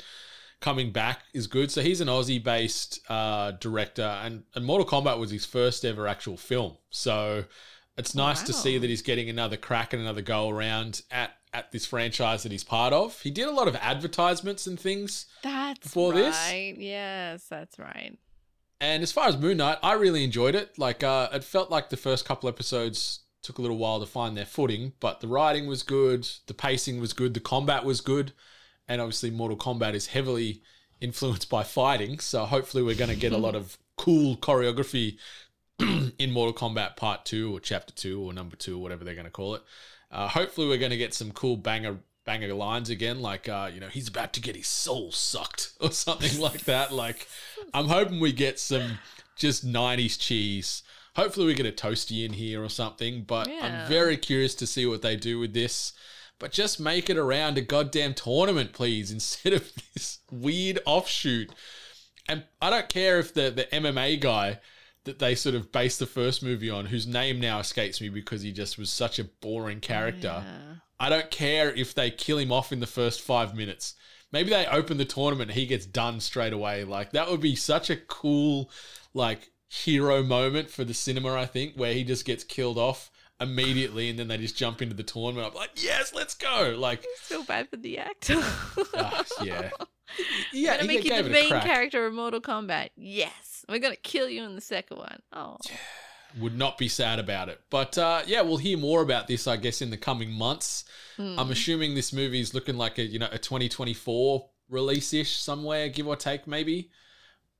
coming 0.61 0.91
back 0.91 1.23
is 1.33 1.47
good. 1.47 1.71
So 1.71 1.81
he's 1.81 1.99
an 1.99 2.07
Aussie-based 2.07 3.01
uh, 3.09 3.51
director, 3.59 4.19
and 4.23 4.43
and 4.55 4.63
Mortal 4.63 4.87
Kombat 4.87 5.19
was 5.19 5.31
his 5.31 5.45
first 5.45 5.83
ever 5.83 6.07
actual 6.07 6.37
film. 6.37 6.77
So 6.89 7.45
it's 7.97 8.15
nice 8.15 8.41
to 8.43 8.53
see 8.53 8.77
that 8.77 8.89
he's 8.89 9.01
getting 9.01 9.29
another 9.29 9.57
crack 9.57 9.93
and 9.93 10.01
another 10.01 10.21
go 10.21 10.49
around 10.49 11.01
at 11.11 11.31
at 11.53 11.71
this 11.71 11.85
franchise 11.85 12.43
that 12.43 12.51
he's 12.51 12.63
part 12.63 12.93
of. 12.93 13.21
He 13.21 13.29
did 13.29 13.47
a 13.47 13.51
lot 13.51 13.67
of 13.67 13.75
advertisements 13.75 14.65
and 14.65 14.79
things. 14.79 15.27
That's 15.43 15.79
Before 15.81 16.11
this? 16.11 16.35
Yes, 16.51 17.45
that's 17.47 17.77
right. 17.77 18.17
And 18.81 19.03
as 19.03 19.11
far 19.11 19.27
as 19.27 19.37
Moon 19.37 19.57
Knight, 19.57 19.77
I 19.83 19.93
really 19.93 20.23
enjoyed 20.23 20.55
it. 20.55 20.77
Like 20.79 21.03
uh, 21.03 21.29
it 21.31 21.43
felt 21.43 21.69
like 21.69 21.89
the 21.89 21.97
first 21.97 22.25
couple 22.25 22.49
episodes 22.49 23.19
took 23.43 23.59
a 23.59 23.61
little 23.61 23.77
while 23.77 23.99
to 23.99 24.05
find 24.05 24.35
their 24.35 24.45
footing, 24.45 24.93
but 24.99 25.19
the 25.19 25.27
writing 25.27 25.67
was 25.67 25.83
good, 25.83 26.27
the 26.47 26.53
pacing 26.53 26.99
was 26.99 27.13
good, 27.13 27.33
the 27.33 27.39
combat 27.39 27.83
was 27.83 28.01
good, 28.01 28.31
and 28.87 29.01
obviously 29.01 29.29
Mortal 29.29 29.57
Kombat 29.57 29.93
is 29.93 30.07
heavily 30.07 30.61
influenced 31.01 31.49
by 31.49 31.63
fighting. 31.63 32.19
So 32.19 32.45
hopefully 32.45 32.83
we're 32.83 32.95
going 32.95 33.09
to 33.09 33.15
get 33.15 33.33
a 33.33 33.37
lot 33.37 33.55
of 33.55 33.77
cool 33.97 34.37
choreography 34.37 35.17
in 36.19 36.31
Mortal 36.31 36.53
Kombat 36.53 36.95
Part 36.95 37.25
Two 37.25 37.55
or 37.55 37.59
Chapter 37.59 37.93
Two 37.93 38.21
or 38.23 38.33
Number 38.33 38.55
Two 38.55 38.77
or 38.77 38.81
whatever 38.81 39.03
they're 39.03 39.15
going 39.15 39.25
to 39.25 39.31
call 39.31 39.55
it. 39.55 39.63
Uh, 40.11 40.27
hopefully 40.27 40.67
we're 40.67 40.77
going 40.77 40.91
to 40.91 40.97
get 40.97 41.13
some 41.13 41.31
cool 41.31 41.57
banger 41.57 41.97
banger 42.25 42.53
lines 42.53 42.89
again, 42.89 43.21
like 43.21 43.49
uh, 43.49 43.69
you 43.73 43.79
know 43.79 43.87
he's 43.87 44.07
about 44.07 44.33
to 44.33 44.41
get 44.41 44.55
his 44.55 44.67
soul 44.67 45.11
sucked 45.11 45.73
or 45.81 45.91
something 45.91 46.39
like 46.39 46.65
that. 46.65 46.91
Like 46.91 47.27
I'm 47.73 47.87
hoping 47.87 48.19
we 48.19 48.31
get 48.31 48.59
some 48.59 48.99
just 49.35 49.65
'90s 49.65 50.19
cheese. 50.19 50.83
Hopefully 51.15 51.45
we 51.45 51.53
get 51.53 51.65
a 51.65 51.71
toasty 51.71 52.25
in 52.25 52.33
here 52.33 52.63
or 52.63 52.69
something. 52.69 53.23
But 53.23 53.47
Yeah. 53.47 53.83
I'm 53.83 53.89
very 53.89 54.17
curious 54.17 54.55
to 54.55 54.67
see 54.67 54.85
what 54.85 55.01
they 55.01 55.15
do 55.15 55.39
with 55.39 55.53
this. 55.53 55.93
But 56.39 56.51
just 56.51 56.79
make 56.79 57.09
it 57.09 57.17
around 57.17 57.57
a 57.57 57.61
goddamn 57.61 58.15
tournament, 58.15 58.73
please, 58.73 59.11
instead 59.17 59.53
of 59.53 59.71
this 59.93 60.19
weird 60.31 60.79
offshoot. 60.85 61.51
And 62.27 62.43
I 62.61 62.69
don't 62.69 62.89
care 62.89 63.19
if 63.19 63.33
the 63.33 63.49
the 63.51 63.65
MMA 63.65 64.19
guy 64.19 64.59
that 65.05 65.19
they 65.19 65.35
sort 65.35 65.55
of 65.55 65.71
based 65.71 65.99
the 65.99 66.05
first 66.05 66.43
movie 66.43 66.69
on, 66.69 66.85
whose 66.85 67.05
name 67.05 67.39
now 67.39 67.59
escapes 67.59 67.99
me 67.99 68.09
because 68.09 68.41
he 68.41 68.51
just 68.51 68.77
was 68.77 68.89
such 68.89 69.19
a 69.19 69.25
boring 69.25 69.79
character. 69.79 70.43
Yeah. 70.45 70.75
I 70.99 71.09
don't 71.09 71.29
care 71.29 71.73
if 71.73 71.93
they 71.93 72.09
kill 72.11 72.37
him 72.37 72.51
off 72.51 72.71
in 72.71 72.79
the 72.79 72.87
first 72.87 73.21
five 73.21 73.55
minutes. 73.55 73.95
Maybe 74.31 74.49
they 74.49 74.65
open 74.65 74.97
the 74.97 75.05
tournament 75.05 75.51
and 75.51 75.59
he 75.59 75.65
gets 75.65 75.85
done 75.85 76.19
straight 76.19 76.53
away. 76.53 76.83
Like 76.85 77.11
that 77.11 77.29
would 77.29 77.41
be 77.41 77.55
such 77.55 77.89
a 77.89 77.97
cool, 77.97 78.71
like 79.13 79.51
hero 79.69 80.23
moment 80.23 80.69
for 80.69 80.83
the 80.83 80.93
cinema. 80.93 81.33
I 81.33 81.45
think 81.45 81.75
where 81.75 81.93
he 81.93 82.03
just 82.03 82.25
gets 82.25 82.43
killed 82.43 82.77
off 82.77 83.11
immediately 83.39 84.09
and 84.09 84.17
then 84.17 84.27
they 84.27 84.37
just 84.37 84.57
jump 84.57 84.81
into 84.81 84.95
the 84.95 85.03
tournament. 85.03 85.49
I'm 85.49 85.53
like, 85.53 85.71
yes, 85.75 86.13
let's 86.13 86.33
go. 86.33 86.75
Like, 86.77 87.03
Feel 87.17 87.43
bad 87.43 87.69
for 87.69 87.77
the 87.77 87.99
actor. 87.99 88.35
ah, 88.95 89.23
yeah, 89.43 89.69
yeah. 90.53 90.77
gonna 90.77 90.87
make 90.87 91.03
you 91.03 91.21
the 91.21 91.29
main 91.29 91.49
character 91.49 92.05
of 92.05 92.13
Mortal 92.13 92.41
Kombat. 92.41 92.89
Yes, 92.95 93.52
we're 93.69 93.79
gonna 93.79 93.95
kill 93.95 94.29
you 94.29 94.43
in 94.43 94.55
the 94.55 94.61
second 94.61 94.97
one. 94.97 95.19
Oh, 95.31 95.57
would 96.39 96.57
not 96.57 96.77
be 96.77 96.87
sad 96.87 97.19
about 97.19 97.49
it. 97.49 97.61
But 97.69 97.97
uh, 97.97 98.23
yeah, 98.25 98.41
we'll 98.41 98.57
hear 98.57 98.77
more 98.77 99.01
about 99.01 99.27
this, 99.27 99.47
I 99.47 99.57
guess, 99.57 99.81
in 99.81 99.89
the 99.91 99.97
coming 99.97 100.31
months. 100.31 100.85
Hmm. 101.17 101.35
I'm 101.37 101.51
assuming 101.51 101.93
this 101.95 102.11
movie 102.13 102.39
is 102.39 102.53
looking 102.53 102.77
like 102.77 102.97
a 102.97 103.03
you 103.03 103.19
know 103.19 103.29
a 103.31 103.37
2024 103.37 104.49
release 104.69 105.13
ish 105.13 105.35
somewhere, 105.37 105.89
give 105.89 106.07
or 106.07 106.15
take, 106.15 106.47
maybe. 106.47 106.89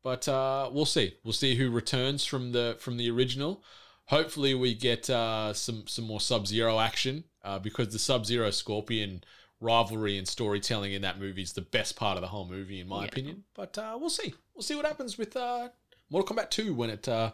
But 0.01 0.27
uh, 0.27 0.69
we'll 0.73 0.85
see. 0.85 1.15
We'll 1.23 1.33
see 1.33 1.55
who 1.55 1.69
returns 1.71 2.25
from 2.25 2.51
the 2.51 2.75
from 2.79 2.97
the 2.97 3.09
original. 3.09 3.63
Hopefully, 4.07 4.53
we 4.53 4.73
get 4.73 5.09
uh, 5.09 5.53
some 5.53 5.85
some 5.87 6.05
more 6.05 6.19
Sub 6.19 6.45
Zero 6.47 6.79
action 6.79 7.23
uh, 7.43 7.59
because 7.59 7.89
the 7.93 7.99
Sub 7.99 8.25
Zero 8.25 8.49
Scorpion 8.51 9.23
rivalry 9.61 10.17
and 10.17 10.27
storytelling 10.27 10.91
in 10.91 11.01
that 11.03 11.17
movie 11.19 11.41
is 11.41 11.53
the 11.53 11.61
best 11.61 11.95
part 11.95 12.17
of 12.17 12.21
the 12.21 12.27
whole 12.27 12.45
movie, 12.45 12.81
in 12.81 12.87
my 12.89 13.03
Yeah. 13.03 13.07
opinion. 13.07 13.43
But 13.55 13.77
uh, 13.77 13.97
we'll 13.97 14.09
see. 14.09 14.33
We'll 14.53 14.61
see 14.63 14.75
what 14.75 14.85
happens 14.85 15.17
with 15.17 15.37
uh, 15.37 15.69
Mortal 16.09 16.35
Kombat 16.35 16.49
2 16.49 16.73
when 16.73 16.89
it 16.89 17.07
uh, 17.07 17.31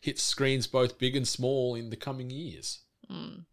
hits 0.00 0.22
screens 0.22 0.66
both 0.66 0.98
big 0.98 1.16
and 1.16 1.26
small 1.26 1.74
in 1.74 1.90
the 1.90 1.96
coming 1.96 2.30
years. 2.30 2.80
Mm. 3.10 3.44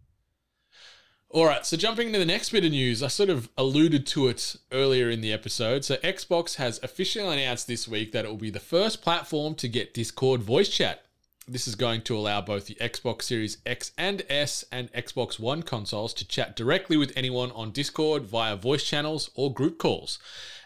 All 1.32 1.46
right, 1.46 1.64
so 1.64 1.78
jumping 1.78 2.08
into 2.08 2.18
the 2.18 2.26
next 2.26 2.50
bit 2.50 2.66
of 2.66 2.72
news, 2.72 3.04
I 3.04 3.08
sort 3.08 3.30
of 3.30 3.50
alluded 3.56 4.08
to 4.08 4.30
it 4.30 4.56
earlier 4.72 5.12
in 5.12 5.22
the 5.22 5.32
episode. 5.32 5.86
So, 5.86 5.98
Xbox 5.98 6.56
has 6.56 6.80
officially 6.82 7.42
announced 7.42 7.68
this 7.68 7.88
week 7.88 8.14
that 8.14 8.26
it 8.26 8.30
will 8.30 8.38
be 8.38 8.50
the 8.50 8.60
first 8.60 9.04
platform 9.04 9.54
to 9.56 9.68
get 9.68 9.94
Discord 9.94 10.42
voice 10.42 10.70
chat. 10.70 11.04
This 11.48 11.68
is 11.68 11.76
going 11.76 12.02
to 12.04 12.18
allow 12.18 12.42
both 12.42 12.66
the 12.66 12.76
Xbox 12.76 13.24
Series 13.24 13.60
X 13.64 13.92
and 13.96 14.24
S 14.28 14.66
and 14.72 14.92
Xbox 14.94 15.40
One 15.40 15.62
consoles 15.62 16.16
to 16.16 16.28
chat 16.28 16.56
directly 16.56 16.98
with 16.98 17.14
anyone 17.16 17.52
on 17.52 17.72
Discord 17.72 18.24
via 18.24 18.56
voice 18.56 18.84
channels 18.84 19.30
or 19.36 19.54
group 19.54 19.78
calls. 19.78 20.18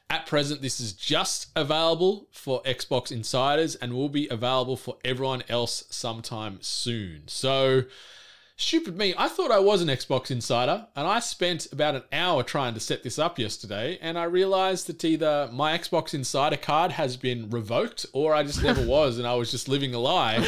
At 0.10 0.28
present, 0.28 0.62
this 0.62 0.80
is 0.80 0.94
just 0.94 1.48
available 1.56 2.28
for 2.32 2.62
Xbox 2.63 3.12
insiders 3.12 3.76
and 3.76 3.94
will 3.94 4.10
be 4.10 4.28
available 4.30 4.78
for 4.78 4.97
everyone 5.04 5.43
else 5.49 5.86
sometime 5.89 6.60
soon. 6.62 7.24
So, 7.28 7.84
Stupid 8.56 8.95
me. 8.95 9.16
I 9.18 9.30
thought 9.30 9.49
I 9.49 9.58
was 9.58 9.82
an 9.82 9.88
Xbox 9.88 10.30
insider, 10.30 10.86
and 10.95 11.08
I 11.08 11.20
spent 11.20 11.74
about 11.74 11.95
an 11.95 12.04
hour 12.14 12.43
trying 12.43 12.76
to 12.76 12.80
set 12.80 13.01
this 13.01 13.18
up 13.18 13.39
yesterday, 13.39 13.97
and 13.99 14.18
I 14.18 14.26
realized 14.26 14.86
that 14.88 15.04
either 15.04 15.49
my 15.51 15.76
Xbox 15.76 16.14
insider 16.14 16.58
card 16.58 16.91
has 16.91 17.18
been 17.18 17.49
revoked 17.49 18.06
or 18.14 18.36
I 18.36 18.43
just 18.43 18.62
never 18.62 18.82
was, 18.86 19.18
and 19.18 19.26
I 19.26 19.34
was 19.34 19.49
just 19.49 19.68
living 19.68 19.95
a 19.95 19.99
lie 19.99 20.47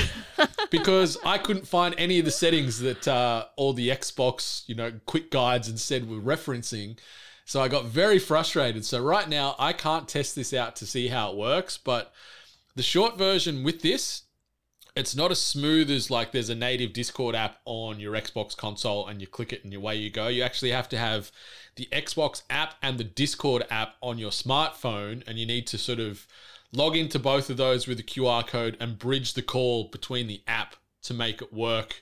because 0.70 1.18
I 1.26 1.39
couldn't 1.39 1.68
find 1.68 1.95
any 1.97 2.20
of 2.20 2.26
the 2.26 2.32
settings 2.32 2.80
that 2.80 3.08
uh, 3.08 3.45
all 3.56 3.74
the 3.74 3.89
Xbox, 3.89 4.64
you 4.68 4.76
know, 4.76 4.93
quick 5.08 5.32
guides 5.32 5.68
and 5.68 5.80
said 5.80 6.08
were 6.08 6.22
referencing. 6.22 6.97
So 7.46 7.62
I 7.62 7.68
got 7.68 7.86
very 7.86 8.20
frustrated. 8.20 8.86
So 8.86 9.02
right 9.02 9.30
now, 9.30 9.56
I 9.58 9.72
can't 9.72 10.08
test 10.08 10.36
this 10.36 10.54
out 10.54 10.76
to 10.78 10.86
see 10.86 11.08
how 11.08 11.32
it 11.32 11.38
works, 11.38 11.78
but 11.78 12.12
the 12.76 12.84
short 12.84 13.18
version 13.18 13.64
with 13.64 13.82
this 13.82 14.24
it's 14.96 15.16
not 15.16 15.30
as 15.30 15.41
smooth 15.41 15.91
as 15.91 16.10
like 16.10 16.32
there's 16.32 16.50
a 16.50 16.56
native 16.56 16.93
Discord 16.93 17.36
app 17.36 17.58
on 17.66 18.00
your 18.00 18.14
Xbox 18.14 18.56
console 18.56 19.06
and 19.08 19.20
you 19.20 19.28
click 19.28 19.52
it 19.52 19.66
and 19.66 19.74
away 19.74 19.98
you 19.98 20.10
go. 20.10 20.30
You 20.30 20.41
actually 20.41 20.72
have 20.72 20.88
to 20.89 20.98
have 20.98 21.32
the 21.76 21.89
Xbox 21.91 22.43
app 22.50 22.76
and 22.82 22.98
the 22.98 23.04
Discord 23.04 23.66
app 23.70 23.96
on 24.02 24.18
your 24.18 24.32
smartphone, 24.32 25.22
and 25.28 25.38
you 25.38 25.46
need 25.46 25.68
to 25.68 25.78
sort 25.78 26.00
of 26.00 26.26
log 26.72 26.96
into 26.96 27.20
both 27.20 27.50
of 27.50 27.58
those 27.58 27.88
with 27.88 28.00
a 28.00 28.04
QR 28.04 28.48
code 28.48 28.78
and 28.80 28.98
bridge 28.98 29.34
the 29.34 29.41
call 29.41 29.89
between 29.89 30.28
the 30.28 30.41
app 30.48 30.78
to 31.04 31.14
make 31.14 31.41
it 31.41 31.52
work 31.52 32.02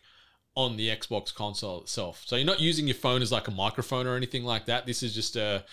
on 0.56 0.78
the 0.78 0.90
Xbox 0.90 1.34
console 1.34 1.82
itself. 1.82 2.24
So 2.26 2.36
you're 2.36 2.46
not 2.46 2.60
using 2.62 2.88
your 2.88 2.96
phone 2.96 3.22
as 3.22 3.32
like 3.32 3.48
a 3.48 3.52
microphone 3.52 4.06
or 4.08 4.16
anything 4.16 4.44
like 4.44 4.66
that. 4.68 4.86
This 4.86 5.02
is 5.04 5.14
just 5.16 5.36
a 5.36 5.64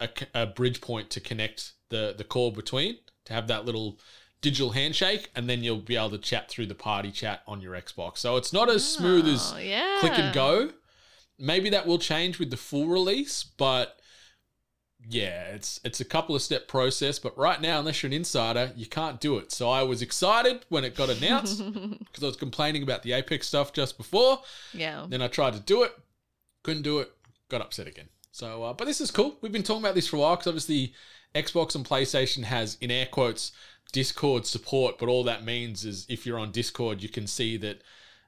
a, 0.00 0.08
a 0.34 0.46
bridge 0.46 0.80
point 0.80 1.10
to 1.10 1.20
connect 1.20 1.72
the 1.90 2.14
the 2.16 2.24
call 2.24 2.50
between 2.50 2.98
to 3.26 3.32
have 3.32 3.46
that 3.48 3.64
little 3.64 3.98
digital 4.42 4.70
handshake, 4.70 5.30
and 5.34 5.48
then 5.48 5.62
you'll 5.64 5.78
be 5.78 5.96
able 5.96 6.10
to 6.10 6.18
chat 6.18 6.50
through 6.50 6.66
the 6.66 6.74
party 6.74 7.10
chat 7.10 7.42
on 7.46 7.60
your 7.62 7.74
Xbox. 7.74 8.18
So 8.18 8.36
it's 8.36 8.52
not 8.52 8.68
as 8.68 8.86
smooth 8.86 9.26
as 9.26 9.52
Oh, 9.54 9.58
yeah. 9.58 9.96
click 10.00 10.18
and 10.18 10.34
go. 10.34 10.70
Maybe 11.38 11.70
that 11.70 11.86
will 11.86 11.98
change 11.98 12.38
with 12.38 12.50
the 12.50 12.56
full 12.58 12.86
release, 12.86 13.42
but 13.42 13.98
yeah, 15.08 15.42
it's 15.48 15.80
it's 15.84 16.00
a 16.00 16.04
couple 16.04 16.34
of 16.34 16.42
step 16.42 16.68
process. 16.68 17.18
But 17.18 17.36
right 17.36 17.60
now, 17.60 17.78
unless 17.78 18.02
you're 18.02 18.08
an 18.08 18.14
insider, 18.14 18.72
you 18.76 18.86
can't 18.86 19.20
do 19.20 19.38
it. 19.38 19.52
So 19.52 19.70
I 19.70 19.82
was 19.82 20.02
excited 20.02 20.64
when 20.68 20.84
it 20.84 20.96
got 20.96 21.10
announced 21.10 21.58
because 21.72 22.22
I 22.22 22.26
was 22.26 22.36
complaining 22.36 22.82
about 22.82 23.02
the 23.02 23.12
Apex 23.12 23.46
stuff 23.46 23.72
just 23.72 23.98
before. 23.98 24.40
Yeah. 24.72 25.06
Then 25.08 25.22
I 25.22 25.28
tried 25.28 25.54
to 25.54 25.60
do 25.60 25.82
it, 25.82 25.92
couldn't 26.62 26.82
do 26.82 27.00
it, 27.00 27.12
got 27.48 27.60
upset 27.60 27.86
again. 27.86 28.08
So, 28.32 28.64
uh, 28.64 28.72
but 28.72 28.86
this 28.86 29.00
is 29.00 29.10
cool. 29.10 29.36
We've 29.40 29.52
been 29.52 29.62
talking 29.62 29.82
about 29.82 29.94
this 29.94 30.08
for 30.08 30.16
a 30.16 30.20
while 30.20 30.36
because 30.36 30.48
obviously 30.48 30.94
Xbox 31.34 31.74
and 31.74 31.86
PlayStation 31.86 32.44
has 32.44 32.76
in 32.80 32.90
air 32.90 33.06
quotes 33.06 33.52
Discord 33.92 34.46
support, 34.46 34.98
but 34.98 35.08
all 35.08 35.22
that 35.24 35.44
means 35.44 35.84
is 35.84 36.06
if 36.08 36.26
you're 36.26 36.38
on 36.38 36.50
Discord, 36.50 37.02
you 37.02 37.08
can 37.08 37.26
see 37.26 37.56
that 37.58 37.82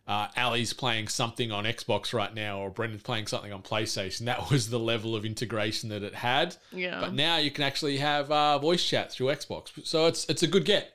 uh, 0.07 0.29
Ally's 0.37 0.73
playing 0.73 1.09
something 1.09 1.51
on 1.51 1.65
Xbox 1.65 2.13
right 2.13 2.33
now, 2.33 2.61
or 2.61 2.71
Brendan's 2.71 3.03
playing 3.03 3.27
something 3.27 3.53
on 3.53 3.63
PlayStation. 3.63 4.27
That 4.27 4.51
was 4.51 4.71
the 4.71 4.79
level 4.79 5.17
of 5.17 5.25
integration 5.25 5.89
that 5.89 6.03
it 6.03 6.15
had. 6.15 6.57
Yeah. 6.73 7.01
But 7.01 7.15
now 7.15 7.39
you 7.39 7.51
can 7.51 7.65
actually 7.65 7.99
have 7.99 8.31
uh, 8.31 8.59
voice 8.59 8.85
chat 8.85 9.11
through 9.11 9.29
Xbox, 9.29 9.85
so 9.85 10.07
it's 10.07 10.25
it's 10.29 10.43
a 10.43 10.47
good 10.47 10.65
get. 10.65 10.93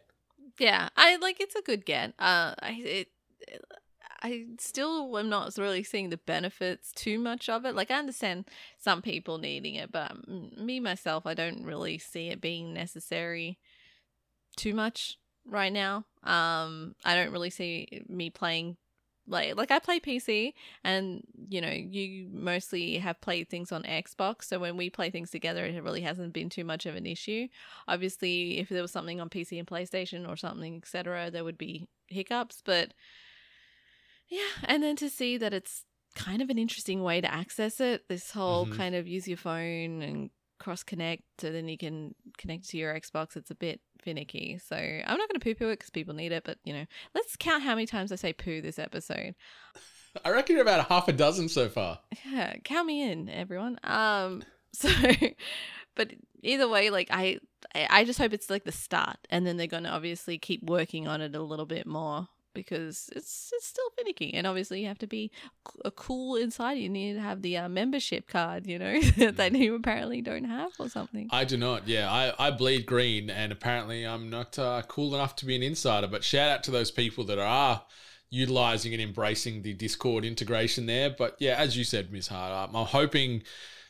Yeah, 0.58 0.90
I 0.96 1.18
like 1.18 1.40
it's 1.40 1.56
a 1.56 1.62
good 1.62 1.86
get. 1.86 2.14
Uh, 2.20 2.56
I 2.62 2.82
it, 2.84 3.08
I 4.24 4.46
still 4.60 5.18
am 5.18 5.30
not 5.30 5.58
really 5.58 5.84
seeing 5.84 6.10
the 6.10 6.18
benefits 6.18 6.92
too 6.92 7.20
much 7.20 7.50
of 7.50 7.66
it. 7.66 7.76
Like 7.76 7.92
I 7.92 8.00
understand 8.00 8.46
some 8.78 9.02
people 9.02 9.40
needing 9.40 9.76
it, 9.76 9.92
but 9.92 10.12
um, 10.12 10.52
me 10.58 10.80
myself, 10.80 11.26
I 11.26 11.34
don't 11.34 11.64
really 11.64 11.98
see 11.98 12.30
it 12.30 12.40
being 12.40 12.74
necessary 12.74 13.60
too 14.56 14.74
much 14.74 15.18
right 15.46 15.74
now. 15.74 16.06
Um, 16.24 16.96
I 17.04 17.16
don't 17.16 17.32
really 17.32 17.50
see 17.50 18.04
me 18.08 18.30
playing 18.30 18.78
like 19.28 19.56
like 19.56 19.72
I 19.72 19.80
play 19.80 20.00
PC 20.00 20.54
and 20.84 21.24
you 21.50 21.62
know 21.62 21.70
you 21.72 22.28
mostly 22.34 22.98
have 22.98 23.22
played 23.22 23.50
things 23.50 23.72
on 23.72 23.84
Xbox 23.84 24.46
so 24.46 24.60
when 24.60 24.78
we 24.78 24.90
play 24.90 25.10
things 25.10 25.30
together 25.30 25.64
it 25.66 25.84
really 25.84 26.02
hasn't 26.02 26.34
been 26.34 26.50
too 26.50 26.64
much 26.64 26.86
of 26.86 26.96
an 26.96 27.06
issue 27.06 27.48
obviously 27.88 28.58
if 28.60 28.70
there 28.70 28.82
was 28.82 28.92
something 28.92 29.22
on 29.22 29.30
PC 29.30 29.58
and 29.60 29.68
PlayStation 29.68 30.28
or 30.28 30.36
something 30.36 30.78
etc 30.78 31.30
there 31.32 31.44
would 31.44 31.58
be 31.58 31.88
hiccups 32.08 32.62
but 32.66 32.94
yeah 34.30 34.42
and 34.66 34.82
then 34.84 34.96
to 34.96 35.10
see 35.10 35.38
that 35.38 35.54
it's 35.54 35.84
kind 36.16 36.42
of 36.42 36.50
an 36.50 36.58
interesting 36.58 37.04
way 37.04 37.22
to 37.22 37.34
access 37.34 37.80
it 37.80 38.08
this 38.10 38.32
whole 38.32 38.66
Mhm. 38.66 38.76
kind 38.78 38.96
of 38.96 39.08
use 39.08 39.28
your 39.28 39.38
phone 39.38 40.02
and 40.02 40.30
cross 40.62 40.84
connect 40.84 41.24
so 41.40 41.52
then 41.52 41.68
you 41.68 41.78
can 41.78 42.16
connect 42.38 42.70
to 42.70 42.78
your 42.78 42.94
Xbox 42.94 43.36
it's 43.36 43.52
a 43.52 43.56
bit 43.56 43.82
finicky 44.02 44.60
so 44.64 44.76
I'm 44.76 45.18
not 45.18 45.30
going 45.30 45.40
to 45.40 45.44
poo 45.44 45.56
poo 45.56 45.70
it 45.70 45.80
because 45.80 45.90
people 45.90 46.14
need 46.14 46.32
it 46.32 46.44
but 46.44 46.58
you 46.64 46.74
know 46.74 46.86
let's 47.14 47.36
count 47.36 47.64
how 47.64 47.76
many 47.76 47.86
times 47.86 48.12
I 48.12 48.16
say 48.16 48.34
poo 48.34 48.62
this 48.62 48.80
episode 48.80 49.36
I 50.26 50.30
reckon 50.30 50.56
you're 50.56 50.64
about 50.64 50.88
half 50.88 51.08
a 51.08 51.14
dozen 51.14 51.50
so 51.50 51.70
far. 51.70 52.00
yeah, 52.30 52.56
count 52.64 52.88
me 52.88 53.10
in, 53.12 53.30
everyone. 53.30 53.80
Um, 53.84 54.44
so, 54.74 54.90
but 55.96 56.12
either 56.42 56.68
way, 56.68 56.90
like 56.90 57.08
I, 57.12 57.40
I 57.74 57.88
I 57.90 58.04
just 58.04 58.20
hope 58.20 58.34
it's 58.34 58.50
like 58.50 58.66
the 58.66 58.72
start, 58.72 59.18
and 59.30 59.46
then 59.46 59.58
they're 59.58 59.68
gonna 59.68 59.90
obviously 59.90 60.38
keep 60.38 60.64
working 60.64 61.08
on 61.08 61.22
it 61.22 61.36
a 61.36 61.42
little 61.42 61.66
bit 61.66 61.88
more 61.88 62.28
because 62.54 63.10
it's 63.16 63.52
it's 63.54 63.68
still 63.68 63.90
finicky, 63.98 64.34
and 64.34 64.46
obviously 64.48 64.82
you 64.82 64.88
have 64.88 65.00
to 65.00 65.08
be 65.08 65.32
a 65.86 65.92
cool 65.92 66.36
inside. 66.36 66.74
You 66.74 66.90
need 66.90 67.14
to 67.14 67.22
have 67.22 67.42
the 67.42 67.58
uh, 67.58 67.70
membership 67.70 68.28
card, 68.28 68.68
you 68.68 68.80
know, 68.80 69.02
that 69.32 69.54
you 69.54 69.76
apparently 69.76 70.22
don't 70.22 70.46
have 70.46 70.72
or 70.80 70.90
something. 70.90 71.30
I 71.32 71.46
do 71.46 71.58
not. 71.58 71.88
Yeah, 71.88 72.12
I, 72.12 72.48
I 72.48 72.52
bleed 72.52 72.86
green, 72.86 73.30
and 73.30 73.52
apparently 73.52 74.06
I'm 74.06 74.30
not 74.30 74.58
uh, 74.58 74.82
cool 74.88 75.16
enough 75.16 75.36
to 75.38 75.46
be 75.46 75.56
an 75.56 75.64
insider. 75.64 76.08
But 76.08 76.24
shout 76.24 76.50
out 76.50 76.64
to 76.64 76.72
those 76.72 76.92
people 76.92 77.24
that 77.26 77.40
are 77.40 77.84
utilizing 78.30 78.94
and 78.94 79.02
embracing 79.02 79.62
the 79.62 79.74
Discord 79.74 80.26
integration 80.26 80.86
there. 80.86 81.10
But 81.10 81.36
yeah, 81.40 81.56
as 81.58 81.78
you 81.78 81.84
said, 81.84 82.12
Ms. 82.12 82.30
Hart, 82.30 82.70
I'm 82.74 82.86
hoping 82.86 83.44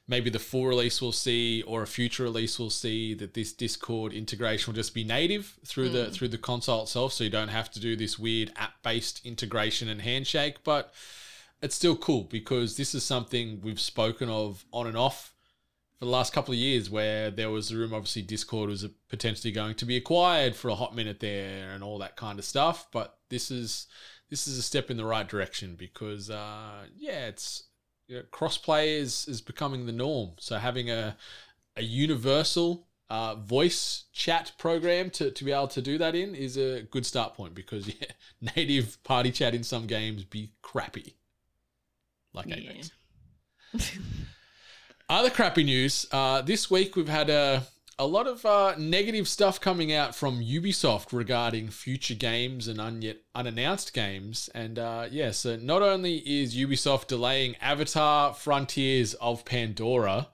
maybe 0.07 0.29
the 0.29 0.39
full 0.39 0.65
release 0.65 1.01
we'll 1.01 1.11
see, 1.11 1.61
or 1.63 1.83
a 1.83 1.87
future 1.87 2.23
release 2.23 2.59
we'll 2.59 2.69
see 2.69 3.13
that 3.15 3.33
this 3.33 3.53
Discord 3.53 4.13
integration 4.13 4.71
will 4.71 4.75
just 4.75 4.93
be 4.93 5.03
native 5.03 5.57
through 5.65 5.89
the 5.89 6.11
through 6.11 6.29
the 6.29 6.37
console 6.37 6.83
itself, 6.83 7.13
so 7.13 7.23
you 7.23 7.29
don't 7.29 7.49
have 7.49 7.71
to 7.71 7.79
do 7.79 7.95
this 7.95 8.19
weird 8.19 8.51
app-based 8.55 9.25
integration 9.25 9.89
and 9.89 10.01
handshake. 10.01 10.57
But 10.63 10.93
it's 11.61 11.75
still 11.75 11.95
cool 11.95 12.23
because 12.23 12.77
this 12.77 12.95
is 12.95 13.03
something 13.03 13.61
we've 13.61 13.79
spoken 13.79 14.29
of 14.29 14.65
on 14.71 14.87
and 14.87 14.97
off 14.97 15.33
for 15.99 16.05
the 16.05 16.11
last 16.11 16.33
couple 16.33 16.53
of 16.53 16.59
years 16.59 16.89
where 16.89 17.29
there 17.29 17.51
was 17.51 17.71
a 17.71 17.77
room 17.77 17.93
obviously 17.93 18.23
discord 18.23 18.69
was 18.69 18.85
potentially 19.07 19.51
going 19.51 19.75
to 19.75 19.85
be 19.85 19.95
acquired 19.95 20.55
for 20.55 20.69
a 20.69 20.75
hot 20.75 20.95
minute 20.95 21.19
there 21.19 21.71
and 21.71 21.83
all 21.83 21.99
that 21.99 22.15
kind 22.15 22.39
of 22.39 22.45
stuff 22.45 22.87
but 22.91 23.17
this 23.29 23.51
is 23.51 23.87
this 24.29 24.47
is 24.47 24.57
a 24.57 24.63
step 24.63 24.89
in 24.89 24.97
the 24.97 25.05
right 25.05 25.29
direction 25.29 25.75
because 25.77 26.29
uh 26.29 26.85
yeah 26.97 27.27
it's 27.27 27.65
you 28.11 28.17
know, 28.17 28.23
crossplay 28.31 28.97
is 28.99 29.25
is 29.27 29.41
becoming 29.41 29.85
the 29.85 29.91
norm 29.91 30.31
so 30.37 30.57
having 30.57 30.89
a 30.91 31.15
a 31.77 31.81
universal 31.81 32.85
uh, 33.09 33.35
voice 33.35 34.05
chat 34.13 34.51
program 34.57 35.09
to, 35.09 35.31
to 35.31 35.43
be 35.43 35.51
able 35.51 35.67
to 35.67 35.81
do 35.81 35.97
that 35.97 36.15
in 36.15 36.35
is 36.35 36.57
a 36.57 36.81
good 36.83 37.05
start 37.05 37.33
point 37.33 37.53
because 37.55 37.87
yeah, 38.01 38.11
native 38.55 39.01
party 39.03 39.31
chat 39.31 39.53
in 39.55 39.63
some 39.63 39.87
games 39.87 40.23
be 40.23 40.51
crappy 40.61 41.15
like 42.33 42.47
Yeah. 42.47 42.55
Apex. 42.55 42.91
Other 45.09 45.29
crappy 45.29 45.63
news. 45.63 46.05
Uh, 46.11 46.41
this 46.41 46.69
week 46.71 46.95
we've 46.95 47.09
had 47.09 47.29
a 47.29 47.63
a 47.99 48.07
lot 48.07 48.27
of 48.27 48.45
uh, 48.45 48.75
negative 48.77 49.27
stuff 49.27 49.59
coming 49.59 49.93
out 49.93 50.15
from 50.15 50.41
Ubisoft 50.41 51.13
regarding 51.13 51.69
future 51.69 52.15
games 52.15 52.67
and 52.67 52.79
un- 52.79 53.01
yet 53.01 53.17
unannounced 53.35 53.93
games. 53.93 54.49
And 54.55 54.79
uh, 54.79 55.07
yeah, 55.11 55.31
so 55.31 55.55
not 55.55 55.81
only 55.81 56.17
is 56.17 56.55
Ubisoft 56.55 57.07
delaying 57.07 57.55
Avatar: 57.61 58.33
Frontiers 58.33 59.13
of 59.15 59.45
Pandora, 59.45 60.29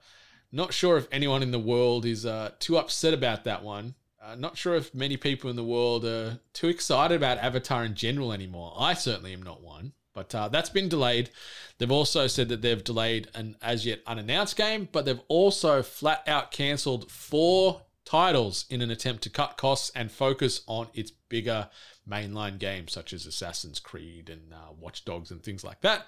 not 0.50 0.72
sure 0.72 0.96
if 0.96 1.08
anyone 1.12 1.42
in 1.42 1.50
the 1.50 1.58
world 1.58 2.06
is 2.06 2.24
uh, 2.24 2.52
too 2.58 2.78
upset 2.78 3.12
about 3.12 3.44
that 3.44 3.62
one. 3.62 3.94
Uh, 4.22 4.34
not 4.34 4.56
sure 4.56 4.74
if 4.74 4.94
many 4.94 5.16
people 5.16 5.48
in 5.48 5.56
the 5.56 5.64
world 5.64 6.04
are 6.04 6.40
too 6.52 6.68
excited 6.68 7.14
about 7.14 7.38
Avatar 7.38 7.84
in 7.84 7.94
general 7.94 8.32
anymore. 8.32 8.74
I 8.78 8.94
certainly 8.94 9.32
am 9.32 9.42
not 9.42 9.62
one. 9.62 9.92
But 10.18 10.34
uh, 10.34 10.48
that's 10.48 10.70
been 10.70 10.88
delayed. 10.88 11.30
They've 11.78 11.92
also 11.92 12.26
said 12.26 12.48
that 12.48 12.60
they've 12.60 12.82
delayed 12.82 13.28
an 13.36 13.54
as 13.62 13.86
yet 13.86 14.00
unannounced 14.04 14.56
game, 14.56 14.88
but 14.90 15.04
they've 15.04 15.20
also 15.28 15.80
flat 15.80 16.24
out 16.26 16.50
cancelled 16.50 17.08
four 17.08 17.82
titles 18.04 18.64
in 18.68 18.82
an 18.82 18.90
attempt 18.90 19.22
to 19.22 19.30
cut 19.30 19.56
costs 19.56 19.92
and 19.94 20.10
focus 20.10 20.62
on 20.66 20.88
its 20.92 21.12
bigger 21.12 21.68
mainline 22.08 22.58
games, 22.58 22.92
such 22.92 23.12
as 23.12 23.26
Assassin's 23.26 23.78
Creed 23.78 24.28
and 24.28 24.52
uh, 24.52 24.72
Watch 24.80 25.04
Dogs 25.04 25.30
and 25.30 25.40
things 25.40 25.62
like 25.62 25.82
that. 25.82 26.04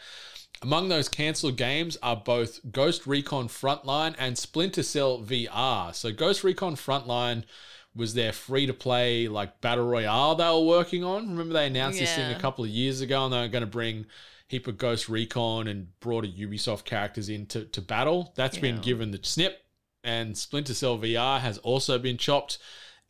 Among 0.61 0.89
those 0.89 1.09
cancelled 1.09 1.57
games 1.57 1.97
are 2.03 2.17
both 2.17 2.73
Ghost 2.73 3.07
Recon 3.07 3.47
Frontline 3.47 4.17
and 4.19 4.37
Splinter 4.37 4.83
Cell 4.83 5.21
VR. 5.21 5.95
So, 5.95 6.11
Ghost 6.11 6.43
Recon 6.43 6.75
Frontline 6.75 7.45
was 7.95 8.15
their 8.15 8.33
free 8.33 8.67
to 8.67 8.75
play 8.75 9.29
like 9.29 9.61
battle 9.61 9.87
royale 9.87 10.35
they 10.35 10.45
were 10.45 10.67
working 10.67 11.03
on. 11.05 11.31
Remember 11.31 11.55
they 11.55 11.67
announced 11.67 11.99
this 11.99 12.15
thing 12.15 12.33
a 12.33 12.39
couple 12.39 12.65
of 12.65 12.71
years 12.71 13.01
ago 13.01 13.25
and 13.25 13.33
they 13.33 13.41
were 13.41 13.49
going 13.49 13.63
to 13.65 13.67
bring 13.67 14.07
heap 14.49 14.67
of 14.67 14.79
Ghost 14.79 15.09
Recon 15.09 15.67
and 15.67 15.99
broader 16.01 16.29
Ubisoft 16.29 16.85
characters 16.85 17.29
in 17.29 17.47
to, 17.47 17.65
to 17.67 17.81
battle. 17.83 18.33
That's 18.37 18.59
been 18.59 18.81
given 18.81 19.11
the 19.11 19.21
snip 19.23 19.65
and 20.05 20.37
Splinter 20.37 20.75
Cell 20.75 20.99
VR 20.99 21.41
has 21.41 21.59
also 21.59 21.99
been 21.99 22.17
chopped. 22.17 22.59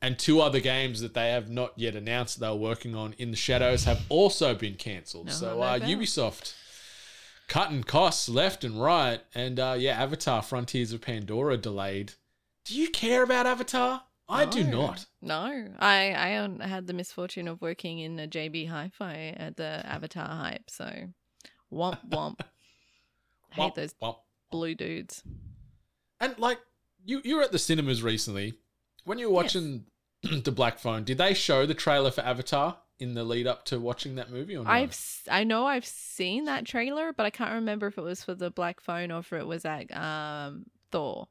And 0.03 0.19
two 0.19 0.41
other 0.41 0.61
games 0.61 1.03
that 1.03 1.13
they 1.13 1.31
have 1.31 1.51
not 1.51 1.75
yet 1.77 1.95
announced 1.95 2.41
they 2.41 2.49
were 2.49 2.55
working 2.55 2.95
on 2.95 3.15
in 3.19 3.31
the 3.31 3.37
shadows 3.37 3.85
have 3.85 4.01
also 4.09 4.55
been 4.55 4.77
cancelled. 4.77 5.27
No, 5.27 5.33
so 5.33 5.55
no 5.57 5.61
uh. 5.61 5.79
Ubisoft 5.79 6.55
cutting 7.49 7.83
costs 7.83 8.27
left 8.27 8.65
and 8.65 8.81
right. 8.81 9.21
And 9.35 9.61
uh, 9.61 9.77
yeah, 9.79 10.03
Avatar 10.03 10.41
Frontiers 10.41 10.95
of 10.95 11.03
Pandora 11.03 11.59
delayed. 11.59 12.15
Do 12.65 12.75
you 12.75 12.89
care 12.89 13.23
about 13.23 13.47
Avatar? 13.47 14.05
I 14.31 14.45
do 14.47 14.65
not. 14.65 15.07
No, 15.21 15.67
I 15.79 16.15
I 16.15 16.67
had 16.67 16.87
the 16.87 16.93
misfortune 16.93 17.49
of 17.49 17.61
working 17.61 17.99
in 17.99 18.19
a 18.19 18.27
JB 18.29 18.69
Hi-Fi 18.69 19.35
at 19.37 19.57
the 19.57 19.83
Avatar 19.85 20.27
hype, 20.29 20.71
so 20.71 20.89
womp 21.73 21.99
womp. 22.11 22.37
I 22.41 23.55
hate 23.55 23.63
Womp, 23.63 23.75
those 23.75 23.95
womp. 24.01 24.17
blue 24.51 24.75
dudes. 24.75 25.23
And 26.21 26.39
like 26.39 26.61
you, 27.05 27.21
you 27.25 27.37
were 27.37 27.43
at 27.43 27.53
the 27.53 27.59
cinemas 27.59 28.03
recently. 28.03 28.55
When 29.05 29.19
you 29.19 29.29
were 29.29 29.35
watching 29.35 29.87
the 30.23 30.53
Black 30.53 30.79
Phone, 30.79 31.05
did 31.05 31.19
they 31.19 31.35
show 31.35 31.67
the 31.67 31.75
trailer 31.75 32.11
for 32.11 32.21
Avatar 32.21 32.77
in 32.99 33.15
the 33.15 33.25
lead 33.25 33.47
up 33.47 33.65
to 33.65 33.81
watching 33.81 34.17
that 34.17 34.31
movie 34.31 34.55
or 34.57 34.63
not? 34.65 34.71
I've 34.73 34.91
s- 34.91 35.23
I 35.31 35.43
know 35.45 35.67
I've 35.67 35.87
seen 35.87 36.45
that 36.45 36.67
trailer, 36.67 37.13
but 37.15 37.25
I 37.25 37.31
can't 37.31 37.55
remember 37.55 37.87
if 37.87 37.97
it 37.97 38.03
was 38.03 38.23
for 38.23 38.35
the 38.35 38.51
Black 38.51 38.81
Phone 38.81 39.11
or 39.11 39.21
if 39.21 39.33
it 39.33 39.47
was 39.47 39.65
at 39.65 39.91
um 39.97 40.67
Thor. 40.93 41.29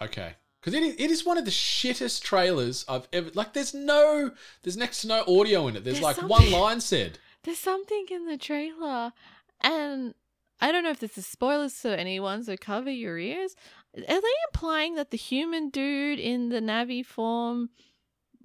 Okay. 0.00 0.34
Because 0.64 0.80
it 0.80 0.82
is, 0.82 0.94
it 0.98 1.10
is 1.10 1.26
one 1.26 1.36
of 1.36 1.44
the 1.44 1.50
shittest 1.50 2.22
trailers 2.22 2.86
I've 2.88 3.06
ever. 3.12 3.30
Like, 3.34 3.52
there's 3.52 3.74
no. 3.74 4.30
There's 4.62 4.78
next 4.78 5.02
to 5.02 5.08
no 5.08 5.22
audio 5.28 5.68
in 5.68 5.76
it. 5.76 5.84
There's, 5.84 6.00
There's 6.00 6.18
like 6.18 6.28
one 6.28 6.50
line 6.50 6.80
said. 6.80 7.18
There's 7.42 7.58
something 7.58 8.06
in 8.10 8.24
the 8.24 8.38
trailer, 8.38 9.12
and 9.60 10.14
I 10.62 10.72
don't 10.72 10.82
know 10.82 10.90
if 10.90 11.00
this 11.00 11.18
is 11.18 11.26
spoilers 11.26 11.78
to 11.82 11.98
anyone, 12.00 12.44
so 12.44 12.56
cover 12.56 12.90
your 12.90 13.18
ears. 13.18 13.54
Are 13.94 14.00
they 14.00 14.28
implying 14.48 14.94
that 14.94 15.10
the 15.10 15.18
human 15.18 15.68
dude 15.68 16.18
in 16.18 16.48
the 16.48 16.60
Na'vi 16.60 17.04
form 17.04 17.68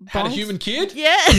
Had 0.07 0.25
a 0.25 0.29
human 0.29 0.57
kid? 0.57 0.91
Yeah, 0.93 1.15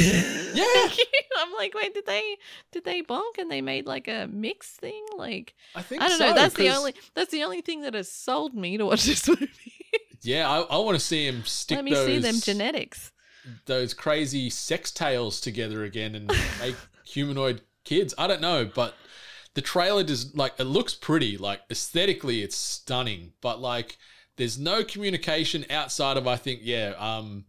Yeah. 0.54 0.64
I'm 1.38 1.52
like, 1.58 1.74
wait, 1.74 1.92
did 1.92 2.06
they 2.06 2.36
did 2.72 2.86
they 2.86 3.02
bonk 3.02 3.36
and 3.38 3.50
they 3.50 3.60
made 3.60 3.84
like 3.84 4.08
a 4.08 4.28
mix 4.32 4.70
thing? 4.70 5.04
Like, 5.18 5.54
I 5.74 5.82
think 5.82 6.00
I 6.00 6.08
don't 6.08 6.18
so, 6.18 6.28
know. 6.28 6.34
That's 6.34 6.54
the 6.54 6.70
only 6.70 6.94
that's 7.12 7.30
the 7.30 7.44
only 7.44 7.60
thing 7.60 7.82
that 7.82 7.92
has 7.92 8.10
sold 8.10 8.54
me 8.54 8.78
to 8.78 8.86
watch 8.86 9.04
this 9.04 9.28
movie. 9.28 9.79
Yeah, 10.22 10.48
I, 10.48 10.60
I 10.60 10.78
want 10.78 10.98
to 10.98 11.04
see 11.04 11.26
him 11.26 11.44
stick 11.44 11.76
Let 11.76 11.84
me 11.84 11.94
those, 11.94 12.06
see 12.06 12.18
them 12.18 12.40
genetics. 12.40 13.12
those 13.66 13.94
crazy 13.94 14.50
sex 14.50 14.90
tails 14.90 15.40
together 15.40 15.84
again 15.84 16.14
and 16.14 16.28
make 16.60 16.76
humanoid 17.04 17.62
kids. 17.84 18.14
I 18.18 18.26
don't 18.26 18.40
know, 18.40 18.70
but 18.72 18.94
the 19.54 19.62
trailer 19.62 20.04
does 20.04 20.34
like 20.36 20.54
it 20.58 20.64
looks 20.64 20.94
pretty. 20.94 21.36
Like 21.38 21.62
aesthetically, 21.70 22.42
it's 22.42 22.56
stunning, 22.56 23.32
but 23.40 23.60
like 23.60 23.96
there's 24.36 24.58
no 24.58 24.84
communication 24.84 25.64
outside 25.70 26.16
of 26.16 26.26
I 26.26 26.36
think 26.36 26.60
yeah, 26.62 26.94
um, 26.98 27.44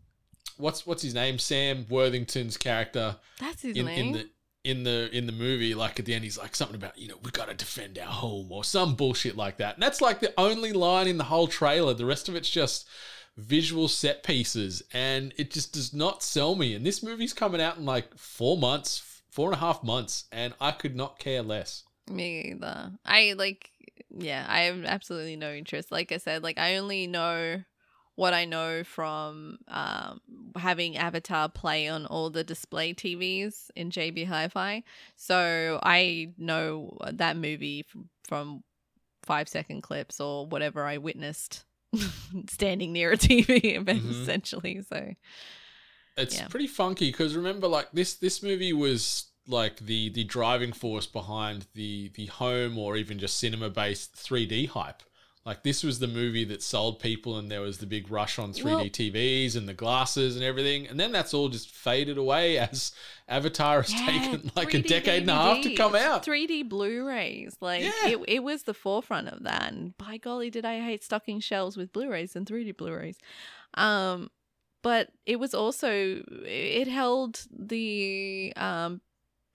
what's 0.58 0.86
what's 0.88 1.04
his 1.04 1.14
name? 1.14 1.40
Sam 1.40 1.86
Worthington's 1.90 2.58
character 2.58 3.18
That's 3.40 3.62
his 3.62 3.76
in, 3.78 3.86
name. 3.86 4.08
in 4.08 4.12
the 4.14 4.30
in 4.64 4.84
the 4.84 5.10
in 5.16 5.26
the 5.26 5.32
movie 5.32 5.74
like 5.74 6.00
at 6.00 6.06
the 6.06 6.14
end 6.14 6.24
he's 6.24 6.38
like 6.38 6.56
something 6.56 6.76
about 6.76 6.96
you 6.96 7.08
know 7.08 7.16
we 7.24 7.32
got 7.32 7.48
to 7.48 7.54
defend 7.56 7.98
our 7.98 8.06
home 8.06 8.52
or 8.52 8.64
some 8.64 8.96
bullshit 8.96 9.36
like 9.36 9.58
that. 9.58 9.76
And 9.76 9.84
that's 9.84 10.02
like 10.02 10.20
the 10.20 10.34
only 10.38 10.72
line 10.72 11.08
in 11.08 11.18
the 11.18 11.26
whole 11.26 11.48
trailer. 11.48 11.94
The 11.94 12.06
rest 12.06 12.30
of 12.30 12.36
it's 12.36 12.50
just 12.50 12.88
visual 13.38 13.88
set 13.88 14.24
pieces. 14.24 14.84
And 14.94 15.34
it 15.38 15.52
just 15.52 15.74
does 15.74 15.94
not 15.94 16.22
sell 16.22 16.56
me. 16.56 16.76
And 16.76 16.86
this 16.86 17.02
movie's 17.02 17.34
coming 17.34 17.62
out 17.62 17.78
in 17.78 17.86
like 17.86 18.16
four 18.18 18.58
months 18.58 19.08
four 19.32 19.48
and 19.48 19.56
a 19.56 19.60
half 19.60 19.82
months 19.82 20.26
and 20.32 20.54
i 20.60 20.72
could 20.72 20.96
not 20.96 21.18
care 21.18 21.42
less. 21.42 21.84
Me 22.10 22.52
either. 22.52 22.92
I 23.06 23.34
like, 23.38 23.72
yeah, 24.10 24.46
I 24.48 24.62
have 24.62 24.84
absolutely 24.84 25.38
no 25.38 25.54
interest. 25.54 25.92
Like 25.92 26.12
I 26.12 26.18
said, 26.18 26.44
like 26.44 26.58
I 26.58 26.76
only 26.76 27.08
know 27.08 27.64
what 28.16 28.34
I 28.34 28.46
know 28.46 28.84
from 28.84 29.60
um, 29.68 30.22
having 30.56 30.98
Avatar 30.98 31.50
play 31.50 31.88
on 31.88 32.06
all 32.06 32.30
the 32.30 32.44
display 32.44 32.94
TVs 32.94 33.72
in 33.76 33.90
JB 33.90 34.28
Hi-Fi. 34.28 34.84
So 35.16 35.80
I 35.82 36.34
know 36.38 36.98
that 37.12 37.38
movie 37.38 37.84
from, 37.84 38.10
from 38.28 38.64
five 39.24 39.48
second 39.48 39.82
clips 39.82 40.20
or 40.20 40.46
whatever 40.46 40.84
I 40.86 40.98
witnessed 40.98 41.66
standing 42.50 42.94
near 42.94 43.14
a 43.14 43.18
TV, 43.18 43.76
Mhm. 43.78 44.22
essentially. 44.22 44.82
So 44.82 45.14
it's 46.18 46.36
Yeah. 46.36 46.48
pretty 46.48 46.68
funky 46.68 47.12
because 47.12 47.36
remember 47.36 47.68
like 47.68 47.92
this 47.92 48.16
this 48.16 48.44
movie 48.44 48.74
was 48.74 49.26
like 49.48 49.78
the 49.78 50.10
the 50.10 50.24
driving 50.24 50.74
force 50.74 51.08
behind 51.08 51.68
the 51.74 52.10
the 52.16 52.28
home 52.28 52.78
or 52.78 52.96
even 52.98 53.18
just 53.20 53.38
cinema 53.38 53.70
based 53.70 54.16
3D 54.16 54.68
hype. 54.68 55.04
Like 55.44 55.64
this 55.64 55.84
was 55.84 55.98
the 55.98 56.08
movie 56.08 56.44
that 56.46 56.62
sold 56.62 57.00
people 57.00 57.38
and 57.40 57.50
there 57.50 57.62
was 57.62 57.80
the 57.80 57.88
big 57.88 58.12
rush 58.12 58.38
on 58.38 58.54
3D 58.54 58.64
Well- 58.64 58.80
TVs 58.86 59.56
and 59.56 59.68
the 59.68 59.74
glasses 59.74 60.36
and 60.36 60.46
everything. 60.46 60.86
And 60.88 61.00
then 61.00 61.12
that's 61.12 61.34
all 61.34 61.50
just 61.50 61.72
faded 61.72 62.20
away 62.20 62.58
as 62.70 62.92
Avatar 63.28 63.82
has 63.82 63.92
Yeah, 63.92 64.06
taken 64.06 64.52
like 64.56 64.76
a 64.76 64.78
3D 64.84 64.88
decade 64.88 65.22
and 65.24 65.32
a 65.32 65.34
half 65.34 65.64
to 65.64 65.74
come 65.74 65.96
out. 65.96 66.24
3D 66.24 66.70
Blu-rays, 66.70 67.58
like 67.60 67.82
Yeah. 67.82 68.08
it, 68.10 68.20
it 68.28 68.44
was 68.44 68.64
the 68.64 68.76
forefront 68.76 69.30
of 69.30 69.42
that. 69.44 69.72
And 69.74 69.98
by 69.98 70.18
golly, 70.18 70.52
did 70.52 70.64
I 70.64 70.80
hate 70.80 71.04
stocking 71.04 71.40
shelves 71.40 71.76
with 71.76 71.92
Blu-rays 71.92 72.36
and 72.36 72.46
3D 72.46 72.78
Blu-rays. 72.78 73.18
Um, 73.74 74.30
but 74.84 75.10
it 75.26 75.40
was 75.40 75.54
also 75.56 76.22
it 76.46 76.88
held 76.88 77.46
the 77.52 78.52
um 78.58 79.02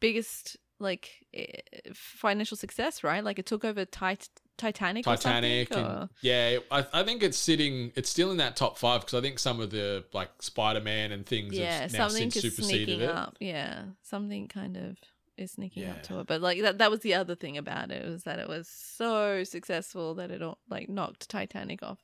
biggest 0.01 0.57
like 0.79 1.27
eh, 1.35 1.47
financial 1.95 2.57
success, 2.57 3.03
right? 3.05 3.23
Like 3.25 3.39
it 3.39 3.47
took 3.47 3.65
over 3.65 3.85
Tit- 3.85 4.29
Titanic, 4.57 5.07
or 5.07 5.17
Titanic 5.17 5.71
and 5.75 5.87
or- 5.87 6.09
yeah, 6.23 6.59
I, 6.71 6.87
I 6.93 7.03
think 7.03 7.23
it's 7.23 7.37
sitting. 7.37 7.93
It's 7.95 8.09
still 8.09 8.31
in 8.31 8.39
that 8.39 8.57
top 8.57 8.79
five 8.79 9.01
because 9.03 9.15
I 9.15 9.21
think 9.21 9.39
some 9.39 9.61
of 9.61 9.71
the 9.71 10.05
like 10.13 10.31
Spider 10.41 10.81
Man 10.81 11.13
and 11.13 11.27
things 11.27 11.53
yeah, 11.55 11.87
something 11.89 12.31
since 12.31 12.37
is 12.37 12.43
superseded 12.43 12.87
sneaking 12.89 13.01
it. 13.03 13.11
up. 13.11 13.37
Yeah, 13.41 13.83
something 14.03 14.49
kind 14.49 14.77
of 14.77 14.97
is 15.37 15.53
sneaking 15.53 15.89
up 15.89 16.03
to 16.05 16.21
it. 16.21 16.27
But 16.27 16.41
like 16.41 16.63
that, 16.63 16.79
that 16.79 16.91
was 16.91 17.01
the 17.01 17.15
other 17.15 17.35
thing 17.35 17.59
about 17.59 17.91
it 17.91 18.05
was 18.05 18.25
that 18.25 18.39
it 18.39 18.49
was 18.49 18.69
so 18.69 19.45
successful 19.45 20.15
that 20.15 20.31
it 20.31 20.43
all, 20.43 20.59
like 20.71 20.89
knocked 20.89 21.29
Titanic 21.29 21.83
off. 21.83 21.99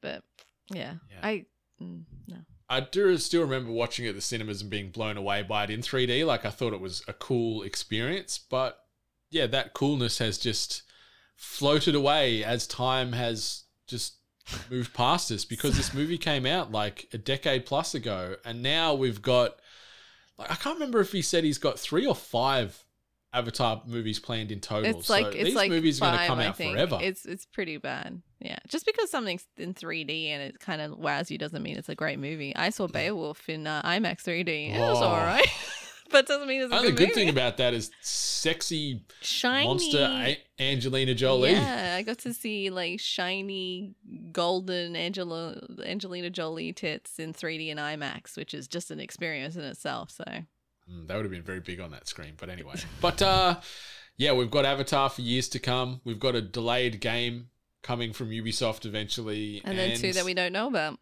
But 0.00 0.22
yeah, 0.70 0.94
Yeah. 1.10 1.20
I 1.22 1.46
mm, 1.82 2.04
no. 2.26 2.36
I 2.68 2.80
do 2.80 3.16
still 3.18 3.42
remember 3.42 3.70
watching 3.70 4.06
it 4.06 4.10
at 4.10 4.14
the 4.14 4.20
cinemas 4.22 4.62
and 4.62 4.70
being 4.70 4.90
blown 4.90 5.16
away 5.18 5.42
by 5.42 5.64
it 5.64 5.70
in 5.70 5.80
3D. 5.80 6.24
Like 6.26 6.44
I 6.44 6.50
thought 6.50 6.72
it 6.72 6.80
was 6.80 7.02
a 7.06 7.12
cool 7.12 7.62
experience, 7.62 8.38
but 8.38 8.78
yeah, 9.30 9.46
that 9.46 9.72
coolness 9.74 10.18
has 10.18 10.38
just 10.38 10.82
floated 11.36 11.94
away 11.94 12.44
as 12.44 12.66
time 12.66 13.12
has 13.12 13.64
just 13.86 14.16
moved 14.70 14.92
past 14.94 15.30
us 15.30 15.44
because 15.44 15.76
this 15.76 15.94
movie 15.94 16.18
came 16.18 16.46
out 16.46 16.72
like 16.72 17.08
a 17.12 17.18
decade 17.18 17.66
plus 17.66 17.94
ago, 17.94 18.36
and 18.44 18.62
now 18.62 18.94
we've 18.94 19.22
got 19.22 19.56
like 20.38 20.50
I 20.50 20.54
can't 20.54 20.76
remember 20.76 21.00
if 21.00 21.12
he 21.12 21.22
said 21.22 21.44
he's 21.44 21.58
got 21.58 21.78
three 21.78 22.06
or 22.06 22.14
five 22.14 22.84
Avatar 23.34 23.82
movies 23.86 24.18
planned 24.18 24.52
in 24.52 24.60
total. 24.60 24.90
It's 24.98 25.08
like 25.08 25.24
so 25.24 25.30
it's 25.30 25.44
these 25.44 25.54
like 25.54 25.70
movies 25.70 26.02
are 26.02 26.06
going 26.10 26.18
to 26.20 26.26
come 26.26 26.38
I 26.38 26.46
out 26.48 26.56
think. 26.56 26.72
forever. 26.74 26.98
It's 27.00 27.24
it's 27.24 27.46
pretty 27.46 27.76
bad. 27.78 28.20
Yeah, 28.40 28.58
just 28.68 28.84
because 28.84 29.10
something's 29.10 29.46
in 29.56 29.72
3D 29.72 30.26
and 30.30 30.42
it 30.42 30.58
kind 30.58 30.82
of 30.82 30.98
wows 30.98 31.30
you 31.30 31.38
doesn't 31.38 31.62
mean 31.62 31.76
it's 31.78 31.88
a 31.88 31.94
great 31.94 32.18
movie. 32.18 32.54
I 32.56 32.70
saw 32.70 32.88
Beowulf 32.88 33.48
in 33.48 33.66
uh, 33.66 33.80
IMAX 33.82 34.22
3D. 34.24 34.74
It 34.74 34.80
was 34.80 34.98
Oh. 34.98 35.04
all 35.04 35.16
right, 35.16 35.46
but 36.12 36.26
doesn't 36.26 36.46
mean 36.46 36.60
it's 36.62 36.72
a 36.72 36.76
Only 36.76 36.90
good, 36.90 36.96
good 36.98 37.08
movie. 37.08 37.14
thing 37.20 37.28
about 37.30 37.56
that 37.56 37.74
is 37.74 37.90
sexy 38.00 39.04
shiny 39.22 39.66
monster 39.66 39.98
A- 40.10 40.38
Angelina 40.60 41.14
Jolie. 41.14 41.52
Yeah, 41.52 41.94
I 41.98 42.02
got 42.02 42.18
to 42.20 42.32
see 42.34 42.70
like 42.70 43.00
shiny 43.00 43.94
golden 44.30 44.94
Angela 44.94 45.60
Angelina 45.84 46.30
Jolie 46.30 46.72
tits 46.72 47.18
in 47.18 47.32
3D 47.32 47.70
and 47.70 47.80
IMAX, 47.80 48.36
which 48.36 48.54
is 48.54 48.68
just 48.68 48.90
an 48.90 49.00
experience 49.00 49.56
in 49.56 49.62
itself. 49.64 50.10
So 50.10 50.24
Mm, 50.90 51.06
that 51.06 51.14
would 51.14 51.24
have 51.24 51.30
been 51.30 51.44
very 51.44 51.60
big 51.60 51.78
on 51.78 51.92
that 51.92 52.08
screen. 52.08 52.32
But 52.36 52.48
anyway. 52.50 52.74
but 53.00 53.22
uh 53.22 53.60
yeah, 54.16 54.32
we've 54.32 54.50
got 54.50 54.64
Avatar 54.64 55.08
for 55.10 55.22
years 55.22 55.48
to 55.50 55.58
come. 55.58 56.00
We've 56.04 56.18
got 56.20 56.34
a 56.34 56.42
delayed 56.42 57.00
game 57.00 57.48
coming 57.82 58.12
from 58.12 58.30
Ubisoft 58.30 58.84
eventually. 58.84 59.62
and, 59.64 59.78
then 59.78 59.96
two 59.96 60.12
that 60.12 60.24
we 60.24 60.34
don't 60.34 60.52
know 60.52 60.66
about 60.68 60.98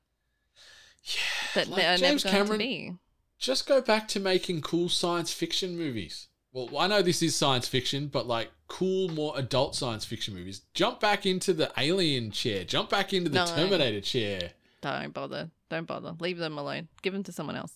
Yeah. 1.03 1.21
that 1.55 1.69
like 1.69 1.99
James 1.99 2.23
Cameron. 2.25 2.99
Just 3.41 3.67
go 3.67 3.81
back 3.81 4.07
to 4.09 4.21
making 4.21 4.61
cool 4.61 4.91
science 4.91 5.33
fiction 5.33 5.77
movies. 5.77 6.29
Well, 6.53 6.69
I 6.79 6.87
know 6.89 7.01
this 7.01 7.23
is 7.23 7.35
science 7.35 7.67
fiction, 7.67 8.09
but 8.09 8.27
like 8.27 8.51
cool, 8.69 9.09
more 9.09 9.33
adult 9.37 9.75
science 9.75 10.05
fiction 10.05 10.35
movies. 10.35 10.61
Jump 10.75 11.01
back 11.01 11.25
into 11.25 11.55
the 11.55 11.73
Alien 11.79 12.31
chair. 12.33 12.65
Jump 12.65 12.91
back 12.91 13.15
into 13.15 13.31
the 13.31 13.45
No. 13.45 13.47
Terminator 13.47 14.03
chair. 14.03 14.51
Don't 14.83 15.15
bother. 15.15 15.51
Don't 15.71 15.87
bother. 15.87 16.15
Leave 16.21 16.37
them 16.37 16.59
alone. 16.59 16.89
Give 17.03 17.13
them 17.15 17.23
to 17.25 17.33
someone 17.33 17.57
else. 17.57 17.73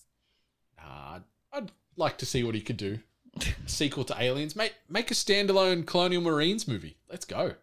Nah, 0.77 1.19
I'd 1.51 1.71
like 1.97 2.17
to 2.19 2.25
see 2.25 2.43
what 2.43 2.53
he 2.53 2.61
could 2.61 2.77
do. 2.77 2.99
Sequel 3.65 4.03
to 4.05 4.15
Aliens. 4.21 4.55
Make 4.55 4.75
make 4.87 5.09
a 5.09 5.15
standalone 5.15 5.85
Colonial 5.87 6.21
Marines 6.21 6.67
movie. 6.67 6.97
Let's 7.09 7.25
go. 7.25 7.55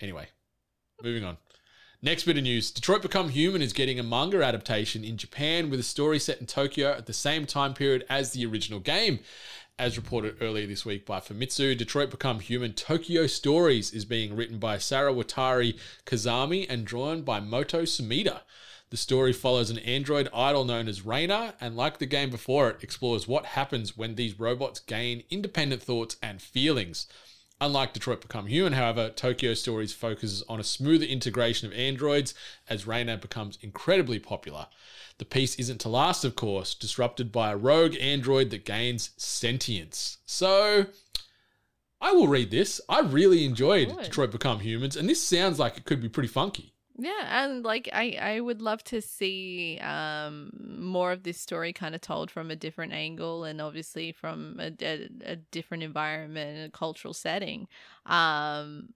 Anyway, 0.00 0.26
moving 1.02 1.24
on. 1.24 1.38
Next 2.04 2.24
bit 2.24 2.36
of 2.36 2.42
news 2.42 2.72
Detroit 2.72 3.00
Become 3.00 3.28
Human 3.28 3.62
is 3.62 3.72
getting 3.72 4.00
a 4.00 4.02
manga 4.02 4.42
adaptation 4.42 5.04
in 5.04 5.16
Japan 5.16 5.70
with 5.70 5.78
a 5.78 5.84
story 5.84 6.18
set 6.18 6.40
in 6.40 6.46
Tokyo 6.46 6.90
at 6.90 7.06
the 7.06 7.12
same 7.12 7.46
time 7.46 7.74
period 7.74 8.04
as 8.10 8.32
the 8.32 8.44
original 8.44 8.80
game. 8.80 9.20
As 9.78 9.96
reported 9.96 10.38
earlier 10.40 10.66
this 10.66 10.84
week 10.84 11.06
by 11.06 11.20
Famitsu, 11.20 11.78
Detroit 11.78 12.10
Become 12.10 12.40
Human 12.40 12.72
Tokyo 12.72 13.28
Stories 13.28 13.92
is 13.92 14.04
being 14.04 14.34
written 14.34 14.58
by 14.58 14.78
Sarawatari 14.78 15.78
Kazami 16.04 16.66
and 16.68 16.84
drawn 16.84 17.22
by 17.22 17.38
Moto 17.38 17.82
Sumida. 17.82 18.40
The 18.90 18.96
story 18.96 19.32
follows 19.32 19.70
an 19.70 19.78
android 19.78 20.28
idol 20.34 20.64
known 20.64 20.88
as 20.88 21.06
Reina, 21.06 21.54
and 21.60 21.76
like 21.76 21.98
the 21.98 22.06
game 22.06 22.30
before 22.30 22.68
it, 22.68 22.82
explores 22.82 23.28
what 23.28 23.46
happens 23.46 23.96
when 23.96 24.16
these 24.16 24.40
robots 24.40 24.80
gain 24.80 25.22
independent 25.30 25.84
thoughts 25.84 26.16
and 26.20 26.42
feelings. 26.42 27.06
Unlike 27.62 27.92
Detroit 27.92 28.20
Become 28.20 28.48
Human, 28.48 28.72
however, 28.72 29.08
Tokyo 29.10 29.54
Stories 29.54 29.92
focuses 29.92 30.42
on 30.48 30.58
a 30.58 30.64
smoother 30.64 31.04
integration 31.04 31.68
of 31.68 31.78
androids 31.78 32.34
as 32.68 32.88
Reina 32.88 33.16
becomes 33.16 33.56
incredibly 33.60 34.18
popular. 34.18 34.66
The 35.18 35.24
piece 35.24 35.54
isn't 35.54 35.80
to 35.82 35.88
last, 35.88 36.24
of 36.24 36.34
course, 36.34 36.74
disrupted 36.74 37.30
by 37.30 37.52
a 37.52 37.56
rogue 37.56 37.94
android 38.00 38.50
that 38.50 38.64
gains 38.64 39.10
sentience. 39.16 40.18
So, 40.26 40.86
I 42.00 42.10
will 42.10 42.26
read 42.26 42.50
this. 42.50 42.80
I 42.88 42.98
really 42.98 43.44
enjoyed 43.44 43.94
Good. 43.94 44.06
Detroit 44.06 44.32
Become 44.32 44.58
Humans, 44.58 44.96
and 44.96 45.08
this 45.08 45.22
sounds 45.22 45.60
like 45.60 45.76
it 45.76 45.84
could 45.84 46.02
be 46.02 46.08
pretty 46.08 46.30
funky. 46.30 46.71
Yeah, 47.02 47.44
and 47.44 47.64
like 47.64 47.88
I, 47.92 48.16
I 48.20 48.40
would 48.40 48.62
love 48.62 48.84
to 48.84 49.02
see 49.02 49.78
um 49.80 50.50
more 50.78 51.10
of 51.10 51.24
this 51.24 51.40
story 51.40 51.72
kind 51.72 51.94
of 51.96 52.00
told 52.00 52.30
from 52.30 52.50
a 52.50 52.56
different 52.56 52.92
angle 52.92 53.42
and 53.44 53.60
obviously 53.60 54.12
from 54.12 54.60
a, 54.60 54.70
a, 54.80 55.08
a 55.24 55.36
different 55.36 55.82
environment 55.82 56.58
and 56.58 56.66
a 56.68 56.70
cultural 56.70 57.12
setting. 57.14 57.66
Um, 58.06 58.90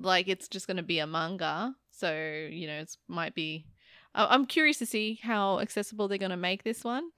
like 0.00 0.28
it's 0.28 0.48
just 0.48 0.66
going 0.68 0.78
to 0.78 0.82
be 0.82 1.00
a 1.00 1.06
manga, 1.06 1.74
so 1.90 2.12
you 2.50 2.66
know 2.66 2.80
it's 2.80 2.96
might 3.08 3.34
be. 3.34 3.66
I'm 4.14 4.46
curious 4.46 4.78
to 4.78 4.86
see 4.86 5.20
how 5.22 5.60
accessible 5.60 6.08
they're 6.08 6.18
going 6.18 6.30
to 6.32 6.36
make 6.36 6.64
this 6.64 6.82
one. 6.82 7.10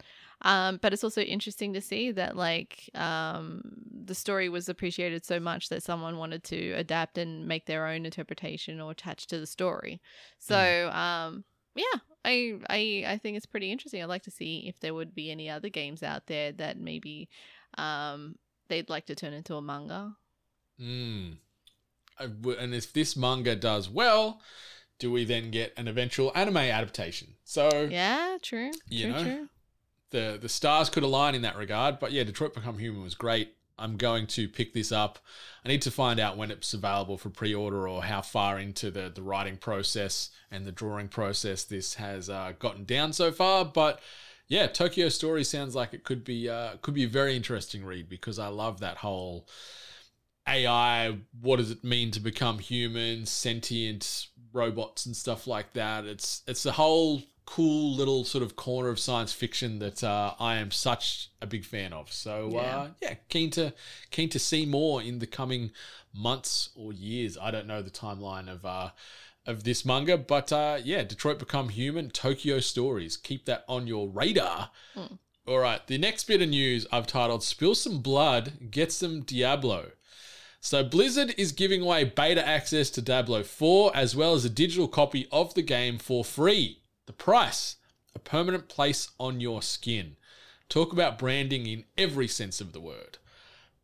Um, 0.43 0.79
but 0.83 0.93
it's 0.93 1.05
also 1.05 1.21
interesting 1.21 1.73
to 1.75 1.81
see 1.81 2.11
that 2.13 2.37
like 2.37 2.91
um, 2.95 3.63
the 4.05 4.15
story 4.15 4.49
was 4.49 4.69
appreciated 4.69 5.25
so 5.25 5.39
much 5.39 5.69
that 5.69 5.83
someone 5.83 6.19
wanted 6.19 6.43
to 6.45 6.73
adapt 6.73 7.17
and 7.19 7.47
make 7.47 7.67
their 7.67 7.87
own 7.87 8.05
interpretation 8.05 8.81
or 8.81 8.91
attach 8.91 9.27
to 9.29 9.39
the 9.39 9.47
story. 9.47 10.01
So 10.39 10.91
um, 10.91 11.45
yeah, 11.77 12.01
I, 12.25 12.59
I 12.69 13.05
I 13.07 13.19
think 13.19 13.37
it's 13.37 13.47
pretty 13.47 13.71
interesting. 13.71 14.03
I'd 14.03 14.09
like 14.09 14.25
to 14.25 14.31
see 14.31 14.65
if 14.69 14.81
there 14.81 14.95
would 14.95 15.15
be 15.15 15.31
any 15.31 15.49
other 15.49 15.69
games 15.69 16.03
out 16.03 16.27
there 16.27 16.53
that 16.53 16.79
maybe 16.79 17.29
um, 17.79 18.37
they'd 18.69 18.91
like 18.91 19.07
to 19.07 19.15
turn 19.15 19.33
into 19.33 19.55
a 19.55 19.63
manga. 19.63 20.17
Mm. 20.81 21.37
I 22.19 22.27
w- 22.27 22.59
And 22.59 22.75
if 22.75 22.93
this 22.93 23.17
manga 23.17 23.55
does 23.57 23.89
well, 23.89 24.41
do 24.99 25.11
we 25.11 25.25
then 25.25 25.51
get 25.51 25.73
an 25.77 25.89
eventual 25.89 26.33
anime 26.35 26.59
adaptation? 26.59 27.37
So 27.45 27.89
Yeah, 27.91 28.39
true. 28.43 28.71
You 28.89 29.05
true, 29.05 29.13
know, 29.13 29.23
true. 29.23 29.49
The 30.13 30.39
the 30.41 30.49
stars 30.49 30.89
could 30.89 31.03
align 31.03 31.35
in 31.35 31.43
that 31.43 31.57
regard. 31.57 31.99
But 31.99 32.13
yeah, 32.13 32.25
Detroit 32.25 32.55
Become 32.55 32.79
Human 32.79 33.03
was 33.03 33.15
great. 33.15 33.55
I'm 33.79 33.97
going 33.97 34.27
to 34.29 34.49
pick 34.49 34.75
this 34.75 34.93
up. 34.93 35.19
I 35.65 35.69
need 35.69 35.83
to 35.83 35.91
find 35.91 36.21
out 36.21 36.37
when 36.37 36.51
it's 36.51 36.73
available 36.73 37.19
for 37.19 37.31
pre-order 37.31 37.89
or 37.89 38.05
how 38.05 38.21
far 38.21 38.59
into 38.59 38.91
the 38.91 39.11
the 39.13 39.23
writing 39.23 39.57
process 39.57 40.31
and 40.51 40.65
the 40.65 40.73
drawing 40.73 41.09
process 41.09 41.65
this 41.65 41.95
has 41.95 42.31
uh, 42.31 42.53
gotten 42.59 42.85
down 42.85 43.13
so 43.13 43.33
far. 43.33 43.65
But 43.65 44.01
yeah, 44.49 44.67
Tokyo 44.67 45.09
Story 45.09 45.45
sounds 45.45 45.75
like 45.75 45.95
it 45.95 46.05
could 46.05 46.25
be 46.25 46.49
uh, 46.49 46.77
could 46.83 46.95
be 46.95 47.05
a 47.05 47.09
very 47.09 47.35
interesting 47.35 47.85
read 47.85 48.09
because 48.09 48.39
I 48.39 48.49
love 48.49 48.81
that 48.81 48.99
whole 48.99 49.49
AI. 50.47 51.17
What 51.41 51.57
does 51.57 51.71
it 51.71 51.83
mean 51.83 52.11
to 52.13 52.21
become 52.21 52.59
human, 52.59 53.27
sentient 53.27 54.29
robots 54.53 55.07
and 55.07 55.17
stuff 55.17 55.47
like 55.47 55.73
that? 55.73 56.05
It's 56.05 56.43
it's 56.47 56.67
a 56.67 56.73
whole 56.73 57.23
cool 57.45 57.95
little 57.95 58.25
sort 58.25 58.43
of 58.43 58.57
corner 58.57 58.89
of 58.89 58.99
science 58.99 59.33
fiction 59.33 59.79
that 59.81 60.03
uh, 60.05 60.35
I 60.39 60.57
am 60.57 60.71
such 60.71 61.31
a 61.41 61.47
big 61.47 61.65
fan 61.65 61.93
of. 61.93 62.13
So 62.13 62.51
Yeah. 62.53 62.59
uh, 62.79 62.89
yeah, 63.01 63.15
keen 63.29 63.51
to 63.51 63.73
keen 64.11 64.29
to 64.31 64.39
see 64.39 64.65
more 64.67 65.03
in 65.03 65.19
the 65.19 65.27
coming 65.27 65.73
months 66.15 66.71
or 66.75 66.93
years. 66.93 67.37
I 67.41 67.51
don't 67.51 67.67
know 67.67 67.83
the 67.83 67.91
timeline 67.91 68.49
of 68.49 68.65
uh, 68.65 68.91
of 69.47 69.65
this 69.65 69.85
manga, 69.85 70.17
but 70.17 70.53
uh, 70.53 70.79
yeah, 70.85 71.03
Detroit 71.03 71.39
Become 71.39 71.71
Human, 71.71 72.11
Tokyo 72.11 72.61
Stories. 72.61 73.17
Keep 73.17 73.47
that 73.47 73.65
on 73.69 73.87
your 73.87 74.09
radar. 74.09 74.71
All 75.45 75.59
right, 75.59 75.85
the 75.89 75.99
next 75.99 76.25
bit 76.29 76.41
of 76.41 76.49
news 76.49 76.87
I've 76.93 77.09
titled 77.09 77.43
"Spill 77.43 77.75
Some 77.75 78.01
Blood, 78.01 78.71
Get 78.71 78.93
Some 78.93 79.23
Diablo." 79.23 79.91
So 80.61 80.85
Blizzard 80.85 81.35
is 81.37 81.51
giving 81.51 81.83
away 81.83 82.05
beta 82.05 82.47
access 82.47 82.89
to 82.91 83.03
Diablo 83.03 83.43
4 83.43 83.91
as 83.97 84.15
well 84.15 84.35
as 84.35 84.45
a 84.45 84.49
digital 84.49 84.87
copy 84.87 85.27
of 85.33 85.55
the 85.55 85.63
game 85.63 85.99
for 85.99 86.25
free. 86.25 86.82
The 87.07 87.13
price, 87.13 87.77
a 88.15 88.19
permanent 88.19 88.69
place 88.69 89.11
on 89.19 89.41
your 89.41 89.63
skin. 89.63 90.17
Talk 90.69 90.93
about 90.93 91.19
branding 91.19 91.67
in 91.67 91.85
every 91.99 92.29
sense 92.29 92.61
of 92.61 92.73
the 92.73 92.81
word. 92.81 93.19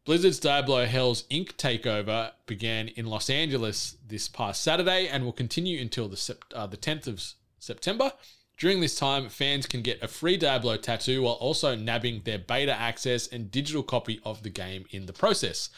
Blizzard's 0.04 0.38
Diablo 0.38 0.86
Hell's 0.86 1.24
Ink 1.28 1.56
takeover 1.58 2.32
began 2.46 2.88
in 2.88 3.06
Los 3.06 3.28
Angeles 3.28 3.96
this 4.06 4.28
past 4.28 4.62
Saturday 4.62 5.06
and 5.06 5.24
will 5.24 5.32
continue 5.32 5.80
until 5.80 6.08
the, 6.08 6.36
uh, 6.54 6.66
the 6.66 6.78
10th 6.78 7.06
of 7.06 7.22
September. 7.58 8.12
During 8.56 8.80
this 8.80 8.96
time, 8.96 9.28
fans 9.28 9.66
can 9.66 9.82
get 9.82 10.02
a 10.02 10.08
free 10.08 10.36
Diablo 10.36 10.76
tattoo 10.78 11.22
while 11.22 11.34
also 11.34 11.76
nabbing 11.76 12.22
their 12.24 12.38
beta 12.38 12.72
access 12.72 13.26
and 13.26 13.50
digital 13.50 13.82
copy 13.82 14.20
of 14.24 14.42
the 14.42 14.50
game 14.50 14.86
in 14.90 15.06
the 15.06 15.12
process. 15.12 15.70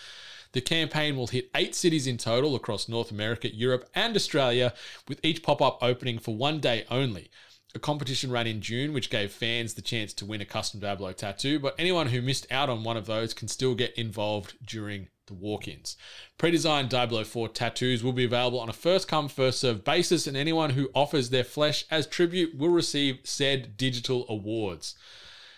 The 0.52 0.60
campaign 0.60 1.16
will 1.16 1.28
hit 1.28 1.50
eight 1.54 1.74
cities 1.74 2.06
in 2.06 2.16
total 2.16 2.56
across 2.56 2.88
North 2.88 3.10
America, 3.10 3.54
Europe, 3.54 3.88
and 3.94 4.16
Australia, 4.16 4.74
with 5.08 5.20
each 5.22 5.42
pop 5.42 5.62
up 5.62 5.78
opening 5.80 6.18
for 6.18 6.34
one 6.34 6.60
day 6.60 6.84
only. 6.90 7.30
A 7.72 7.78
competition 7.78 8.32
ran 8.32 8.48
in 8.48 8.60
June, 8.60 8.92
which 8.92 9.10
gave 9.10 9.30
fans 9.30 9.74
the 9.74 9.82
chance 9.82 10.12
to 10.14 10.26
win 10.26 10.40
a 10.40 10.44
custom 10.44 10.80
Diablo 10.80 11.12
tattoo, 11.12 11.60
but 11.60 11.76
anyone 11.78 12.08
who 12.08 12.20
missed 12.20 12.50
out 12.50 12.68
on 12.68 12.82
one 12.82 12.96
of 12.96 13.06
those 13.06 13.32
can 13.32 13.46
still 13.46 13.76
get 13.76 13.96
involved 13.96 14.56
during 14.66 15.08
the 15.26 15.34
walk 15.34 15.68
ins. 15.68 15.96
Pre 16.36 16.50
designed 16.50 16.88
Diablo 16.88 17.22
4 17.22 17.48
tattoos 17.50 18.02
will 18.02 18.12
be 18.12 18.24
available 18.24 18.58
on 18.58 18.68
a 18.68 18.72
first 18.72 19.06
come, 19.06 19.28
first 19.28 19.60
served 19.60 19.84
basis, 19.84 20.26
and 20.26 20.36
anyone 20.36 20.70
who 20.70 20.90
offers 20.96 21.30
their 21.30 21.44
flesh 21.44 21.84
as 21.92 22.08
tribute 22.08 22.58
will 22.58 22.70
receive 22.70 23.20
said 23.22 23.76
digital 23.76 24.26
awards. 24.28 24.96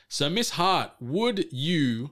So, 0.09 0.29
Miss 0.29 0.51
Hart, 0.51 0.91
would 1.01 1.47
you 1.51 2.11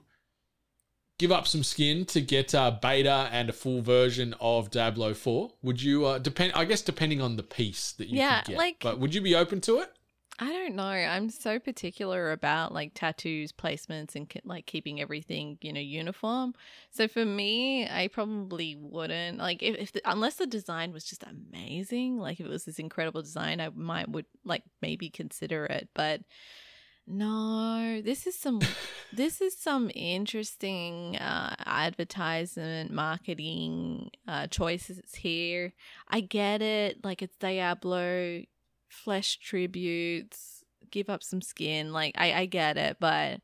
give 1.21 1.31
up 1.31 1.47
some 1.47 1.63
skin 1.63 2.03
to 2.05 2.19
get 2.19 2.53
a 2.53 2.77
beta 2.81 3.29
and 3.31 3.49
a 3.49 3.53
full 3.53 3.81
version 3.81 4.33
of 4.41 4.69
Diablo 4.71 5.13
4? 5.13 5.51
Would 5.61 5.81
you 5.81 6.05
uh, 6.05 6.17
depend 6.17 6.51
I 6.53 6.65
guess 6.65 6.81
depending 6.81 7.21
on 7.21 7.37
the 7.37 7.43
piece 7.43 7.93
that 7.93 8.07
you 8.09 8.17
Yeah, 8.17 8.41
could 8.41 8.49
get. 8.51 8.57
like- 8.57 8.79
but 8.81 8.99
would 8.99 9.13
you 9.15 9.21
be 9.21 9.35
open 9.35 9.61
to 9.61 9.79
it? 9.79 9.91
I 10.39 10.51
don't 10.51 10.73
know. 10.75 10.83
I'm 10.83 11.29
so 11.29 11.59
particular 11.59 12.31
about 12.31 12.73
like 12.73 12.93
tattoos, 12.95 13.51
placements, 13.51 14.15
and 14.15 14.25
like 14.43 14.65
keeping 14.65 14.99
everything, 14.99 15.59
you 15.61 15.71
know, 15.71 15.79
uniform. 15.79 16.55
So 16.89 17.07
for 17.07 17.23
me, 17.23 17.87
I 17.87 18.07
probably 18.07 18.75
wouldn't 18.75 19.37
like 19.37 19.61
if, 19.61 19.75
if 19.77 19.91
the, 19.91 20.01
unless 20.03 20.35
the 20.37 20.47
design 20.47 20.93
was 20.93 21.03
just 21.03 21.23
amazing. 21.23 22.17
Like 22.17 22.39
if 22.39 22.47
it 22.47 22.49
was 22.49 22.65
this 22.65 22.79
incredible 22.79 23.21
design, 23.21 23.61
I 23.61 23.69
might 23.69 24.09
would 24.09 24.25
like 24.43 24.63
maybe 24.81 25.11
consider 25.11 25.65
it. 25.65 25.89
But 25.93 26.21
no, 27.11 28.01
this 28.01 28.25
is 28.25 28.37
some 28.37 28.61
this 29.13 29.41
is 29.41 29.57
some 29.57 29.91
interesting 29.93 31.17
uh, 31.17 31.55
advertisement 31.65 32.91
marketing 32.91 34.11
uh, 34.27 34.47
choices 34.47 35.01
here. 35.13 35.73
I 36.07 36.21
get 36.21 36.61
it. 36.61 37.03
Like 37.03 37.21
it's 37.21 37.35
Diablo 37.37 38.43
flesh 38.87 39.39
tributes, 39.39 40.63
give 40.89 41.09
up 41.09 41.21
some 41.21 41.41
skin. 41.41 41.91
Like 41.91 42.15
I, 42.17 42.33
I 42.33 42.45
get 42.45 42.77
it, 42.77 42.97
but 42.99 43.41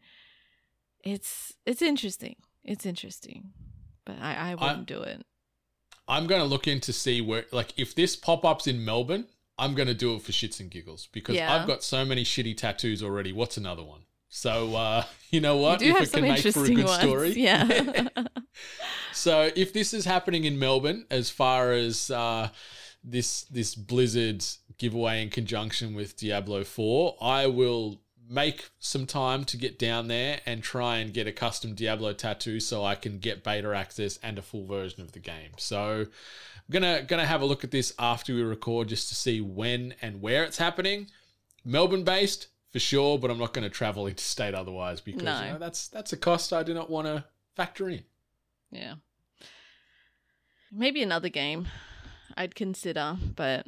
it's 1.03 1.53
it's 1.65 1.82
interesting. 1.82 2.38
It's 2.63 2.86
interesting, 2.86 3.51
but 4.05 4.15
I, 4.22 4.51
I 4.51 4.55
wouldn't 4.55 4.88
do 4.88 5.01
it. 5.01 5.26
I'm 6.07 6.28
going 6.28 6.41
to 6.41 6.47
look 6.47 6.68
in 6.68 6.80
to 6.82 6.93
see 6.93 7.22
where 7.22 7.45
like 7.51 7.74
if 7.78 7.95
this 7.95 8.15
pop-ups 8.15 8.68
in 8.68 8.84
Melbourne, 8.84 9.26
I'm 9.60 9.74
going 9.76 9.88
to 9.88 9.93
do 9.93 10.16
it 10.16 10.22
for 10.22 10.32
shits 10.32 10.60
and 10.60 10.70
giggles 10.70 11.08
because 11.12 11.36
Yeah. 11.36 11.53
I've 11.53 11.68
got 11.68 11.84
so 11.84 12.05
many 12.05 12.24
shitty 12.24 12.55
tattoos 12.58 13.01
already. 13.01 13.34
What's 13.34 13.58
another 13.58 13.84
one? 13.84 14.01
So 14.30 14.76
uh, 14.76 15.03
you 15.32 15.41
know 15.41 15.58
what? 15.58 15.82
you 15.82 15.95
if 15.97 16.03
it 16.03 16.12
can 16.12 16.22
make 16.24 16.39
for 16.53 16.66
a 16.66 16.68
good 16.70 16.86
ones. 16.86 16.99
story. 17.01 17.32
Yeah. 17.36 18.08
So 19.14 19.49
if 19.55 19.74
this 19.74 19.93
is 19.93 20.05
happening 20.05 20.43
in 20.43 20.60
Melbourne, 20.60 21.05
as 21.10 21.30
far 21.32 21.72
as 21.72 22.12
uh, 22.12 22.49
this 23.03 23.43
this 23.43 23.74
Blizzard 23.74 24.43
giveaway 24.78 25.24
in 25.24 25.30
conjunction 25.30 25.95
with 25.95 26.16
Diablo 26.18 26.64
Four, 26.64 27.16
I 27.20 27.47
will 27.47 28.01
make 28.30 28.69
some 28.80 29.05
time 29.05 29.43
to 29.45 29.57
get 29.57 29.80
down 29.80 30.07
there 30.07 30.39
and 30.45 30.61
try 30.61 30.97
and 30.97 31.13
get 31.13 31.28
a 31.28 31.32
custom 31.32 31.73
Diablo 31.75 32.13
tattoo 32.13 32.59
so 32.59 32.84
I 32.84 32.95
can 32.95 33.19
get 33.19 33.43
beta 33.43 33.73
access 33.75 34.17
and 34.21 34.38
a 34.38 34.41
full 34.41 34.65
version 34.65 35.01
of 35.01 35.13
the 35.13 35.19
game. 35.19 35.51
So 35.57 36.01
I'm 36.01 36.71
gonna 36.71 37.03
gonna 37.03 37.25
have 37.25 37.41
a 37.41 37.45
look 37.45 37.63
at 37.63 37.71
this 37.71 37.93
after 37.97 38.34
we 38.36 38.41
record 38.43 38.89
just 38.89 39.07
to 39.09 39.15
see 39.15 39.39
when 39.41 39.95
and 40.01 40.21
where 40.21 40.43
it's 40.43 40.57
happening. 40.57 41.07
Melbourne 41.63 42.03
based 42.03 42.47
for 42.71 42.80
sure, 42.80 43.17
but 43.17 43.32
I'm 43.32 43.38
not 43.39 43.53
going 43.53 43.63
to 43.63 43.69
travel 43.69 44.07
interstate 44.07 44.53
otherwise 44.53 44.99
because 45.01 45.23
No. 45.23 45.41
you 45.43 45.51
know, 45.53 45.57
that's 45.59 45.88
that's 45.88 46.11
a 46.13 46.17
cost 46.17 46.51
I 46.53 46.63
do 46.63 46.73
not 46.73 46.89
want 46.89 47.07
to 47.07 47.23
factor 47.55 47.89
in. 47.89 48.03
yeah. 48.71 48.95
Maybe 50.71 51.01
another 51.01 51.30
game 51.30 51.67
I'd 52.36 52.55
consider, 52.55 53.17
but 53.36 53.65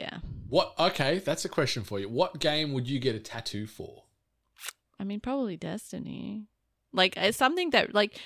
yeah. 0.00 0.18
What? 0.48 0.74
Okay, 0.78 1.18
that's 1.18 1.44
a 1.44 1.48
question 1.48 1.82
for 1.82 1.98
you. 1.98 2.08
What 2.08 2.38
game 2.38 2.72
would 2.72 2.88
you 2.88 2.98
get 2.98 3.14
a 3.14 3.20
tattoo 3.20 3.66
for? 3.66 4.04
I 4.98 5.04
mean, 5.04 5.20
probably 5.20 5.56
Destiny. 5.56 6.46
Like 6.92 7.16
it's 7.16 7.38
something 7.38 7.70
that 7.70 7.94
like 7.94 8.18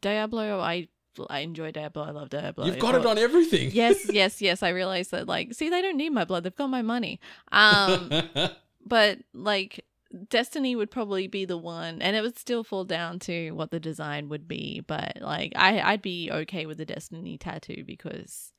Diablo. 0.00 0.60
I 0.60 0.88
I 1.28 1.40
enjoy 1.40 1.72
Diablo. 1.72 2.02
I 2.02 2.10
love 2.10 2.30
Diablo. 2.30 2.66
You've 2.66 2.78
got 2.78 2.94
it 2.94 3.06
on 3.06 3.18
everything. 3.18 3.70
yes, 3.72 4.06
yes, 4.12 4.42
yes. 4.42 4.62
I 4.62 4.70
realize 4.70 5.08
that. 5.08 5.26
Like, 5.26 5.54
see, 5.54 5.68
they 5.68 5.82
don't 5.82 5.96
need 5.96 6.10
my 6.10 6.24
blood. 6.24 6.44
They've 6.44 6.54
got 6.54 6.68
my 6.68 6.82
money. 6.82 7.20
Um, 7.52 8.10
but 8.86 9.18
like 9.32 9.84
Destiny 10.28 10.74
would 10.74 10.90
probably 10.90 11.26
be 11.26 11.44
the 11.44 11.56
one, 11.58 12.00
and 12.02 12.16
it 12.16 12.22
would 12.22 12.38
still 12.38 12.64
fall 12.64 12.84
down 12.84 13.18
to 13.20 13.52
what 13.52 13.70
the 13.70 13.80
design 13.80 14.28
would 14.28 14.48
be. 14.48 14.80
But 14.80 15.18
like, 15.20 15.52
I 15.56 15.80
I'd 15.80 16.02
be 16.02 16.30
okay 16.30 16.66
with 16.66 16.78
the 16.78 16.86
Destiny 16.86 17.38
tattoo 17.38 17.84
because 17.86 18.52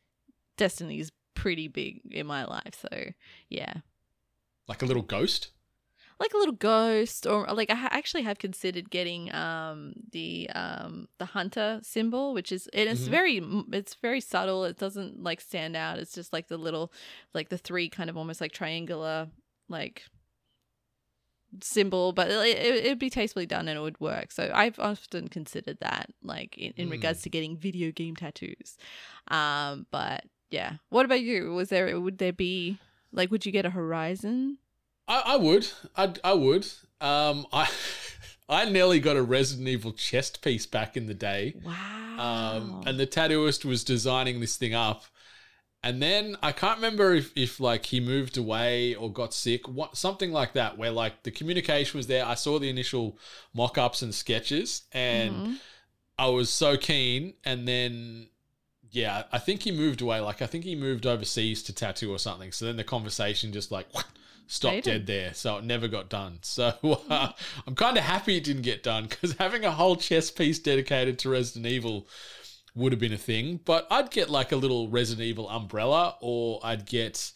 Destiny's 0.58 1.12
pretty 1.42 1.68
big 1.68 2.02
in 2.12 2.26
my 2.28 2.44
life. 2.46 2.74
So 2.82 2.90
yeah, 3.50 3.74
like 4.68 4.82
a 4.82 4.86
little 4.86 5.04
ghost. 5.04 5.50
like 6.20 6.34
a 6.34 6.38
little 6.38 6.56
ghost 6.56 7.26
or 7.26 7.46
like 7.60 7.70
I 7.72 7.76
ha- 7.76 7.90
actually 8.00 8.24
have 8.24 8.40
considered 8.40 8.90
getting 8.90 9.34
um 9.34 9.94
the 10.12 10.50
um 10.64 11.08
the 11.18 11.26
hunter 11.38 11.80
symbol 11.82 12.34
which 12.34 12.52
is 12.52 12.68
and 12.74 12.90
it's 12.90 13.08
Mhm. 13.08 13.12
very 13.18 13.36
it's 13.80 13.94
very 14.08 14.20
subtle 14.22 14.66
it 14.66 14.78
doesn't 14.78 15.24
like 15.24 15.40
stand 15.42 15.76
out 15.78 15.98
it's 16.02 16.14
just 16.14 16.34
like 16.34 16.48
the 16.50 16.58
little 16.58 16.92
like 17.34 17.48
the 17.50 17.58
three 17.58 17.88
kind 17.90 18.10
of 18.10 18.18
almost 18.18 18.42
like 18.42 18.52
triangular 18.52 19.30
like 19.70 20.04
symbol 21.62 22.12
but 22.12 22.30
it, 22.30 22.58
it, 22.58 22.86
it'd 22.86 23.00
be 23.00 23.10
tastefully 23.10 23.46
done 23.48 23.68
and 23.68 23.78
it 23.78 23.82
would 23.82 24.00
work 24.00 24.32
so 24.32 24.52
i've 24.54 24.78
often 24.78 25.28
considered 25.28 25.78
that 25.82 26.10
like 26.22 26.56
in, 26.58 26.74
in 26.78 26.88
Mm. 26.88 26.92
regards 26.92 27.22
to 27.24 27.30
getting 27.30 27.58
video 27.58 27.92
game 27.92 28.16
tattoos 28.16 28.78
um 29.30 29.88
but 29.90 30.26
yeah 30.52 30.74
what 30.90 31.06
about 31.06 31.22
you 31.22 31.54
was 31.54 31.70
there 31.70 32.00
would 32.00 32.18
there 32.18 32.34
be 32.34 32.78
like 33.12 33.30
would 33.32 33.46
you 33.46 33.52
get 33.52 33.66
a 33.66 33.70
horizon 33.70 34.58
I, 35.08 35.24
I 35.26 35.36
would. 35.38 35.68
I 35.98 36.14
I 36.24 36.34
would. 36.34 36.68
Um, 37.02 37.48
I 37.52 37.68
I 38.50 38.66
nearly 38.70 39.00
got 39.00 39.18
a 39.18 39.24
Resident 39.24 39.68
Evil 39.68 39.92
chest 39.92 40.44
piece 40.44 40.68
back 40.68 40.96
in 40.96 41.08
the 41.08 41.16
day. 41.16 41.56
wow 41.64 42.16
Um, 42.20 42.84
and 42.86 43.00
the 43.00 43.08
tattooist 43.08 43.66
was 43.66 43.84
designing 43.84 44.40
this 44.40 44.56
thing 44.56 44.76
up. 44.76 45.06
And 45.82 46.00
then 46.02 46.36
I 46.44 46.52
can't 46.52 46.76
remember 46.78 47.14
if, 47.16 47.32
if 47.36 47.60
like 47.60 47.86
he 47.88 48.00
moved 48.00 48.38
away 48.38 48.94
or 48.94 49.12
got 49.12 49.34
sick, 49.34 49.68
what 49.68 49.98
something 49.98 50.32
like 50.32 50.54
that, 50.54 50.78
where 50.78 50.92
like 50.92 51.24
the 51.24 51.32
communication 51.32 51.98
was 51.98 52.06
there. 52.08 52.26
I 52.26 52.36
saw 52.36 52.60
the 52.60 52.70
initial 52.70 53.18
mock 53.54 53.78
ups 53.80 54.02
and 54.04 54.14
sketches 54.14 54.84
and 54.92 55.36
Mhm. 55.36 55.58
I 56.20 56.28
was 56.28 56.50
so 56.52 56.78
keen. 56.78 57.34
And 57.46 57.68
then, 57.68 58.28
yeah, 58.92 59.24
I 59.32 59.38
think 59.38 59.62
he 59.64 59.72
moved 59.72 60.02
away. 60.02 60.20
Like, 60.20 60.42
I 60.42 60.46
think 60.46 60.64
he 60.64 60.76
moved 60.76 61.06
overseas 61.06 61.64
to 61.64 61.74
tattoo 61.74 62.12
or 62.12 62.20
something. 62.20 62.52
So 62.52 62.66
then 62.66 62.78
the 62.78 62.84
conversation 62.84 63.52
just 63.52 63.72
like 63.72 63.88
stopped 64.48 64.84
dead 64.84 65.06
there. 65.06 65.34
So 65.34 65.58
it 65.58 65.64
never 65.64 65.88
got 65.88 66.10
done. 66.10 66.40
So 66.44 66.74
uh, 67.10 67.32
I'm 67.68 67.76
kind 67.76 67.98
of 67.98 68.04
happy 68.04 68.38
it 68.38 68.44
didn't 68.44 68.64
get 68.64 68.84
done 68.84 69.06
because 69.08 69.34
having 69.34 69.64
a 69.64 69.72
whole 69.72 69.96
chess 69.96 70.32
piece 70.32 70.60
dedicated 70.60 71.20
to 71.20 71.30
Resident 71.30 71.68
Evil 71.68 72.08
would 72.76 72.92
have 72.92 73.00
been 73.00 73.14
a 73.14 73.18
thing. 73.18 73.60
But 73.64 73.88
I'd 73.92 74.12
get 74.12 74.30
like 74.30 74.52
a 74.52 74.56
little 74.56 74.90
Resident 74.90 75.26
Evil 75.26 75.48
umbrella 75.50 76.16
or 76.22 76.60
I'd 76.64 76.86
get, 76.86 77.32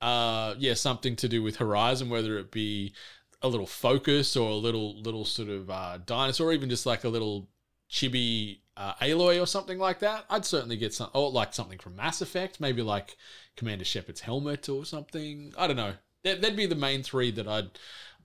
uh, 0.00 0.54
yeah, 0.58 0.74
something 0.74 1.14
to 1.16 1.28
do 1.28 1.42
with 1.42 1.56
Horizon, 1.56 2.08
whether 2.08 2.38
it 2.38 2.50
be 2.50 2.94
a 3.42 3.48
little 3.48 3.66
focus 3.66 4.36
or 4.36 4.50
a 4.50 4.54
little 4.54 5.00
little 5.00 5.24
sort 5.24 5.48
of 5.48 5.68
uh, 5.68 5.98
dinosaur, 6.04 6.48
or 6.48 6.52
even 6.52 6.70
just 6.70 6.86
like 6.86 7.04
a 7.04 7.08
little 7.08 7.48
chibi 7.90 8.60
uh, 8.76 8.94
Aloy 9.00 9.40
or 9.42 9.46
something 9.46 9.78
like 9.78 10.00
that. 10.00 10.24
I'd 10.28 10.44
certainly 10.44 10.76
get 10.76 10.92
some, 10.94 11.10
or 11.14 11.30
like 11.30 11.54
something 11.54 11.78
from 11.78 11.96
Mass 11.96 12.20
Effect, 12.20 12.60
maybe 12.60 12.82
like 12.82 13.16
Commander 13.56 13.84
Shepard's 13.84 14.20
helmet 14.20 14.68
or 14.68 14.84
something. 14.84 15.54
I 15.56 15.66
don't 15.66 15.76
know. 15.76 15.94
That, 16.24 16.40
that'd 16.42 16.56
be 16.56 16.66
the 16.66 16.74
main 16.74 17.02
three 17.02 17.30
that 17.32 17.46
I'd 17.48 17.70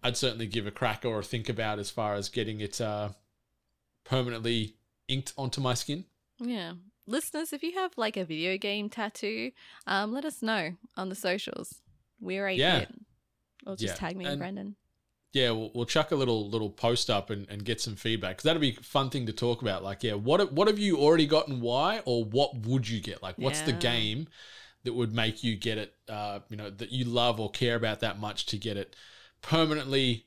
I'd 0.04 0.18
certainly 0.18 0.48
give 0.48 0.66
a 0.68 0.72
crack 0.72 1.06
or 1.06 1.20
a 1.20 1.24
think 1.24 1.48
about 1.50 1.78
as 1.80 1.90
far 1.92 2.16
as 2.16 2.28
getting 2.30 2.60
it 2.60 2.82
uh, 2.82 3.10
permanently 4.04 4.76
inked 5.08 5.34
onto 5.38 5.62
my 5.62 5.74
skin. 5.74 6.06
Yeah. 6.40 6.74
Listeners, 7.08 7.54
if 7.54 7.64
you 7.64 7.74
have 7.74 7.92
like 7.98 8.18
a 8.18 8.26
video 8.26 8.58
game 8.58 8.90
tattoo, 8.90 9.52
um, 9.88 10.12
let 10.12 10.26
us 10.26 10.42
know 10.42 10.72
on 10.98 11.10
the 11.10 11.16
socials. 11.16 11.82
We're 12.20 12.48
8 12.48 12.58
Yeah. 12.60 12.80
bit. 12.80 12.90
Or 13.66 13.76
just 13.76 13.94
Yeah, 13.94 14.08
tag 14.08 14.18
me 14.18 14.26
and 14.26 14.34
and- 14.34 14.40
Brendan. 14.40 14.76
Yeah, 15.34 15.52
we'll, 15.52 15.72
we'll 15.74 15.86
chuck 15.86 16.12
a 16.12 16.16
little 16.16 16.50
little 16.50 16.70
post 16.70 17.10
up 17.10 17.30
and, 17.30 17.48
and 17.50 17.64
get 17.64 17.80
some 17.80 17.96
feedback 17.96 18.38
because 18.38 18.44
that'd 18.44 18.62
be 18.62 18.78
a 18.78 18.84
fun 18.84 19.10
thing 19.10 19.26
to 19.28 19.34
talk 19.34 19.62
about. 19.62 19.84
Like, 19.84 20.04
yeah, 20.04 20.14
what 20.14 20.52
what 20.52 20.68
have 20.68 20.80
you 20.80 20.98
already 20.98 21.26
gotten? 21.26 21.62
Why 21.62 22.02
or 22.06 22.26
what 22.26 22.58
would 22.66 22.90
you 22.90 23.00
get? 23.00 23.24
Like, 23.24 23.38
what's 23.38 23.62
the 23.62 23.72
game 23.74 24.28
that 24.84 24.94
would 24.94 25.14
make 25.14 25.44
you 25.44 25.56
get 25.56 25.78
it? 25.78 25.94
Uh, 26.10 26.40
you 26.50 26.58
know, 26.58 26.70
that 26.70 26.92
you 26.92 27.06
love 27.06 27.40
or 27.40 27.50
care 27.50 27.76
about 27.76 28.02
that 28.02 28.20
much 28.20 28.46
to 28.48 28.58
get 28.58 28.76
it 28.76 28.96
permanently 29.42 30.26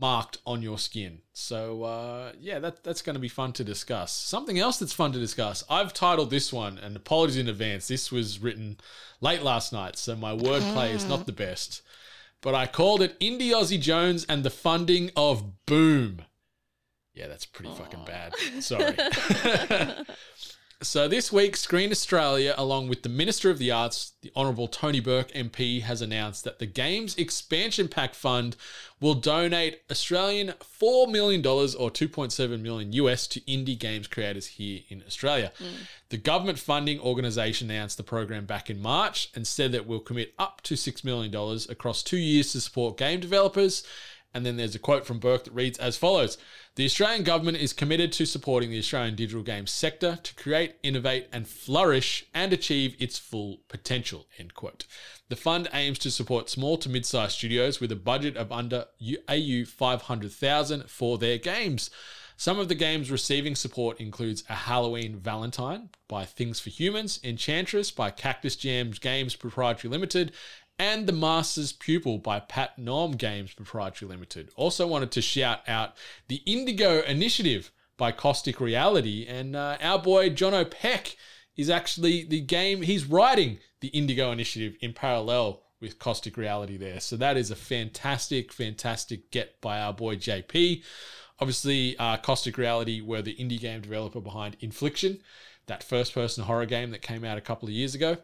marked 0.00 0.38
on 0.46 0.62
your 0.62 0.78
skin. 0.78 1.20
So 1.32 1.84
uh, 1.84 2.32
yeah, 2.40 2.58
that 2.58 2.82
that's 2.82 3.02
going 3.02 3.14
to 3.14 3.20
be 3.20 3.28
fun 3.28 3.52
to 3.52 3.62
discuss. 3.62 4.12
Something 4.12 4.58
else 4.58 4.80
that's 4.80 4.92
fun 4.92 5.12
to 5.12 5.20
discuss. 5.20 5.62
I've 5.70 5.94
titled 5.94 6.30
this 6.30 6.52
one, 6.52 6.76
and 6.76 6.96
apologies 6.96 7.36
in 7.36 7.48
advance. 7.48 7.86
This 7.86 8.10
was 8.10 8.40
written 8.40 8.78
late 9.20 9.42
last 9.42 9.72
night, 9.72 9.96
so 9.96 10.16
my 10.16 10.32
wordplay 10.32 10.92
is 10.92 11.04
not 11.04 11.26
the 11.26 11.32
best 11.32 11.82
but 12.42 12.54
I 12.54 12.66
called 12.66 13.02
it 13.02 13.18
Indie 13.20 13.50
Aussie 13.50 13.80
Jones 13.80 14.24
and 14.28 14.42
the 14.42 14.50
funding 14.50 15.10
of 15.16 15.66
Boom. 15.66 16.22
Yeah, 17.14 17.26
that's 17.26 17.44
pretty 17.44 17.72
fucking 17.74 18.04
bad. 18.04 18.34
Sorry. 18.60 18.96
so 20.82 21.08
this 21.08 21.30
week, 21.30 21.56
Screen 21.56 21.90
Australia, 21.90 22.54
along 22.56 22.88
with 22.88 23.02
the 23.02 23.10
Minister 23.10 23.50
of 23.50 23.58
the 23.58 23.70
Arts, 23.70 24.12
the 24.22 24.32
Honourable 24.34 24.66
Tony 24.66 25.00
Burke 25.00 25.30
MP, 25.32 25.82
has 25.82 26.00
announced 26.00 26.44
that 26.44 26.58
the 26.58 26.66
Games 26.66 27.16
Expansion 27.16 27.86
Pack 27.86 28.14
Fund 28.14 28.56
will 28.98 29.14
donate 29.14 29.82
Australian 29.90 30.54
$4 30.80 31.10
million 31.10 31.40
or 31.44 31.90
2.7 31.90 32.60
million 32.60 32.92
US 32.94 33.26
to 33.26 33.40
indie 33.40 33.78
games 33.78 34.06
creators 34.06 34.46
here 34.46 34.80
in 34.88 35.02
Australia. 35.06 35.52
Hmm. 35.58 35.82
The 36.08 36.16
government 36.16 36.58
funding 36.58 36.98
organisation 36.98 37.70
announced 37.70 37.98
the 37.98 38.02
program 38.02 38.46
back 38.46 38.70
in 38.70 38.80
March 38.80 39.30
and 39.34 39.46
said 39.46 39.72
that 39.72 39.82
it 39.82 39.86
will 39.86 40.00
commit 40.00 40.32
up 40.38 40.62
to 40.62 40.74
$6 40.74 41.04
million 41.04 41.34
across 41.68 42.02
two 42.02 42.16
years 42.16 42.52
to 42.52 42.60
support 42.60 42.96
game 42.96 43.20
developers. 43.20 43.84
And 44.32 44.46
then 44.46 44.56
there's 44.56 44.74
a 44.74 44.78
quote 44.78 45.06
from 45.06 45.18
Burke 45.18 45.44
that 45.44 45.54
reads 45.54 45.78
as 45.78 45.96
follows 45.96 46.38
The 46.76 46.84
Australian 46.84 47.24
government 47.24 47.58
is 47.58 47.72
committed 47.72 48.12
to 48.12 48.26
supporting 48.26 48.70
the 48.70 48.78
Australian 48.78 49.16
digital 49.16 49.42
games 49.42 49.70
sector 49.70 50.18
to 50.22 50.34
create, 50.34 50.76
innovate, 50.82 51.26
and 51.32 51.48
flourish 51.48 52.26
and 52.32 52.52
achieve 52.52 52.94
its 52.98 53.18
full 53.18 53.60
potential. 53.68 54.26
End 54.38 54.54
quote. 54.54 54.86
The 55.28 55.36
fund 55.36 55.68
aims 55.72 55.98
to 56.00 56.10
support 56.10 56.48
small 56.48 56.76
to 56.78 56.88
mid 56.88 57.06
sized 57.06 57.32
studios 57.38 57.80
with 57.80 57.90
a 57.92 57.96
budget 57.96 58.36
of 58.36 58.52
under 58.52 58.86
AU 59.28 59.64
500,000 59.66 60.88
for 60.88 61.18
their 61.18 61.38
games. 61.38 61.90
Some 62.40 62.58
of 62.58 62.68
the 62.68 62.74
games 62.74 63.10
receiving 63.10 63.54
support 63.54 64.00
includes 64.00 64.44
A 64.48 64.54
Halloween 64.54 65.18
Valentine 65.18 65.90
by 66.08 66.24
Things 66.24 66.58
for 66.58 66.70
Humans, 66.70 67.20
Enchantress 67.22 67.90
by 67.90 68.10
Cactus 68.10 68.56
Jams 68.56 68.98
Games 68.98 69.36
Proprietary 69.36 69.90
Limited, 69.90 70.32
and 70.80 71.06
The 71.06 71.12
Master's 71.12 71.72
Pupil 71.72 72.16
by 72.16 72.40
Pat 72.40 72.78
Naoum 72.78 73.18
Games 73.18 73.52
Proprietary 73.52 74.08
Limited. 74.08 74.48
Also 74.56 74.86
wanted 74.86 75.12
to 75.12 75.20
shout 75.20 75.60
out 75.68 75.94
the 76.28 76.40
Indigo 76.46 77.02
Initiative 77.02 77.70
by 77.98 78.12
Caustic 78.12 78.62
Reality, 78.62 79.26
and 79.28 79.54
uh, 79.54 79.76
our 79.82 79.98
boy 79.98 80.30
John 80.30 80.54
O'Peck 80.54 81.16
is 81.54 81.68
actually 81.68 82.24
the 82.24 82.40
game 82.40 82.80
he's 82.80 83.04
writing 83.04 83.58
the 83.80 83.88
Indigo 83.88 84.32
Initiative 84.32 84.74
in 84.80 84.94
parallel 84.94 85.60
with 85.82 85.98
Caustic 85.98 86.38
Reality 86.38 86.78
there. 86.78 87.00
So 87.00 87.14
that 87.18 87.36
is 87.36 87.50
a 87.50 87.56
fantastic, 87.56 88.50
fantastic 88.50 89.30
get 89.30 89.60
by 89.60 89.82
our 89.82 89.92
boy 89.92 90.16
JP. 90.16 90.82
Obviously, 91.40 91.94
uh, 91.98 92.16
Caustic 92.16 92.56
Reality 92.56 93.02
were 93.02 93.20
the 93.20 93.36
indie 93.36 93.60
game 93.60 93.82
developer 93.82 94.20
behind 94.20 94.56
Infliction, 94.60 95.20
that 95.66 95.82
first 95.82 96.14
person 96.14 96.44
horror 96.44 96.64
game 96.64 96.90
that 96.92 97.02
came 97.02 97.22
out 97.22 97.36
a 97.36 97.42
couple 97.42 97.68
of 97.68 97.74
years 97.74 97.94
ago. 97.94 98.16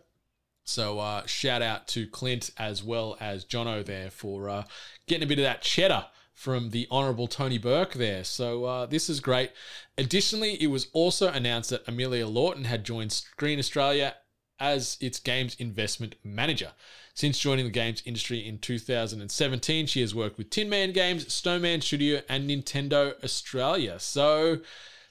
So 0.67 0.99
uh, 0.99 1.25
shout 1.27 1.63
out 1.63 1.87
to 1.89 2.07
Clint 2.07 2.51
as 2.59 2.83
well 2.83 3.17
as 3.21 3.45
Jono 3.45 3.85
there 3.85 4.11
for 4.11 4.51
uh, 4.51 4.65
getting 5.07 5.23
a 5.23 5.27
bit 5.27 5.39
of 5.39 5.45
that 5.45 5.63
cheddar 5.63 6.07
from 6.35 6.71
the 6.71 6.87
Honourable 6.91 7.29
Tony 7.29 7.57
Burke 7.57 7.95
there. 7.95 8.23
So 8.25 8.65
uh, 8.65 8.87
this 8.87 9.09
is 9.09 9.21
great. 9.21 9.53
Additionally, 9.97 10.61
it 10.63 10.67
was 10.67 10.89
also 10.93 11.29
announced 11.29 11.71
that 11.71 11.87
Amelia 11.89 12.27
Lawton 12.27 12.65
had 12.65 12.85
joined 12.85 13.13
Screen 13.13 13.59
Australia 13.59 14.17
as 14.59 14.99
its 15.01 15.19
games 15.19 15.57
investment 15.59 16.17
manager. 16.25 16.73
Since 17.15 17.39
joining 17.39 17.65
the 17.65 17.71
games 17.71 18.03
industry 18.05 18.47
in 18.47 18.59
2017, 18.59 19.87
she 19.87 20.01
has 20.01 20.15
worked 20.15 20.37
with 20.37 20.51
Tin 20.51 20.69
Man 20.69 20.93
Games, 20.93 21.33
Snowman 21.33 21.81
Studio, 21.81 22.21
and 22.29 22.49
Nintendo 22.49 23.15
Australia. 23.25 23.99
So 23.99 24.59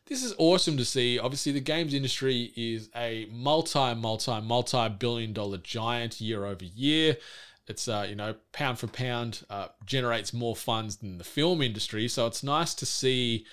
this 0.08 0.24
is 0.24 0.34
awesome 0.38 0.78
to 0.78 0.86
see. 0.86 1.18
Obviously, 1.18 1.51
the 1.51 1.60
games 1.60 1.93
industry 1.93 2.53
is 2.56 2.89
a 2.95 3.28
multi, 3.32 3.95
multi, 3.95 4.39
multi 4.41 4.89
billion 4.89 5.34
dollar 5.34 5.58
giant 5.58 6.22
year 6.22 6.45
over 6.45 6.64
year. 6.64 7.18
It's, 7.68 7.88
uh, 7.88 8.06
you 8.08 8.16
know, 8.16 8.36
pound 8.51 8.78
for 8.78 8.88
pound, 8.88 9.43
uh, 9.49 9.70
generates 9.86 10.32
more 10.32 10.56
funds 10.56 10.97
than 10.97 11.18
the 11.18 11.24
film 11.24 11.62
industry. 11.64 12.08
So 12.08 12.28
it's 12.28 12.43
nice 12.43 12.76
to 12.76 12.86
see 12.86 13.47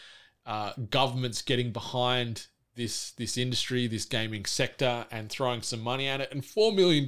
uh, 0.45 0.73
governments 0.91 1.41
getting 1.41 1.73
behind 1.73 2.47
this 2.75 3.13
this 3.13 3.37
industry, 3.39 3.87
this 3.87 4.05
gaming 4.05 4.45
sector, 4.45 5.07
and 5.11 5.31
throwing 5.31 5.63
some 5.63 5.81
money 5.81 6.07
at 6.07 6.21
it. 6.21 6.31
And 6.33 6.43
$4 6.43 6.75
million 6.75 7.07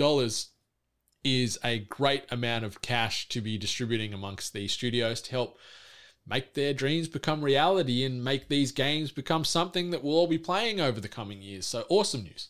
is 1.23 1.59
a 1.65 1.81
great 1.81 2.25
amount 2.31 2.65
of 2.65 2.81
cash 2.81 3.29
to 3.31 3.41
be 3.41 3.59
distributing 3.59 4.15
amongst 4.15 4.53
these 4.53 4.73
studios 4.73 5.21
to 5.23 5.31
help 5.31 5.59
make 6.27 6.55
their 6.55 6.73
dreams 6.75 7.09
become 7.09 7.45
reality 7.45 8.05
and 8.05 8.25
make 8.25 8.49
these 8.49 8.73
games 8.73 9.11
become 9.13 9.45
something 9.45 9.91
that 9.91 10.03
we'll 10.03 10.15
all 10.17 10.27
be 10.27 10.39
playing 10.39 10.81
over 10.81 11.01
the 11.01 11.09
coming 11.09 11.43
years. 11.43 11.67
So 11.67 11.85
awesome 11.89 12.23
news. 12.25 12.49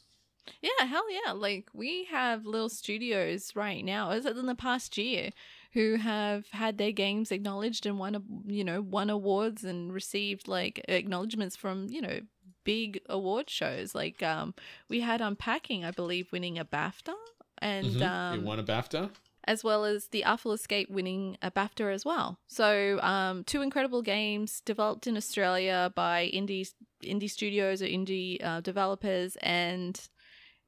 Yeah, 0.60 0.86
hell 0.86 1.10
yeah. 1.10 1.32
Like 1.32 1.68
we 1.72 2.04
have 2.10 2.46
little 2.46 2.68
studios 2.68 3.52
right 3.54 3.84
now, 3.84 4.10
as 4.10 4.26
in 4.26 4.46
the 4.46 4.54
past 4.54 4.96
year, 4.98 5.30
who 5.72 5.96
have 5.96 6.46
had 6.50 6.78
their 6.78 6.92
games 6.92 7.32
acknowledged 7.32 7.86
and 7.86 7.98
won, 7.98 8.14
a- 8.14 8.22
you 8.52 8.62
know, 8.62 8.80
won 8.80 9.10
awards 9.10 9.64
and 9.64 9.92
received 9.92 10.46
like 10.46 10.84
acknowledgements 10.88 11.56
from, 11.56 11.88
you 11.88 12.00
know, 12.00 12.20
big 12.64 13.00
award 13.08 13.50
shows. 13.50 13.94
Like 13.94 14.22
um 14.22 14.54
we 14.88 15.00
had 15.00 15.20
Unpacking, 15.20 15.84
I 15.84 15.90
believe, 15.90 16.30
winning 16.32 16.58
a 16.58 16.64
BAFTA. 16.64 17.14
And 17.58 17.86
Mhm. 17.86 18.02
um 18.02 18.40
you 18.40 18.46
won 18.46 18.58
a 18.58 18.62
BAFTA? 18.64 19.10
As 19.46 19.62
well 19.62 19.84
as 19.84 20.08
The 20.08 20.24
Artful 20.24 20.52
Escape 20.52 20.90
winning 20.90 21.36
a 21.42 21.50
BAFTA 21.50 21.92
as 21.92 22.04
well. 22.04 22.38
So, 22.46 22.98
um, 23.02 23.44
two 23.44 23.62
incredible 23.62 24.02
games 24.02 24.60
developed 24.64 25.06
in 25.06 25.16
Australia 25.16 25.92
by 25.94 26.30
indie 26.34 26.70
indie 27.02 27.30
studios 27.30 27.82
or 27.82 27.86
indie 27.86 28.42
uh, 28.44 28.60
developers, 28.60 29.36
and 29.42 30.00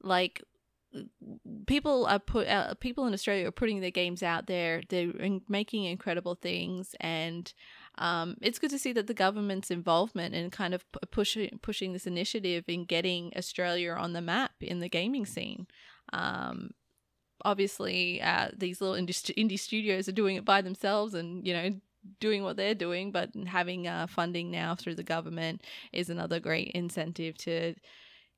like 0.01 0.43
people 1.65 2.05
are 2.05 2.19
put 2.19 2.47
uh, 2.47 2.73
people 2.75 3.05
in 3.05 3.13
Australia 3.13 3.47
are 3.47 3.51
putting 3.51 3.81
their 3.81 3.91
games 3.91 4.23
out 4.23 4.47
there. 4.47 4.81
They're 4.89 5.11
in- 5.11 5.41
making 5.47 5.85
incredible 5.85 6.35
things, 6.35 6.95
and 6.99 7.51
um, 7.97 8.37
it's 8.41 8.59
good 8.59 8.69
to 8.71 8.79
see 8.79 8.93
that 8.93 9.07
the 9.07 9.13
government's 9.13 9.71
involvement 9.71 10.35
in 10.35 10.49
kind 10.49 10.73
of 10.73 10.89
pu- 10.91 11.05
pushing 11.11 11.59
pushing 11.61 11.93
this 11.93 12.07
initiative 12.07 12.65
in 12.67 12.85
getting 12.85 13.33
Australia 13.35 13.91
on 13.91 14.13
the 14.13 14.21
map 14.21 14.51
in 14.61 14.79
the 14.79 14.89
gaming 14.89 15.25
scene. 15.25 15.67
Um, 16.13 16.71
obviously, 17.43 18.21
uh, 18.21 18.49
these 18.55 18.81
little 18.81 18.95
indie, 18.95 19.59
studios 19.59 20.07
are 20.07 20.13
doing 20.13 20.35
it 20.35 20.45
by 20.45 20.61
themselves, 20.61 21.13
and 21.13 21.45
you 21.45 21.53
know 21.53 21.69
doing 22.19 22.43
what 22.43 22.57
they're 22.57 22.75
doing, 22.75 23.11
but 23.11 23.29
having 23.47 23.87
uh, 23.87 24.07
funding 24.07 24.49
now 24.51 24.75
through 24.75 24.95
the 24.95 25.03
government 25.03 25.61
is 25.91 26.09
another 26.09 26.39
great 26.39 26.71
incentive 26.71 27.37
to 27.37 27.75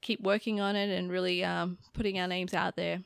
keep 0.01 0.21
working 0.21 0.59
on 0.59 0.75
it 0.75 0.89
and 0.89 1.11
really 1.11 1.43
um, 1.43 1.77
putting 1.93 2.19
our 2.19 2.27
names 2.27 2.53
out 2.53 2.75
there. 2.75 3.01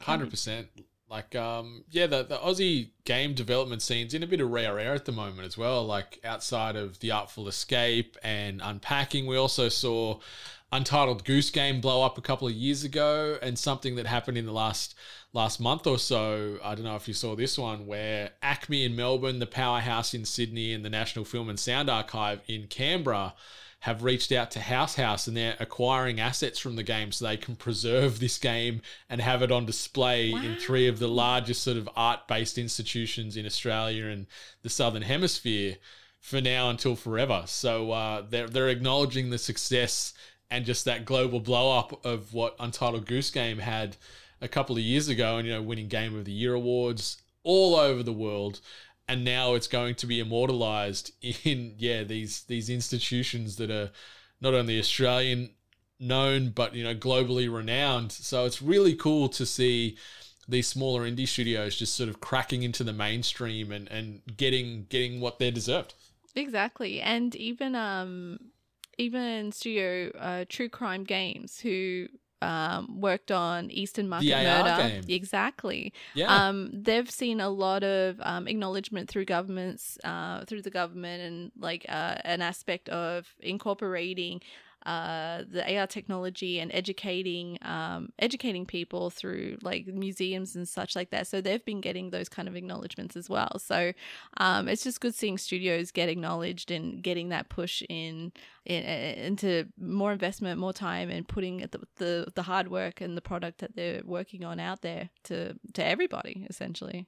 Hundred 0.00 0.30
percent. 0.30 0.68
Like, 1.10 1.34
um, 1.34 1.84
yeah, 1.88 2.06
the, 2.06 2.22
the 2.22 2.36
Aussie 2.36 2.90
game 3.04 3.32
development 3.32 3.80
scene's 3.80 4.12
in 4.12 4.22
a 4.22 4.26
bit 4.26 4.42
of 4.42 4.50
rare 4.50 4.78
air 4.78 4.92
at 4.92 5.06
the 5.06 5.12
moment 5.12 5.46
as 5.46 5.56
well. 5.56 5.86
Like 5.86 6.20
outside 6.22 6.76
of 6.76 7.00
the 7.00 7.12
Artful 7.12 7.48
Escape 7.48 8.18
and 8.22 8.60
Unpacking, 8.62 9.26
we 9.26 9.36
also 9.36 9.70
saw 9.70 10.18
Untitled 10.70 11.24
Goose 11.24 11.50
Game 11.50 11.80
blow 11.80 12.04
up 12.04 12.18
a 12.18 12.22
couple 12.22 12.46
of 12.46 12.52
years 12.52 12.84
ago, 12.84 13.38
and 13.40 13.58
something 13.58 13.96
that 13.96 14.06
happened 14.06 14.36
in 14.36 14.46
the 14.46 14.52
last 14.52 14.94
last 15.32 15.60
month 15.60 15.86
or 15.86 15.98
so. 15.98 16.58
I 16.62 16.74
don't 16.74 16.84
know 16.84 16.96
if 16.96 17.08
you 17.08 17.14
saw 17.14 17.34
this 17.34 17.58
one, 17.58 17.86
where 17.86 18.30
ACMI 18.42 18.84
in 18.84 18.96
Melbourne, 18.96 19.38
the 19.38 19.46
Powerhouse 19.46 20.12
in 20.14 20.24
Sydney, 20.24 20.72
and 20.72 20.84
the 20.84 20.90
National 20.90 21.24
Film 21.24 21.48
and 21.48 21.58
Sound 21.58 21.88
Archive 21.88 22.40
in 22.46 22.66
Canberra 22.66 23.34
have 23.80 24.02
reached 24.02 24.32
out 24.32 24.50
to 24.50 24.60
House 24.60 24.96
House 24.96 25.28
and 25.28 25.36
they're 25.36 25.56
acquiring 25.60 26.18
assets 26.18 26.58
from 26.58 26.74
the 26.74 26.82
game 26.82 27.12
so 27.12 27.24
they 27.24 27.36
can 27.36 27.54
preserve 27.54 28.18
this 28.18 28.36
game 28.36 28.82
and 29.08 29.20
have 29.20 29.40
it 29.40 29.52
on 29.52 29.66
display 29.66 30.32
in 30.32 30.56
three 30.56 30.88
of 30.88 30.98
the 30.98 31.06
largest 31.06 31.62
sort 31.62 31.76
of 31.76 31.88
art 31.94 32.26
based 32.26 32.58
institutions 32.58 33.36
in 33.36 33.46
Australia 33.46 34.06
and 34.06 34.26
the 34.62 34.68
Southern 34.68 35.02
Hemisphere 35.02 35.76
for 36.20 36.40
now 36.40 36.70
until 36.70 36.96
forever. 36.96 37.44
So 37.46 37.92
uh, 37.92 38.22
they're, 38.28 38.48
they're 38.48 38.68
acknowledging 38.68 39.30
the 39.30 39.38
success 39.38 40.12
and 40.50 40.64
just 40.64 40.84
that 40.84 41.04
global 41.04 41.40
blow 41.40 41.78
up 41.78 42.04
of 42.04 42.32
what 42.32 42.56
Untitled 42.58 43.06
Goose 43.06 43.30
Game 43.30 43.58
had 43.58 43.96
a 44.40 44.48
couple 44.48 44.76
of 44.76 44.82
years 44.82 45.08
ago 45.08 45.36
and, 45.36 45.46
you 45.46 45.52
know, 45.52 45.62
winning 45.62 45.88
Game 45.88 46.16
of 46.16 46.24
the 46.24 46.32
Year 46.32 46.54
awards 46.54 47.20
all 47.42 47.76
over 47.76 48.02
the 48.02 48.12
world 48.12 48.60
and 49.08 49.24
now 49.24 49.54
it's 49.54 49.66
going 49.66 49.94
to 49.94 50.06
be 50.06 50.20
immortalized 50.20 51.12
in 51.44 51.74
yeah 51.78 52.04
these 52.04 52.42
these 52.42 52.68
institutions 52.68 53.56
that 53.56 53.70
are 53.70 53.90
not 54.40 54.54
only 54.54 54.78
Australian 54.78 55.50
known 55.98 56.50
but 56.50 56.74
you 56.74 56.84
know 56.84 56.94
globally 56.94 57.52
renowned. 57.52 58.12
So 58.12 58.44
it's 58.44 58.62
really 58.62 58.94
cool 58.94 59.28
to 59.30 59.46
see 59.46 59.96
these 60.46 60.68
smaller 60.68 61.02
indie 61.02 61.28
studios 61.28 61.76
just 61.76 61.94
sort 61.94 62.08
of 62.08 62.20
cracking 62.20 62.62
into 62.62 62.84
the 62.84 62.92
mainstream 62.92 63.72
and 63.72 63.88
and 63.88 64.20
getting 64.36 64.86
getting 64.88 65.20
what 65.20 65.38
they're 65.38 65.50
deserved. 65.50 65.94
Exactly, 66.34 67.00
and 67.00 67.34
even 67.34 67.74
um, 67.74 68.38
even 68.98 69.52
studio 69.52 70.10
uh, 70.18 70.44
True 70.48 70.68
Crime 70.68 71.04
Games 71.04 71.60
who 71.60 72.08
um 72.40 73.00
worked 73.00 73.32
on 73.32 73.68
Eastern 73.70 74.08
Market 74.08 74.32
AR 74.32 74.62
Murder. 74.64 74.88
game. 74.88 75.04
Exactly. 75.08 75.92
Yeah. 76.14 76.48
Um, 76.48 76.70
they've 76.72 77.10
seen 77.10 77.40
a 77.40 77.48
lot 77.48 77.82
of 77.82 78.20
um, 78.20 78.46
acknowledgement 78.46 79.08
through 79.08 79.24
governments, 79.24 79.98
uh, 80.04 80.44
through 80.44 80.62
the 80.62 80.70
government, 80.70 81.22
and 81.22 81.52
like 81.58 81.84
uh, 81.88 82.16
an 82.24 82.42
aspect 82.42 82.88
of 82.90 83.26
incorporating 83.40 84.40
uh, 84.88 85.44
the 85.50 85.76
AR 85.76 85.86
technology 85.86 86.58
and 86.58 86.72
educating 86.72 87.58
um, 87.60 88.08
educating 88.18 88.64
people 88.64 89.10
through 89.10 89.58
like 89.60 89.86
museums 89.86 90.56
and 90.56 90.66
such 90.66 90.96
like 90.96 91.10
that. 91.10 91.26
So 91.26 91.42
they've 91.42 91.62
been 91.62 91.82
getting 91.82 92.08
those 92.08 92.30
kind 92.30 92.48
of 92.48 92.56
acknowledgements 92.56 93.14
as 93.14 93.28
well. 93.28 93.58
So 93.58 93.92
um, 94.38 94.66
it's 94.66 94.84
just 94.84 95.02
good 95.02 95.14
seeing 95.14 95.36
studios 95.36 95.90
get 95.90 96.08
acknowledged 96.08 96.70
and 96.70 97.02
getting 97.02 97.28
that 97.28 97.50
push 97.50 97.82
in, 97.90 98.32
in 98.64 98.82
into 98.82 99.66
more 99.78 100.10
investment, 100.10 100.58
more 100.58 100.72
time, 100.72 101.10
and 101.10 101.28
putting 101.28 101.58
the, 101.58 101.80
the 101.96 102.32
the 102.34 102.42
hard 102.44 102.68
work 102.68 103.02
and 103.02 103.14
the 103.14 103.20
product 103.20 103.58
that 103.58 103.76
they're 103.76 104.00
working 104.06 104.42
on 104.42 104.58
out 104.58 104.80
there 104.80 105.10
to 105.24 105.54
to 105.74 105.84
everybody 105.84 106.46
essentially. 106.48 107.06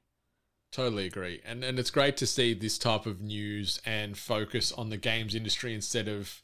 Totally 0.71 1.07
agree. 1.07 1.41
And 1.47 1.65
and 1.65 1.79
it's 1.79 1.91
great 1.91 2.19
to 2.19 2.27
see 2.27 2.53
this 2.53 2.77
type 2.77 3.07
of 3.07 3.23
news 3.23 3.81
and 3.87 4.19
focus 4.19 4.71
on 4.71 4.91
the 4.91 4.99
games 4.99 5.35
industry 5.35 5.75
instead 5.75 6.09
of 6.09 6.43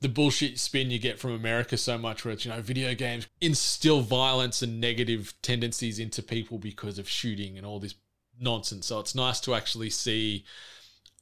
the 0.00 0.08
bullshit 0.08 0.58
spin 0.58 0.90
you 0.90 0.98
get 0.98 1.18
from 1.18 1.32
America 1.32 1.76
so 1.76 1.96
much 1.96 2.24
where 2.24 2.34
it's, 2.34 2.44
you 2.44 2.50
know, 2.50 2.60
video 2.60 2.94
games 2.94 3.26
instill 3.40 4.00
violence 4.00 4.62
and 4.62 4.80
negative 4.80 5.34
tendencies 5.42 5.98
into 5.98 6.22
people 6.22 6.58
because 6.58 6.98
of 6.98 7.08
shooting 7.08 7.56
and 7.56 7.66
all 7.66 7.80
this 7.80 7.94
nonsense. 8.38 8.86
So 8.86 9.00
it's 9.00 9.14
nice 9.14 9.40
to 9.40 9.54
actually 9.54 9.90
see 9.90 10.44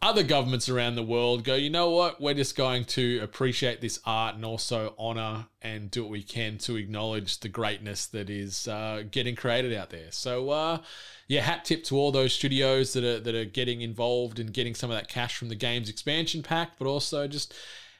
other 0.03 0.23
governments 0.23 0.69
around 0.69 0.97
the 0.97 1.03
world 1.03 1.45
go, 1.45 1.55
you 1.55 1.71
know 1.71 1.89
what, 1.91 2.21
we're 2.21 2.35
just 2.35 2.57
going 2.57 2.85
to 2.85 3.21
appreciate 3.23 3.81
this 3.81 3.99
art 4.05 4.35
and 4.35 4.45
also 4.45 4.95
honor 4.99 5.47
and 5.63 5.91
do 5.91 6.03
what 6.03 6.11
we 6.11 6.23
can 6.23 6.59
to 6.59 6.77
acknowledge 6.77 7.41
the 7.41 7.49
greatness 7.49 8.07
that 8.07 8.29
is 8.29 8.69
uh, 8.69 9.03
getting 9.11 9.35
created 9.35 9.73
out 9.73 9.89
there. 9.89 10.11
So, 10.11 10.51
uh, 10.51 10.79
yeah, 11.27 11.41
hat 11.41 11.65
tip 11.65 11.85
to 11.85 11.97
all 11.97 12.13
those 12.13 12.35
studios 12.35 12.93
that 12.93 13.05
are 13.05 13.21
that 13.21 13.35
are 13.35 13.47
getting 13.47 13.81
involved 13.81 14.39
and 14.39 14.53
getting 14.53 14.75
some 14.75 14.91
of 14.91 14.97
that 14.97 15.09
cash 15.09 15.37
from 15.37 15.49
the 15.49 15.55
game's 15.55 15.89
expansion 15.89 16.43
pack, 16.43 16.73
but 16.79 16.87
also 16.87 17.27
just 17.27 17.55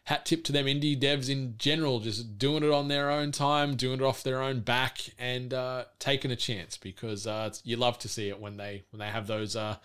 hat 0.05 0.27
tip 0.27 0.45
to 0.45 0.53
them 0.53 0.67
indie 0.67 0.99
devs 0.99 1.31
in 1.31 1.55
general, 1.59 1.99
just 2.01 2.39
doing 2.39 2.63
it 2.63 2.71
on 2.71 2.89
their 2.89 3.11
own 3.11 3.33
time, 3.33 3.75
doing 3.75 4.01
it 4.01 4.05
off 4.05 4.23
their 4.23 4.43
own 4.43 4.61
back, 4.61 5.01
and 5.19 5.53
uh, 5.53 5.85
taking 5.99 6.31
a 6.31 6.37
chance 6.37 6.77
because 6.77 7.27
uh, 7.27 7.51
you 7.65 7.77
love 7.77 7.99
to 7.99 8.09
see 8.09 8.29
it 8.29 8.41
when 8.41 8.57
they 8.57 8.83
when 8.91 9.01
they 9.01 9.09
have 9.09 9.27
those 9.27 9.57
uh, 9.57 9.77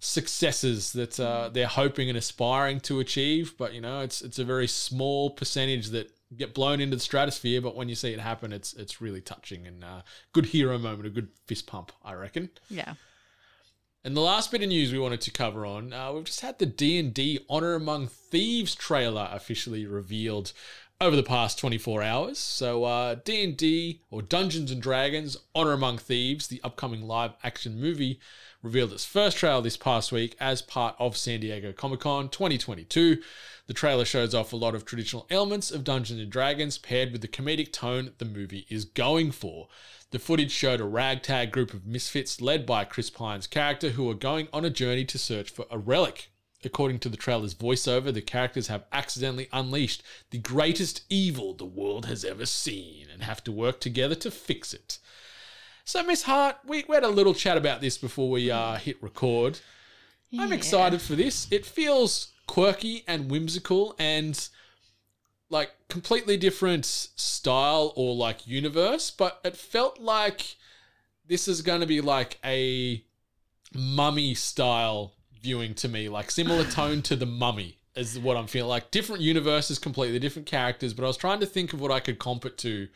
successes 0.00 0.92
that 0.92 1.18
uh, 1.18 1.48
they're 1.48 1.66
hoping 1.66 2.08
and 2.08 2.16
aspiring 2.16 2.78
to 2.80 3.00
achieve. 3.00 3.54
But 3.58 3.74
you 3.74 3.80
know, 3.80 4.00
it's 4.00 4.22
it's 4.22 4.38
a 4.38 4.44
very 4.44 4.68
small 4.68 5.30
percentage 5.30 5.88
that 5.88 6.12
get 6.36 6.54
blown 6.54 6.80
into 6.80 6.96
the 6.96 7.02
stratosphere. 7.02 7.60
But 7.60 7.74
when 7.74 7.88
you 7.88 7.96
see 7.96 8.12
it 8.12 8.20
happen, 8.20 8.52
it's 8.52 8.72
it's 8.74 9.00
really 9.00 9.20
touching 9.20 9.66
and 9.66 9.82
uh, 9.82 10.02
good 10.32 10.46
hero 10.46 10.78
moment, 10.78 11.06
a 11.06 11.10
good 11.10 11.28
fist 11.46 11.66
pump, 11.66 11.90
I 12.04 12.14
reckon. 12.14 12.50
Yeah. 12.70 12.94
And 14.08 14.16
the 14.16 14.22
last 14.22 14.50
bit 14.50 14.62
of 14.62 14.70
news 14.70 14.90
we 14.90 14.98
wanted 14.98 15.20
to 15.20 15.30
cover 15.30 15.66
on, 15.66 15.92
uh, 15.92 16.10
we've 16.14 16.24
just 16.24 16.40
had 16.40 16.58
the 16.58 16.64
D 16.64 16.98
and 16.98 17.12
D 17.12 17.40
Honor 17.46 17.74
Among 17.74 18.06
Thieves 18.06 18.74
trailer 18.74 19.28
officially 19.30 19.84
revealed 19.84 20.54
over 20.98 21.14
the 21.14 21.22
past 21.22 21.58
24 21.58 22.02
hours. 22.02 22.38
So 22.38 22.84
uh, 22.84 23.16
D 23.22 23.44
and 23.44 23.54
D 23.54 24.00
or 24.10 24.22
Dungeons 24.22 24.70
and 24.70 24.80
Dragons 24.80 25.36
Honor 25.54 25.72
Among 25.72 25.98
Thieves, 25.98 26.48
the 26.48 26.62
upcoming 26.64 27.02
live 27.02 27.32
action 27.44 27.78
movie, 27.78 28.18
revealed 28.62 28.94
its 28.94 29.04
first 29.04 29.36
trailer 29.36 29.60
this 29.60 29.76
past 29.76 30.10
week 30.10 30.34
as 30.40 30.62
part 30.62 30.96
of 30.98 31.14
San 31.14 31.40
Diego 31.40 31.74
Comic 31.74 32.00
Con 32.00 32.30
2022. 32.30 33.18
The 33.66 33.74
trailer 33.74 34.06
shows 34.06 34.34
off 34.34 34.54
a 34.54 34.56
lot 34.56 34.74
of 34.74 34.86
traditional 34.86 35.26
elements 35.28 35.70
of 35.70 35.84
Dungeons 35.84 36.22
and 36.22 36.30
Dragons 36.30 36.78
paired 36.78 37.12
with 37.12 37.20
the 37.20 37.28
comedic 37.28 37.74
tone 37.74 38.12
the 38.16 38.24
movie 38.24 38.66
is 38.70 38.86
going 38.86 39.32
for. 39.32 39.68
The 40.10 40.18
footage 40.18 40.52
showed 40.52 40.80
a 40.80 40.84
ragtag 40.84 41.52
group 41.52 41.74
of 41.74 41.86
misfits 41.86 42.40
led 42.40 42.64
by 42.64 42.84
Chris 42.84 43.10
Pine's 43.10 43.46
character 43.46 43.90
who 43.90 44.08
are 44.10 44.14
going 44.14 44.48
on 44.54 44.64
a 44.64 44.70
journey 44.70 45.04
to 45.04 45.18
search 45.18 45.50
for 45.50 45.66
a 45.70 45.76
relic. 45.76 46.30
According 46.64 47.00
to 47.00 47.08
the 47.08 47.16
trailer's 47.16 47.54
voiceover, 47.54 48.12
the 48.12 48.22
characters 48.22 48.68
have 48.68 48.86
accidentally 48.90 49.48
unleashed 49.52 50.02
the 50.30 50.38
greatest 50.38 51.02
evil 51.10 51.52
the 51.52 51.66
world 51.66 52.06
has 52.06 52.24
ever 52.24 52.46
seen 52.46 53.06
and 53.12 53.22
have 53.22 53.44
to 53.44 53.52
work 53.52 53.80
together 53.80 54.14
to 54.16 54.30
fix 54.30 54.72
it. 54.72 54.98
So, 55.84 56.02
Miss 56.02 56.22
Hart, 56.22 56.56
we, 56.66 56.84
we 56.88 56.94
had 56.94 57.04
a 57.04 57.08
little 57.08 57.34
chat 57.34 57.56
about 57.56 57.80
this 57.80 57.96
before 57.98 58.30
we 58.30 58.50
uh, 58.50 58.76
hit 58.76 59.02
record. 59.02 59.60
I'm 60.38 60.52
excited 60.52 61.00
for 61.00 61.14
this. 61.14 61.46
It 61.50 61.64
feels 61.64 62.32
quirky 62.46 63.04
and 63.06 63.30
whimsical 63.30 63.94
and 63.98 64.48
like 65.50 65.70
completely 65.88 66.36
different 66.36 66.84
style 66.84 67.92
or 67.96 68.14
like 68.14 68.46
universe, 68.46 69.10
but 69.10 69.40
it 69.44 69.56
felt 69.56 69.98
like 69.98 70.56
this 71.26 71.48
is 71.48 71.62
going 71.62 71.80
to 71.80 71.86
be 71.86 72.00
like 72.00 72.38
a 72.44 73.02
mummy 73.74 74.34
style 74.34 75.12
viewing 75.40 75.74
to 75.74 75.88
me, 75.88 76.08
like 76.08 76.30
similar 76.30 76.64
tone 76.64 77.02
to 77.02 77.16
the 77.16 77.26
mummy 77.26 77.78
is 77.94 78.18
what 78.18 78.36
I'm 78.36 78.46
feeling 78.46 78.68
like. 78.68 78.90
Different 78.90 79.22
universes, 79.22 79.78
completely 79.78 80.18
different 80.18 80.46
characters, 80.46 80.94
but 80.94 81.04
I 81.04 81.06
was 81.06 81.16
trying 81.16 81.40
to 81.40 81.46
think 81.46 81.72
of 81.72 81.80
what 81.80 81.90
I 81.90 82.00
could 82.00 82.18
comp 82.18 82.44
it 82.44 82.58
to 82.58 82.88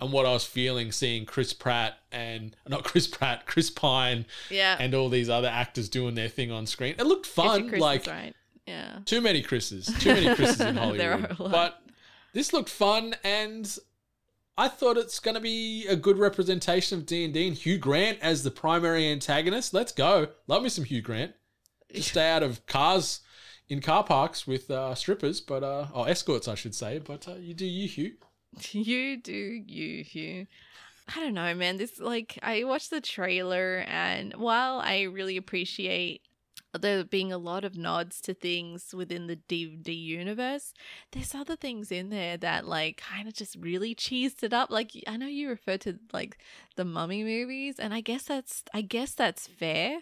and 0.00 0.12
what 0.12 0.24
I 0.26 0.32
was 0.32 0.44
feeling 0.44 0.92
seeing 0.92 1.26
Chris 1.26 1.52
Pratt 1.52 1.98
and 2.10 2.56
not 2.66 2.84
Chris 2.84 3.06
Pratt, 3.06 3.46
Chris 3.46 3.70
Pine 3.70 4.24
Yeah. 4.48 4.76
and 4.80 4.94
all 4.94 5.08
these 5.10 5.28
other 5.28 5.48
actors 5.48 5.88
doing 5.88 6.14
their 6.14 6.28
thing 6.28 6.50
on 6.50 6.66
screen. 6.66 6.94
It 6.98 7.04
looked 7.06 7.26
fun, 7.26 7.68
like 7.78 8.06
right. 8.06 8.34
Yeah. 8.66 8.98
too 9.04 9.20
many 9.20 9.42
Chris's, 9.42 9.86
too 10.00 10.14
many 10.14 10.34
Chris's 10.34 10.60
in 10.60 10.76
Hollywood. 10.76 10.98
There 11.00 11.12
are 11.12 11.36
a 11.38 11.42
lot. 11.42 11.50
But 11.52 11.82
this 12.32 12.52
looked 12.52 12.68
fun, 12.68 13.16
and 13.24 13.78
I 14.56 14.68
thought 14.68 14.96
it's 14.96 15.20
going 15.20 15.36
to 15.36 15.40
be 15.40 15.86
a 15.86 15.96
good 15.96 16.18
representation 16.18 16.98
of 16.98 17.06
D 17.06 17.24
and 17.24 17.34
D 17.34 17.48
and 17.48 17.56
Hugh 17.56 17.78
Grant 17.78 18.18
as 18.20 18.42
the 18.42 18.50
primary 18.50 19.10
antagonist. 19.10 19.72
Let's 19.72 19.92
go. 19.92 20.28
Love 20.46 20.62
me 20.62 20.68
some 20.68 20.84
Hugh 20.84 21.02
Grant. 21.02 21.32
Just 21.92 22.10
stay 22.10 22.30
out 22.30 22.42
of 22.42 22.64
cars 22.66 23.20
in 23.68 23.80
car 23.80 24.04
parks 24.04 24.46
with 24.46 24.70
uh, 24.70 24.94
strippers, 24.94 25.40
but 25.40 25.62
uh, 25.62 25.86
or 25.92 26.08
escorts, 26.08 26.48
I 26.48 26.54
should 26.54 26.74
say. 26.74 26.98
But 26.98 27.26
uh, 27.26 27.36
you 27.36 27.54
do 27.54 27.66
you, 27.66 27.88
Hugh. 27.88 28.12
You 28.72 29.16
do 29.16 29.32
you, 29.32 30.02
Hugh. 30.02 30.46
I 31.14 31.20
don't 31.20 31.34
know, 31.34 31.54
man. 31.54 31.76
This 31.76 31.98
like 31.98 32.38
I 32.42 32.64
watched 32.64 32.90
the 32.90 33.00
trailer 33.00 33.84
and 33.88 34.34
while 34.34 34.80
I 34.80 35.02
really 35.02 35.36
appreciate 35.36 36.22
there 36.78 37.02
being 37.04 37.32
a 37.32 37.38
lot 37.38 37.64
of 37.64 37.76
nods 37.76 38.20
to 38.22 38.34
things 38.34 38.94
within 38.94 39.26
the 39.26 39.36
D&D 39.36 39.92
universe, 39.92 40.72
there's 41.12 41.34
other 41.34 41.56
things 41.56 41.90
in 41.90 42.10
there 42.10 42.36
that 42.36 42.66
like 42.66 42.98
kind 42.98 43.26
of 43.26 43.34
just 43.34 43.56
really 43.58 43.94
cheesed 43.94 44.42
it 44.42 44.52
up. 44.52 44.70
Like 44.70 44.92
I 45.06 45.16
know 45.16 45.26
you 45.26 45.48
referred 45.48 45.80
to 45.82 45.98
like 46.12 46.38
the 46.76 46.84
Mummy 46.84 47.24
movies 47.24 47.76
and 47.78 47.92
I 47.92 48.00
guess 48.00 48.24
that's 48.24 48.62
I 48.72 48.82
guess 48.82 49.14
that's 49.14 49.46
fair. 49.46 50.00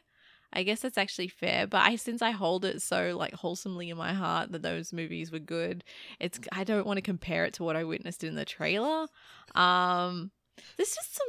I 0.53 0.63
guess 0.63 0.81
that's 0.81 0.97
actually 0.97 1.29
fair, 1.29 1.67
but 1.67 1.83
I 1.83 1.97
since 1.97 2.23
I 2.23 2.31
hold 2.31 2.65
it 2.65 2.81
so 2.81 3.17
like 3.17 3.35
wholesomely 3.35 3.91
in 3.91 3.99
my 3.99 4.15
heart 4.15 4.53
that 4.53 4.63
those 4.63 4.93
movies 4.93 5.31
were 5.31 5.39
good, 5.39 5.85
it's 6.21 6.39
I 6.53 6.65
don't 6.65 6.87
want 6.87 6.97
to 6.99 7.03
compare 7.03 7.45
it 7.45 7.55
to 7.55 7.65
what 7.65 7.77
I 7.77 7.85
witnessed 7.85 8.25
in 8.25 8.35
the 8.35 8.45
trailer. 8.45 9.07
Um 9.55 10.33
there's 10.77 10.95
just 10.95 11.15
some 11.15 11.29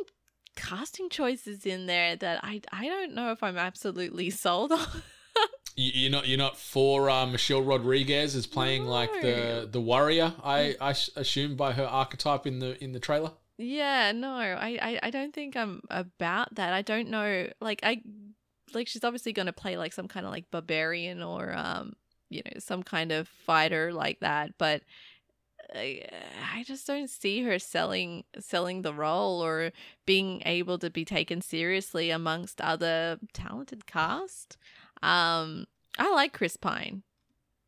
casting 0.56 1.10
choices 1.10 1.66
in 1.66 1.86
there 1.86 2.16
that 2.18 2.42
I 2.44 2.62
I 2.72 2.88
don't 2.88 3.14
know 3.14 3.32
if 3.32 3.42
I'm 3.42 3.58
absolutely 3.58 4.30
sold 4.30 4.74
on. 4.74 4.88
You- 5.82 5.92
You're 6.02 6.12
not 6.12 6.28
you're 6.28 6.38
not 6.48 6.58
for 6.58 7.10
uh, 7.10 7.26
Michelle 7.26 7.62
Rodriguez 7.62 8.36
as 8.36 8.46
playing 8.48 8.86
like 8.86 9.12
the 9.22 9.68
the 9.72 9.82
warrior. 9.92 10.34
I 10.44 10.76
I 10.90 10.94
sh- 10.94 11.10
assume 11.16 11.56
by 11.56 11.72
her 11.80 11.86
archetype 11.86 12.46
in 12.46 12.60
the 12.60 12.72
in 12.84 12.92
the 12.92 13.00
trailer. 13.00 13.32
yeah, 13.58 14.12
no, 14.12 14.34
I, 14.68 14.70
I 14.90 15.00
I 15.08 15.10
don't 15.10 15.34
think 15.34 15.56
I'm 15.56 15.82
about 15.90 16.56
that. 16.56 16.72
I 16.74 16.82
don't 16.92 17.10
know. 17.10 17.48
Like 17.62 17.80
I 17.84 18.02
like 18.74 18.88
she's 18.88 19.04
obviously 19.04 19.34
going 19.34 19.48
to 19.54 19.54
play 19.64 19.78
like 19.78 19.94
some 19.94 20.08
kind 20.08 20.26
of 20.26 20.32
like 20.32 20.46
barbarian 20.52 21.24
or 21.24 21.54
um 21.56 21.94
you 22.30 22.42
know 22.46 22.60
some 22.60 22.84
kind 22.84 23.12
of 23.12 23.28
fighter 23.28 23.92
like 23.94 24.20
that, 24.20 24.52
but 24.58 24.84
I, 25.76 26.02
I 26.56 26.64
just 26.64 26.88
don't 26.88 27.10
see 27.10 27.44
her 27.44 27.60
selling 27.60 28.24
selling 28.40 28.82
the 28.82 28.94
role 28.94 29.42
or 29.44 29.72
being 30.06 30.42
able 30.46 30.78
to 30.80 30.90
be 30.90 31.06
taken 31.06 31.42
seriously 31.42 32.10
amongst 32.10 32.60
other 32.62 33.20
talented 33.34 33.86
cast. 33.86 34.58
Um, 35.02 35.66
I 35.98 36.12
like 36.14 36.34
Chris 36.34 36.58
Pine. 36.58 37.04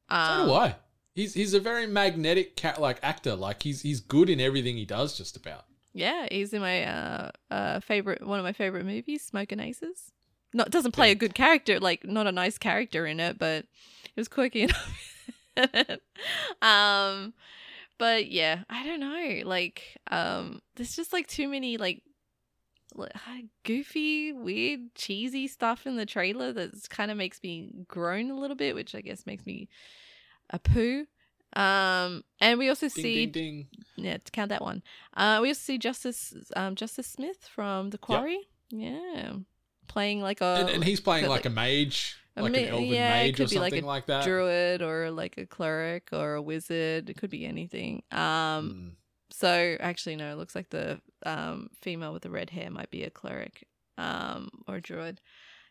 Um, 0.09 0.27
So 0.27 0.45
do 0.47 0.53
I. 0.53 0.75
He's 1.13 1.33
he's 1.33 1.53
a 1.53 1.59
very 1.59 1.87
magnetic 1.87 2.55
cat 2.55 2.79
like 2.79 2.99
actor. 3.03 3.35
Like 3.35 3.63
he's 3.63 3.81
he's 3.81 3.99
good 3.99 4.29
in 4.29 4.39
everything 4.39 4.77
he 4.77 4.85
does. 4.85 5.17
Just 5.17 5.35
about. 5.35 5.65
Yeah, 5.93 6.27
he's 6.31 6.53
in 6.53 6.61
my 6.61 6.83
uh, 6.83 7.31
uh 7.49 7.79
favorite 7.81 8.25
one 8.25 8.39
of 8.39 8.45
my 8.45 8.53
favorite 8.53 8.85
movies, 8.85 9.23
Smoking 9.23 9.59
Aces. 9.59 10.11
Not 10.53 10.69
doesn't 10.69 10.91
play 10.93 11.11
a 11.11 11.15
good 11.15 11.33
character, 11.33 11.79
like 11.79 12.05
not 12.05 12.27
a 12.27 12.31
nice 12.31 12.57
character 12.57 13.05
in 13.05 13.19
it, 13.19 13.37
but 13.39 13.65
it 14.05 14.17
was 14.17 14.27
quirky 14.27 14.61
enough. 15.57 15.99
um, 16.61 17.33
but 17.97 18.29
yeah, 18.29 18.63
I 18.69 18.85
don't 18.85 18.99
know. 18.99 19.47
Like, 19.47 19.97
um, 20.09 20.61
there's 20.75 20.95
just 20.95 21.13
like 21.13 21.27
too 21.27 21.47
many 21.47 21.77
like 21.77 22.01
li- 22.03 22.10
goofy, 23.63 24.31
weird, 24.33 24.93
cheesy 24.95 25.47
stuff 25.47 25.85
in 25.87 25.95
the 25.95 26.05
trailer 26.05 26.51
that 26.53 26.89
kind 26.89 27.11
of 27.11 27.17
makes 27.17 27.41
me 27.43 27.71
groan 27.87 28.29
a 28.31 28.35
little 28.35 28.55
bit, 28.55 28.75
which 28.75 28.95
I 28.95 29.01
guess 29.01 29.25
makes 29.25 29.45
me 29.45 29.69
a 30.49 30.59
poo. 30.59 31.05
Um, 31.53 32.23
and 32.39 32.57
we 32.59 32.69
also 32.69 32.87
Ding 32.87 33.03
see 33.03 33.25
ding 33.25 33.31
ding. 33.31 33.67
yeah, 33.97 34.17
to 34.17 34.31
count 34.31 34.49
that 34.49 34.61
one. 34.61 34.81
Uh, 35.15 35.39
we 35.41 35.49
also 35.49 35.59
see 35.59 35.77
Justice 35.77 36.33
um, 36.55 36.75
Justice 36.75 37.07
Smith 37.07 37.47
from 37.53 37.89
The 37.89 37.97
Quarry. 37.97 38.39
Yeah, 38.69 39.33
playing 39.87 40.21
like 40.21 40.39
a 40.39 40.57
And, 40.61 40.69
and 40.69 40.83
he's 40.83 41.01
playing 41.01 41.25
but 41.25 41.31
like 41.31 41.45
a 41.45 41.49
mage, 41.49 42.15
a 42.37 42.43
like 42.43 42.53
ma- 42.53 42.57
an 42.57 42.67
elven 42.69 42.85
yeah, 42.85 43.15
it 43.19 43.25
mage 43.27 43.39
or 43.41 43.47
be 43.47 43.59
like 43.59 43.71
something 43.71 43.83
a 43.83 43.87
like, 43.87 44.05
that. 44.05 44.23
druid 44.23 44.81
or 44.81 45.11
like 45.11 45.37
a 45.37 45.45
cleric 45.45 46.09
or 46.13 46.35
a 46.35 46.41
wizard. 46.41 47.09
It 47.09 47.17
could 47.17 47.29
be 47.29 47.45
anything. 47.45 48.03
Um, 48.11 48.19
Mm. 48.21 48.91
So 49.41 49.75
actually, 49.79 50.15
no, 50.15 50.31
it 50.31 50.37
looks 50.37 50.53
like 50.53 50.69
the 50.69 51.01
um 51.25 51.71
female 51.81 52.13
with 52.13 52.21
the 52.21 52.29
red 52.29 52.51
hair 52.51 52.69
might 52.69 52.91
be 52.91 53.03
a 53.03 53.09
cleric, 53.09 53.67
um, 53.97 54.49
or 54.67 54.75
a 54.75 54.81
druid. 54.81 55.19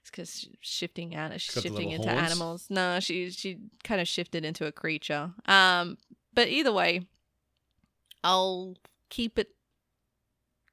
It's 0.01 0.11
because 0.11 0.49
shifting 0.61 1.15
out, 1.15 1.33
she's 1.41 1.63
shifting 1.63 1.93
into 1.93 2.09
horns? 2.09 2.33
animals. 2.33 2.67
No, 2.69 2.99
she 2.99 3.31
she 3.31 3.59
kind 3.85 4.01
of 4.01 4.09
shifted 4.09 4.45
into 4.45 4.67
a 4.67 4.73
creature. 4.73 5.31
Um, 5.47 5.99
but 6.35 6.49
either 6.49 6.73
way, 6.73 7.07
I'll 8.25 8.77
keep 9.09 9.39
it 9.39 9.55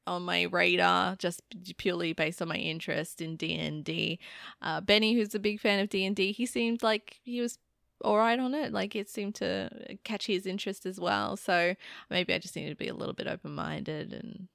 on 0.07 0.23
my 0.23 0.43
radar 0.43 1.15
just 1.17 1.41
purely 1.77 2.13
based 2.13 2.41
on 2.41 2.47
my 2.47 2.55
interest 2.55 3.21
in 3.21 3.35
D&D. 3.35 4.17
Uh, 4.61 4.81
Benny, 4.81 5.13
who's 5.13 5.35
a 5.35 5.39
big 5.39 5.59
fan 5.59 5.79
of 5.81 5.89
D&D, 5.89 6.31
he 6.31 6.45
seemed 6.45 6.81
like 6.81 7.19
he 7.23 7.41
was 7.41 7.59
all 8.01 8.17
right 8.17 8.39
on 8.39 8.53
it. 8.53 8.71
Like 8.71 8.95
it 8.95 9.09
seemed 9.09 9.35
to 9.35 9.69
uh, 9.89 9.93
catch 10.03 10.27
his 10.27 10.45
interest 10.45 10.85
as 10.85 10.99
well. 10.99 11.37
So 11.37 11.75
maybe 12.09 12.33
I 12.33 12.37
just 12.39 12.55
need 12.55 12.69
to 12.69 12.75
be 12.75 12.87
a 12.87 12.93
little 12.93 13.13
bit 13.13 13.27
open-minded 13.27 14.13
and 14.13 14.47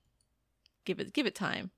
give 0.85 1.01
it 1.01 1.13
give 1.13 1.27
it 1.27 1.35
time. 1.35 1.71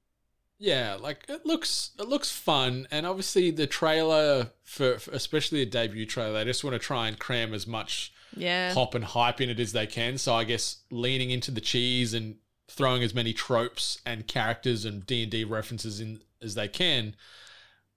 Yeah, 0.59 0.97
like 1.01 1.25
it 1.29 1.45
looks 1.45 1.91
it 1.99 2.09
looks 2.09 2.31
fun, 2.31 2.87
and 2.91 3.07
obviously 3.07 3.51
the 3.51 3.67
trailer 3.67 4.51
for, 4.62 4.99
for 4.99 5.11
especially 5.11 5.62
a 5.62 5.67
debut 5.67 6.07
trailer, 6.07 6.33
they 6.35 6.45
just 6.45 6.62
want 6.65 6.75
to 6.75 6.79
try 6.79 7.09
and 7.09 7.19
cram 7.19 7.53
as 7.53 7.67
much 7.67 8.12
Yeah. 8.37 8.73
pop 8.73 8.95
and 8.95 9.05
hype 9.05 9.41
in 9.41 9.51
it 9.51 9.59
as 9.61 9.73
they 9.73 9.87
can. 9.87 10.17
So 10.17 10.35
I 10.35 10.45
guess 10.45 10.79
leaning 10.91 11.31
into 11.31 11.51
the 11.51 11.61
cheese 11.61 12.15
and 12.15 12.37
throwing 12.69 13.03
as 13.03 13.12
many 13.15 13.33
tropes 13.33 14.01
and 14.07 14.27
characters 14.27 14.85
and 14.85 15.05
D 15.05 15.23
and 15.25 15.31
D 15.31 15.45
references 15.45 16.01
in 16.01 16.21
as 16.41 16.55
they 16.55 16.69
can 16.69 17.17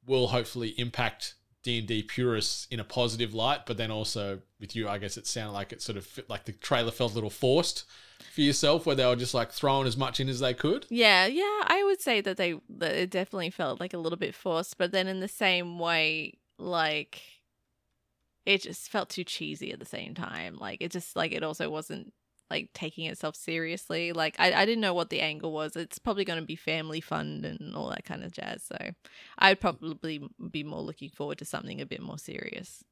will 0.05 0.30
hopefully 0.30 0.70
impact 0.78 1.36
D 1.68 1.80
and 1.80 1.88
D 1.88 2.01
purists 2.01 2.65
in 2.72 2.80
a 2.80 2.84
positive 2.86 3.34
light. 3.34 3.65
But 3.65 3.76
then 3.76 3.91
also 3.91 4.39
with 4.57 4.74
you, 4.74 4.88
I 4.88 4.97
guess 4.97 5.18
it 5.18 5.28
sounded 5.28 5.51
like 5.51 5.74
it 5.74 5.82
sort 5.82 5.97
of 5.97 6.05
fit, 6.05 6.30
like 6.30 6.45
the 6.45 6.53
trailer 6.53 6.91
felt 6.91 7.11
a 7.11 7.15
little 7.15 7.30
forced 7.30 7.84
for 8.34 8.39
yourself, 8.39 8.86
where 8.86 8.95
they 8.95 9.05
were 9.05 9.18
just 9.18 9.34
like 9.34 9.51
throwing 9.51 9.86
as 9.86 9.97
much 9.97 10.22
in 10.22 10.30
as 10.30 10.39
they 10.39 10.53
could. 10.53 10.86
Yeah, 10.89 11.26
yeah, 11.26 11.63
I 11.65 11.84
would 11.86 11.99
say 11.99 12.22
that 12.22 12.38
they 12.38 12.55
that 12.78 12.95
it 12.95 13.09
definitely 13.09 13.49
felt 13.49 13.82
like 13.82 13.93
a 13.93 13.97
little 13.97 14.18
bit 14.18 14.34
forced, 14.34 14.78
but 14.78 14.93
then 14.93 15.07
in 15.07 15.20
the 15.20 15.28
same 15.28 15.78
way, 15.78 16.38
like 16.57 17.22
it 18.45 18.61
just 18.61 18.89
felt 18.89 19.09
too 19.09 19.26
cheesy 19.26 19.74
at 19.74 19.80
the 19.80 19.86
same 19.86 20.15
time. 20.15 20.55
Like 20.55 20.82
it 20.82 20.91
just 20.91 21.18
like 21.18 21.34
it 21.34 21.43
also 21.43 21.70
wasn't 21.70 22.13
like 22.50 22.70
taking 22.74 23.06
itself 23.06 23.36
seriously. 23.36 24.14
Like 24.14 24.36
I, 24.39 24.54
I 24.54 24.66
didn't 24.66 24.82
know 24.82 24.93
what 24.93 25.10
the 25.10 25.22
angle 25.22 25.52
was. 25.52 25.76
It's 25.76 26.00
probably 26.00 26.26
going 26.26 26.39
to 26.39 26.45
be 26.45 26.56
family 26.56 27.02
fun 27.02 27.43
and 27.45 27.76
all 27.76 27.89
that 27.89 28.06
kind 28.06 28.24
of 28.24 28.32
jazz. 28.32 28.64
So 28.64 28.78
I'd 29.39 29.60
probably 29.60 30.28
be 30.52 30.64
more 30.64 30.82
looking 30.82 31.10
forward 31.10 31.38
to 31.39 31.45
something 31.45 31.82
a 31.82 31.86
bit 31.86 32.02
more 32.02 32.18
serious. 32.18 32.84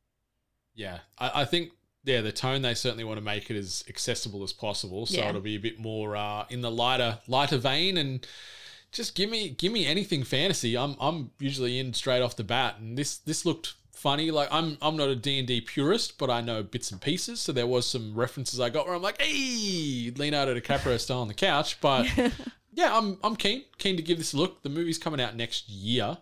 Yeah, 0.74 1.00
I, 1.18 1.42
I 1.42 1.46
think 1.46 1.72
yeah 2.04 2.22
the 2.22 2.32
tone 2.32 2.62
they 2.62 2.74
certainly 2.74 3.04
want 3.04 3.18
to 3.18 3.24
make 3.24 3.50
it 3.50 3.58
as 3.58 3.84
accessible 3.88 4.44
as 4.44 4.54
possible, 4.54 5.06
so 5.06 5.18
Yeah. 5.18 5.30
it'll 5.30 5.42
be 5.42 5.56
a 5.56 5.60
bit 5.60 5.80
more 5.80 6.16
uh, 6.16 6.46
in 6.50 6.62
the 6.62 6.72
lighter 6.72 7.20
lighter 7.28 7.58
vein 7.58 7.98
and. 7.98 8.26
Just 8.92 9.14
give 9.14 9.30
me 9.30 9.50
give 9.50 9.74
me 9.74 9.86
anything 9.86 10.24
fantasy. 10.24 10.78
I'm 10.78 10.96
I'm 11.02 11.32
usually 11.38 11.80
in 11.80 11.92
straight 11.92 12.22
off 12.22 12.38
the 12.38 12.46
bat, 12.46 12.76
and 12.80 12.98
this 12.98 13.18
this 13.18 13.46
looked 13.46 13.74
funny. 13.96 14.32
Like 14.32 14.50
I'm 14.52 14.78
I'm 14.82 14.96
not 14.98 15.10
a 15.10 15.16
D 15.16 15.40
and 15.40 15.48
D 15.48 15.62
purist, 15.62 16.18
but 16.18 16.30
I 16.30 16.42
know 16.42 16.64
bits 16.64 16.92
and 16.92 17.02
pieces. 17.02 17.42
So 17.42 17.52
there 17.52 17.68
was 17.68 17.88
some 17.88 18.14
references 18.16 18.60
I 18.60 18.70
got 18.70 18.86
where 18.86 18.96
I'm 18.96 19.02
like, 19.02 19.22
hey, 19.22 20.12
Leonardo 20.16 20.56
DiCaprio 20.60 21.00
style 21.00 21.20
on 21.20 21.28
the 21.28 21.34
couch. 21.34 21.80
But 21.82 22.08
yeah, 22.74 22.98
I'm 22.98 23.18
I'm 23.24 23.36
keen 23.36 23.64
keen 23.78 23.98
to 23.98 24.04
give 24.04 24.18
this 24.18 24.34
a 24.34 24.38
look. 24.38 24.64
The 24.64 24.70
movie's 24.70 24.98
coming 24.98 25.22
out 25.22 25.36
next 25.36 25.70
year. 25.70 26.18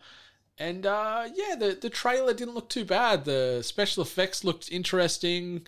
And 0.60 0.86
uh, 0.86 1.28
yeah, 1.34 1.56
the, 1.56 1.78
the 1.82 1.90
trailer 1.90 2.34
didn't 2.34 2.54
look 2.54 2.70
too 2.70 2.86
bad. 2.86 3.26
The 3.26 3.62
special 3.64 4.04
effects 4.04 4.44
looked 4.44 4.72
interesting. 4.72 5.66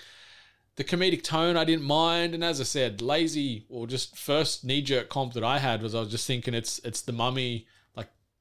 The 0.76 0.84
comedic 0.84 1.24
tone 1.24 1.58
I 1.58 1.64
didn't 1.64 1.86
mind. 1.86 2.34
And 2.34 2.44
as 2.44 2.62
I 2.62 2.66
said, 2.66 3.02
lazy 3.02 3.66
or 3.70 3.88
just 3.88 4.18
first 4.18 4.64
knee 4.64 4.82
jerk 4.82 5.10
comp 5.10 5.34
that 5.34 5.44
I 5.44 5.60
had 5.60 5.82
was 5.82 5.96
I 5.96 6.02
was 6.02 6.10
just 6.10 6.28
thinking 6.28 6.54
it's 6.54 6.80
it's 6.80 7.02
the 7.02 7.14
mummy. 7.14 7.68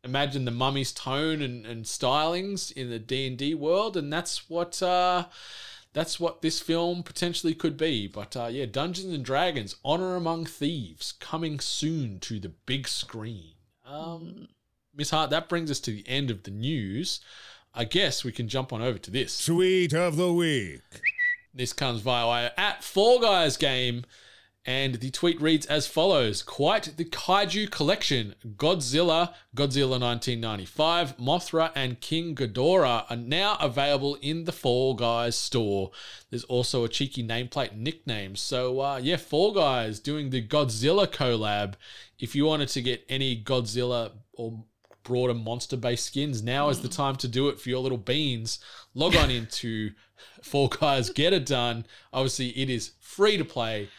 Like 0.04 0.10
imagine 0.10 0.44
the 0.44 0.50
mummy's 0.50 0.92
tone 0.92 1.42
and, 1.42 1.66
and 1.66 1.84
stylings 1.84 2.70
in 2.72 2.90
the 2.90 2.98
D 2.98 3.26
and 3.26 3.36
D 3.36 3.54
world, 3.54 3.96
and 3.96 4.12
that's 4.12 4.48
what 4.48 4.82
uh, 4.82 5.26
that's 5.92 6.20
what 6.20 6.42
this 6.42 6.60
film 6.60 7.02
potentially 7.02 7.54
could 7.54 7.76
be. 7.76 8.06
But 8.06 8.36
uh, 8.36 8.48
yeah, 8.50 8.66
Dungeons 8.66 9.14
and 9.14 9.24
Dragons: 9.24 9.76
Honor 9.84 10.16
Among 10.16 10.44
Thieves 10.46 11.12
coming 11.12 11.60
soon 11.60 12.20
to 12.20 12.38
the 12.38 12.50
big 12.50 12.88
screen. 12.88 13.54
Um, 13.86 14.48
Miss 14.94 15.10
Hart, 15.10 15.30
that 15.30 15.48
brings 15.48 15.70
us 15.70 15.80
to 15.80 15.90
the 15.90 16.06
end 16.06 16.30
of 16.30 16.44
the 16.44 16.50
news. 16.50 17.20
I 17.74 17.84
guess 17.84 18.24
we 18.24 18.32
can 18.32 18.48
jump 18.48 18.72
on 18.72 18.82
over 18.82 18.98
to 18.98 19.10
this. 19.10 19.44
Tweet 19.44 19.92
of 19.92 20.16
the 20.16 20.32
week. 20.32 20.80
This 21.52 21.72
comes 21.72 22.00
via 22.00 22.26
our 22.26 22.50
at 22.56 22.84
Fall 22.84 23.20
Guys 23.20 23.56
game, 23.56 24.04
And 24.66 24.94
the 24.94 25.10
tweet 25.10 25.40
reads 25.42 25.66
as 25.66 25.86
follows 25.86 26.42
Quite 26.42 26.96
the 26.96 27.04
kaiju 27.04 27.70
collection 27.70 28.34
Godzilla, 28.56 29.34
Godzilla 29.54 30.00
1995, 30.00 31.18
Mothra, 31.18 31.70
and 31.74 32.00
King 32.00 32.34
Ghidorah 32.34 33.04
are 33.10 33.16
now 33.16 33.58
available 33.60 34.16
in 34.22 34.44
the 34.44 34.52
Fall 34.52 34.94
Guys 34.94 35.36
store. 35.36 35.90
There's 36.30 36.44
also 36.44 36.82
a 36.82 36.88
cheeky 36.88 37.22
nameplate 37.22 37.76
nickname. 37.76 38.36
So, 38.36 38.80
uh, 38.80 39.00
yeah, 39.02 39.16
Fall 39.16 39.52
Guys 39.52 40.00
doing 40.00 40.30
the 40.30 40.46
Godzilla 40.46 41.06
collab. 41.06 41.74
If 42.18 42.34
you 42.34 42.46
wanted 42.46 42.68
to 42.70 42.80
get 42.80 43.04
any 43.06 43.42
Godzilla 43.42 44.12
or 44.32 44.64
broader 45.02 45.34
monster 45.34 45.76
based 45.76 46.06
skins, 46.06 46.42
now 46.42 46.70
is 46.70 46.80
the 46.80 46.88
time 46.88 47.16
to 47.16 47.28
do 47.28 47.50
it 47.50 47.60
for 47.60 47.68
your 47.68 47.80
little 47.80 47.98
beans. 47.98 48.60
Log 48.94 49.14
on 49.14 49.30
into 49.30 49.90
Fall 50.42 50.68
Guys, 50.68 51.10
get 51.10 51.34
it 51.34 51.44
done. 51.44 51.84
Obviously, 52.14 52.48
it 52.48 52.70
is 52.70 52.92
free 53.00 53.36
to 53.36 53.44
play 53.44 53.90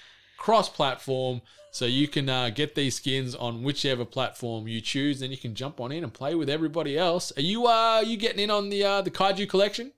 cross 0.46 0.70
platform. 0.70 1.42
So 1.72 1.86
you 1.86 2.08
can 2.08 2.30
uh, 2.30 2.50
get 2.52 2.76
these 2.76 2.96
skins 2.96 3.36
on 3.36 3.64
whichever 3.64 4.06
platform 4.06 4.68
you 4.68 4.80
choose, 4.80 5.20
then 5.20 5.32
you 5.32 5.38
can 5.46 5.56
jump 5.56 5.82
on 5.82 5.92
in 5.92 6.04
and 6.04 6.14
play 6.14 6.34
with 6.36 6.50
everybody 6.50 6.98
else. 6.98 7.34
Are 7.38 7.48
you 7.52 7.66
uh 7.68 8.02
you 8.06 8.16
getting 8.16 8.42
in 8.46 8.52
on 8.52 8.70
the 8.70 8.82
uh, 8.92 9.02
the 9.02 9.12
kaiju 9.12 9.50
collection? 9.50 9.92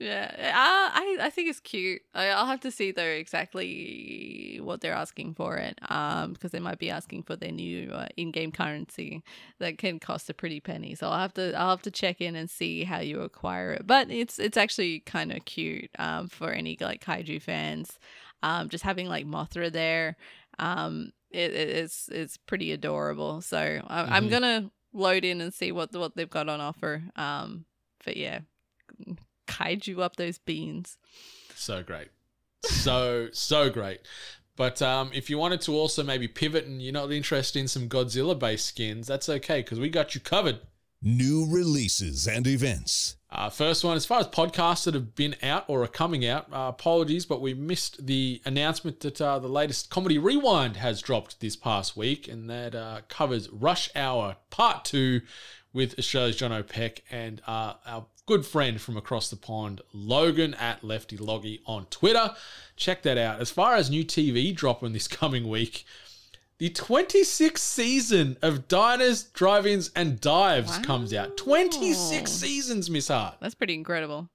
Yeah, 0.00 0.26
uh, 0.36 0.88
I 1.00 1.18
I 1.26 1.30
think 1.30 1.48
it's 1.50 1.60
cute. 1.60 2.02
I, 2.12 2.24
I'll 2.36 2.50
have 2.54 2.60
to 2.60 2.72
see 2.72 2.90
though 2.90 3.14
exactly 3.24 4.58
what 4.60 4.80
they're 4.80 5.00
asking 5.04 5.34
for 5.34 5.58
it, 5.58 5.78
um, 5.88 6.32
because 6.32 6.50
they 6.50 6.64
might 6.68 6.80
be 6.80 6.90
asking 6.90 7.22
for 7.22 7.36
their 7.36 7.52
new 7.52 7.92
uh, 7.92 8.08
in-game 8.16 8.50
currency 8.50 9.22
that 9.60 9.78
can 9.78 10.00
cost 10.00 10.30
a 10.30 10.34
pretty 10.34 10.60
penny. 10.60 10.96
So 10.96 11.06
I'll 11.06 11.20
have 11.26 11.34
to 11.34 11.54
I'll 11.58 11.74
have 11.76 11.82
to 11.82 11.92
check 12.02 12.20
in 12.20 12.34
and 12.34 12.50
see 12.50 12.82
how 12.82 13.00
you 13.00 13.20
acquire 13.20 13.70
it. 13.76 13.86
But 13.86 14.10
it's 14.10 14.40
it's 14.40 14.56
actually 14.56 15.00
kind 15.16 15.30
of 15.30 15.44
cute, 15.44 15.90
um, 15.98 16.28
for 16.28 16.50
any 16.50 16.76
like 16.80 17.04
kaiju 17.04 17.40
fans. 17.42 17.98
Um, 18.42 18.68
just 18.68 18.84
having 18.84 19.08
like 19.08 19.26
Mothra 19.26 19.70
there, 19.72 20.16
um, 20.58 21.12
it, 21.30 21.52
it- 21.52 21.68
it's 21.70 22.08
it's 22.08 22.36
pretty 22.36 22.72
adorable. 22.72 23.40
So 23.40 23.58
I, 23.86 24.16
I'm 24.16 24.26
Mhm. 24.26 24.30
gonna 24.30 24.70
load 24.92 25.24
in 25.24 25.40
and 25.40 25.54
see 25.54 25.72
what 25.72 25.92
what 25.94 26.16
they've 26.16 26.28
got 26.28 26.48
on 26.48 26.60
offer. 26.60 27.02
Um, 27.16 27.64
but 28.04 28.16
yeah, 28.16 28.40
kaiju 29.48 29.98
up 30.00 30.16
those 30.16 30.38
beans. 30.38 30.98
So 31.54 31.82
great. 31.82 32.08
So, 32.64 33.28
so 33.32 33.70
great. 33.70 34.00
But 34.56 34.82
um, 34.82 35.10
if 35.14 35.30
you 35.30 35.38
wanted 35.38 35.60
to 35.62 35.72
also 35.74 36.02
maybe 36.02 36.28
pivot 36.28 36.66
and 36.66 36.80
you're 36.82 36.92
not 36.92 37.10
interested 37.10 37.58
in 37.58 37.68
some 37.68 37.88
Godzilla 37.88 38.38
based 38.38 38.66
skins, 38.66 39.06
that's 39.06 39.28
okay 39.28 39.62
because 39.62 39.80
we 39.80 39.88
got 39.88 40.14
you 40.14 40.20
covered. 40.20 40.60
New 41.00 41.46
releases 41.50 42.28
and 42.28 42.46
events. 42.46 43.16
Uh, 43.34 43.48
first 43.48 43.82
one, 43.82 43.96
as 43.96 44.04
far 44.04 44.20
as 44.20 44.26
podcasts 44.26 44.84
that 44.84 44.92
have 44.92 45.14
been 45.14 45.34
out 45.42 45.64
or 45.66 45.82
are 45.82 45.88
coming 45.88 46.26
out, 46.26 46.46
uh, 46.52 46.66
apologies, 46.68 47.24
but 47.24 47.40
we 47.40 47.54
missed 47.54 48.06
the 48.06 48.42
announcement 48.44 49.00
that 49.00 49.22
uh, 49.22 49.38
the 49.38 49.48
latest 49.48 49.88
Comedy 49.88 50.18
Rewind 50.18 50.76
has 50.76 51.00
dropped 51.00 51.40
this 51.40 51.56
past 51.56 51.96
week, 51.96 52.28
and 52.28 52.50
that 52.50 52.74
uh, 52.74 53.00
covers 53.08 53.48
Rush 53.48 53.88
Hour 53.96 54.36
Part 54.50 54.84
2 54.84 55.22
with 55.72 55.98
Australia's 55.98 56.36
John 56.36 56.52
O'Peck 56.52 57.02
and 57.10 57.40
uh, 57.46 57.74
our 57.86 58.04
good 58.26 58.44
friend 58.44 58.78
from 58.78 58.98
across 58.98 59.30
the 59.30 59.36
pond, 59.36 59.80
Logan 59.94 60.52
at 60.54 60.84
Lefty 60.84 61.16
Loggy 61.16 61.62
on 61.66 61.86
Twitter. 61.86 62.34
Check 62.76 63.02
that 63.02 63.16
out. 63.16 63.40
As 63.40 63.50
far 63.50 63.76
as 63.76 63.88
new 63.88 64.04
TV 64.04 64.54
dropping 64.54 64.92
this 64.92 65.08
coming 65.20 65.48
week, 65.48 65.86
the 66.62 66.70
26th 66.70 67.58
season 67.58 68.36
of 68.40 68.68
Diners, 68.68 69.24
Drive-Ins, 69.24 69.90
and 69.96 70.20
Dives 70.20 70.78
comes 70.78 71.12
out. 71.12 71.36
26 71.36 72.30
seasons, 72.30 72.88
Miss 72.88 73.08
Hart. 73.08 73.34
That's 73.40 73.56
pretty 73.56 73.74
incredible. 73.74 74.28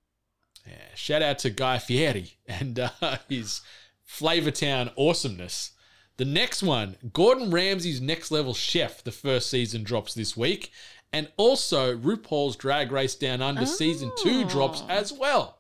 Yeah, 0.68 0.74
shout 0.94 1.22
out 1.22 1.40
to 1.40 1.50
Guy 1.50 1.78
Fieri 1.80 2.34
and 2.46 2.80
uh, 2.80 2.90
his 3.30 3.62
Flavortown 4.06 4.92
awesomeness. 4.98 5.72
The 6.18 6.26
next 6.26 6.62
one, 6.62 6.98
Gordon 7.14 7.50
Ramsay's 7.50 8.02
Next 8.02 8.30
Level 8.30 8.54
Chef, 8.54 9.02
the 9.06 9.12
first 9.14 9.50
season 9.50 9.84
drops 9.84 10.14
this 10.14 10.36
week. 10.36 10.70
And 11.14 11.32
also, 11.38 11.96
RuPaul's 11.96 12.58
Drag 12.58 12.92
Race 12.92 13.16
Down 13.16 13.42
Under 13.42 13.66
season 13.66 14.12
two 14.22 14.44
drops 14.44 14.82
Oh. 14.84 14.88
as 14.90 15.14
well. 15.14 15.60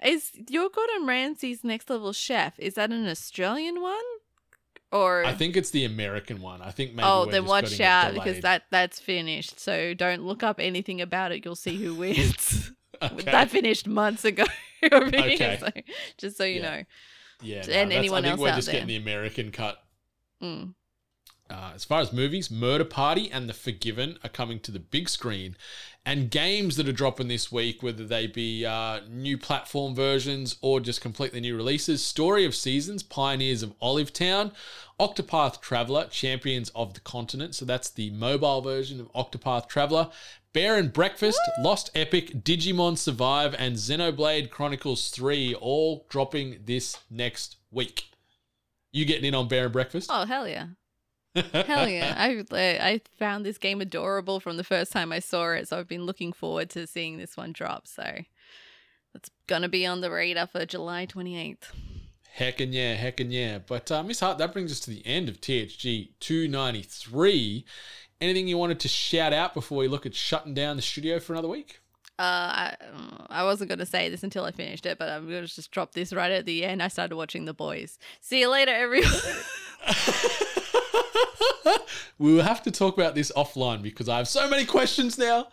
Is 0.00 0.30
your 0.48 0.68
Gordon 0.70 1.08
Ramsay's 1.08 1.64
next 1.64 1.90
level 1.90 2.12
chef? 2.12 2.56
Is 2.60 2.74
that 2.74 2.92
an 2.92 3.08
Australian 3.08 3.80
one? 3.82 3.98
Or 4.90 5.24
I 5.24 5.34
think 5.34 5.56
it's 5.56 5.70
the 5.70 5.84
American 5.84 6.40
one. 6.40 6.62
I 6.62 6.70
think 6.70 6.94
maybe. 6.94 7.06
oh, 7.06 7.26
we're 7.26 7.32
then 7.32 7.44
watch 7.44 7.78
out 7.80 8.14
because 8.14 8.40
that 8.40 8.62
that's 8.70 8.98
finished. 8.98 9.60
So 9.60 9.92
don't 9.94 10.22
look 10.22 10.42
up 10.42 10.58
anything 10.58 11.00
about 11.02 11.30
it. 11.32 11.44
You'll 11.44 11.56
see 11.56 11.76
who 11.76 11.94
wins. 11.96 12.72
Okay. 13.02 13.22
That 13.30 13.50
finished 13.50 13.86
months 13.86 14.24
ago. 14.24 14.44
Okay. 14.92 15.58
so- 15.60 15.70
just 16.18 16.36
so 16.36 16.44
you 16.44 16.60
Yeah. 16.60 16.62
know. 16.76 16.82
Yeah, 17.42 17.64
and 17.68 17.92
anyone 17.92 18.24
I 18.24 18.28
think 18.28 18.32
else 18.32 18.40
we're 18.40 18.48
out 18.50 18.54
just 18.56 18.66
there. 18.66 18.72
getting 18.74 18.88
the 18.88 18.96
American 18.96 19.50
cut. 19.50 19.76
Mm. 20.42 20.74
Uh, 21.50 21.72
as 21.74 21.84
far 21.84 22.00
as 22.00 22.12
movies, 22.12 22.50
Murder 22.50 22.84
Party 22.84 23.30
and 23.30 23.48
The 23.48 23.54
Forgiven 23.54 24.18
are 24.22 24.28
coming 24.28 24.60
to 24.60 24.70
the 24.70 24.78
big 24.78 25.08
screen. 25.08 25.56
And 26.04 26.30
games 26.30 26.76
that 26.76 26.88
are 26.88 26.92
dropping 26.92 27.28
this 27.28 27.52
week, 27.52 27.82
whether 27.82 28.04
they 28.04 28.26
be 28.26 28.64
uh, 28.64 29.00
new 29.08 29.36
platform 29.36 29.94
versions 29.94 30.56
or 30.62 30.80
just 30.80 31.00
completely 31.00 31.40
new 31.40 31.56
releases 31.56 32.04
Story 32.04 32.44
of 32.44 32.54
Seasons, 32.54 33.02
Pioneers 33.02 33.62
of 33.62 33.74
Olive 33.80 34.12
Town, 34.12 34.52
Octopath 34.98 35.60
Traveler, 35.60 36.06
Champions 36.06 36.70
of 36.74 36.94
the 36.94 37.00
Continent. 37.00 37.54
So 37.54 37.64
that's 37.64 37.90
the 37.90 38.10
mobile 38.10 38.62
version 38.62 39.00
of 39.00 39.12
Octopath 39.12 39.68
Traveler. 39.68 40.10
Bear 40.54 40.76
and 40.76 40.92
Breakfast, 40.92 41.40
Lost 41.60 41.90
Epic, 41.94 42.42
Digimon 42.42 42.96
Survive, 42.96 43.54
and 43.58 43.76
Xenoblade 43.76 44.50
Chronicles 44.50 45.10
3 45.10 45.54
all 45.54 46.06
dropping 46.08 46.60
this 46.64 46.98
next 47.10 47.56
week. 47.70 48.04
You 48.92 49.04
getting 49.04 49.26
in 49.26 49.34
on 49.34 49.48
Bear 49.48 49.64
and 49.64 49.72
Breakfast? 49.72 50.10
Oh 50.12 50.24
hell 50.24 50.48
yeah. 50.48 50.68
Hell 51.52 51.88
yeah! 51.88 52.14
I 52.16 52.44
I 52.52 53.00
found 53.18 53.44
this 53.44 53.58
game 53.58 53.80
adorable 53.80 54.40
from 54.40 54.56
the 54.56 54.64
first 54.64 54.92
time 54.92 55.12
I 55.12 55.18
saw 55.18 55.52
it, 55.52 55.68
so 55.68 55.78
I've 55.78 55.88
been 55.88 56.04
looking 56.04 56.32
forward 56.32 56.70
to 56.70 56.86
seeing 56.86 57.18
this 57.18 57.36
one 57.36 57.52
drop. 57.52 57.86
So 57.86 58.20
it's 59.14 59.30
gonna 59.46 59.68
be 59.68 59.86
on 59.86 60.00
the 60.00 60.10
radar 60.10 60.46
for 60.46 60.64
July 60.66 61.06
twenty 61.06 61.38
eighth. 61.38 61.72
Heckin' 62.38 62.72
yeah, 62.72 62.96
heckin' 62.96 63.32
yeah. 63.32 63.58
But 63.58 63.90
uh, 63.90 64.02
Miss 64.02 64.20
Hart, 64.20 64.38
that 64.38 64.52
brings 64.52 64.70
us 64.70 64.80
to 64.80 64.90
the 64.90 65.04
end 65.04 65.28
of 65.28 65.40
THG 65.40 66.10
293. 66.20 67.64
Anything 68.20 68.46
you 68.46 68.56
wanted 68.56 68.78
to 68.80 68.88
shout 68.88 69.32
out 69.32 69.54
before 69.54 69.78
we 69.78 69.88
look 69.88 70.06
at 70.06 70.14
shutting 70.14 70.54
down 70.54 70.76
the 70.76 70.82
studio 70.82 71.18
for 71.18 71.32
another 71.32 71.48
week? 71.48 71.80
Uh, 72.18 72.22
I, 72.22 72.76
I 73.30 73.44
wasn't 73.44 73.70
gonna 73.70 73.86
say 73.86 74.08
this 74.08 74.24
until 74.24 74.44
I 74.44 74.50
finished 74.50 74.86
it, 74.86 74.98
but 74.98 75.08
I'm 75.08 75.26
gonna 75.26 75.46
just 75.46 75.70
drop 75.70 75.92
this 75.92 76.12
right 76.12 76.32
at 76.32 76.46
the 76.46 76.64
end. 76.64 76.82
I 76.82 76.88
started 76.88 77.14
watching 77.16 77.44
The 77.44 77.54
Boys. 77.54 77.98
See 78.20 78.40
you 78.40 78.50
later, 78.50 78.72
everyone. 78.72 79.12
we 82.18 82.34
will 82.34 82.42
have 82.42 82.62
to 82.62 82.70
talk 82.70 82.96
about 82.96 83.14
this 83.14 83.32
offline 83.36 83.82
because 83.82 84.08
I 84.08 84.18
have 84.18 84.28
so 84.28 84.48
many 84.48 84.64
questions 84.64 85.18
now. 85.18 85.48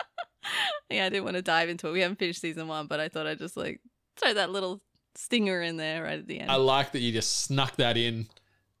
yeah, 0.90 1.06
I 1.06 1.08
didn't 1.08 1.24
want 1.24 1.36
to 1.36 1.42
dive 1.42 1.68
into 1.68 1.88
it. 1.88 1.92
We 1.92 2.00
haven't 2.00 2.18
finished 2.18 2.40
season 2.40 2.68
one, 2.68 2.86
but 2.86 3.00
I 3.00 3.08
thought 3.08 3.26
I'd 3.26 3.38
just 3.38 3.56
like 3.56 3.80
throw 4.16 4.34
that 4.34 4.50
little 4.50 4.82
stinger 5.14 5.62
in 5.62 5.76
there 5.76 6.04
right 6.04 6.18
at 6.18 6.26
the 6.26 6.40
end. 6.40 6.50
I 6.50 6.56
like 6.56 6.92
that 6.92 7.00
you 7.00 7.12
just 7.12 7.42
snuck 7.42 7.76
that 7.76 7.96
in 7.96 8.28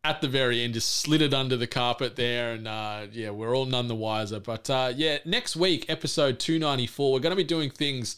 at 0.04 0.20
the 0.20 0.28
very 0.28 0.62
end, 0.62 0.74
just 0.74 0.96
slid 1.00 1.20
it 1.20 1.34
under 1.34 1.56
the 1.56 1.66
carpet 1.66 2.14
there. 2.14 2.52
And 2.52 2.68
uh, 2.68 3.06
yeah, 3.10 3.30
we're 3.30 3.56
all 3.56 3.66
none 3.66 3.88
the 3.88 3.94
wiser. 3.94 4.38
But 4.38 4.70
uh, 4.70 4.92
yeah, 4.94 5.18
next 5.24 5.56
week, 5.56 5.86
episode 5.88 6.38
294, 6.38 7.12
we're 7.12 7.18
going 7.18 7.30
to 7.30 7.36
be 7.36 7.44
doing 7.44 7.70
things 7.70 8.16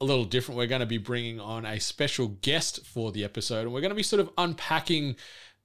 a 0.00 0.04
little 0.04 0.24
different. 0.24 0.58
We're 0.58 0.66
going 0.66 0.80
to 0.80 0.86
be 0.86 0.98
bringing 0.98 1.40
on 1.40 1.64
a 1.64 1.80
special 1.80 2.28
guest 2.42 2.84
for 2.84 3.12
the 3.12 3.24
episode, 3.24 3.62
and 3.62 3.72
we're 3.72 3.80
going 3.80 3.90
to 3.90 3.96
be 3.96 4.02
sort 4.02 4.20
of 4.20 4.30
unpacking 4.36 5.16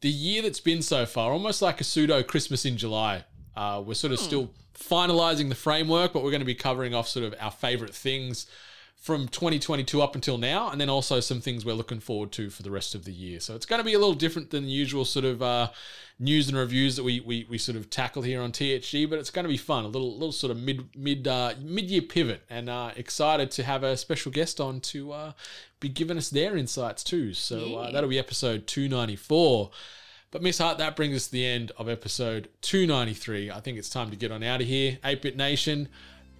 the 0.01 0.09
year 0.09 0.41
that's 0.41 0.59
been 0.59 0.81
so 0.81 1.05
far, 1.05 1.31
almost 1.31 1.61
like 1.61 1.81
a 1.81 1.83
pseudo 1.83 2.23
Christmas 2.23 2.65
in 2.65 2.77
July. 2.77 3.23
Uh, 3.55 3.81
we're 3.85 3.95
sort 3.95 4.13
of 4.13 4.19
still 4.19 4.51
finalizing 4.77 5.49
the 5.49 5.55
framework, 5.55 6.13
but 6.13 6.23
we're 6.23 6.31
going 6.31 6.41
to 6.41 6.45
be 6.45 6.55
covering 6.55 6.93
off 6.93 7.07
sort 7.07 7.25
of 7.25 7.33
our 7.39 7.49
favorite 7.51 7.95
things 7.95 8.45
from 8.97 9.27
2022 9.27 10.01
up 10.01 10.15
until 10.15 10.37
now, 10.37 10.69
and 10.69 10.81
then 10.81 10.89
also 10.89 11.19
some 11.19 11.39
things 11.39 11.63
we're 11.63 11.73
looking 11.73 11.99
forward 11.99 12.31
to 12.33 12.49
for 12.49 12.63
the 12.63 12.71
rest 12.71 12.95
of 12.95 13.05
the 13.05 13.13
year. 13.13 13.39
So 13.39 13.55
it's 13.55 13.65
going 13.65 13.79
to 13.79 13.85
be 13.85 13.93
a 13.93 13.99
little 13.99 14.15
different 14.15 14.49
than 14.49 14.65
the 14.65 14.71
usual 14.71 15.05
sort 15.05 15.23
of 15.23 15.41
uh, 15.41 15.69
news 16.19 16.49
and 16.49 16.57
reviews 16.57 16.95
that 16.95 17.03
we, 17.03 17.19
we 17.19 17.45
we 17.49 17.57
sort 17.57 17.77
of 17.77 17.89
tackle 17.89 18.23
here 18.23 18.41
on 18.41 18.51
THG, 18.51 19.09
but 19.09 19.19
it's 19.19 19.29
going 19.29 19.43
to 19.43 19.49
be 19.49 19.57
fun. 19.57 19.85
A 19.85 19.87
little 19.87 20.13
little 20.13 20.31
sort 20.31 20.51
of 20.51 20.57
mid 20.57 20.95
mid 20.95 21.27
uh, 21.27 21.53
mid 21.61 21.89
year 21.89 22.01
pivot, 22.01 22.43
and 22.49 22.69
uh, 22.69 22.91
excited 22.95 23.51
to 23.51 23.63
have 23.63 23.83
a 23.83 23.95
special 23.95 24.31
guest 24.31 24.59
on 24.59 24.81
to 24.81 25.11
uh, 25.11 25.31
be 25.79 25.89
giving 25.89 26.17
us 26.17 26.29
their 26.29 26.57
insights 26.57 27.03
too. 27.03 27.33
So 27.33 27.75
uh, 27.75 27.91
that'll 27.91 28.09
be 28.09 28.19
episode 28.19 28.67
294. 28.67 29.69
But 30.29 30.41
Miss 30.41 30.57
Hart, 30.57 30.77
that 30.79 30.97
brings 30.97 31.15
us 31.15 31.27
to 31.27 31.31
the 31.31 31.45
end 31.45 31.71
of 31.77 31.87
episode 31.87 32.49
293. 32.61 33.49
I 33.49 33.61
think 33.61 33.77
it's 33.77 33.89
time 33.89 34.09
to 34.09 34.17
get 34.17 34.31
on 34.31 34.43
out 34.43 34.59
of 34.59 34.67
here. 34.67 34.97
8-Bit 35.01 35.37
Nation, 35.37 35.87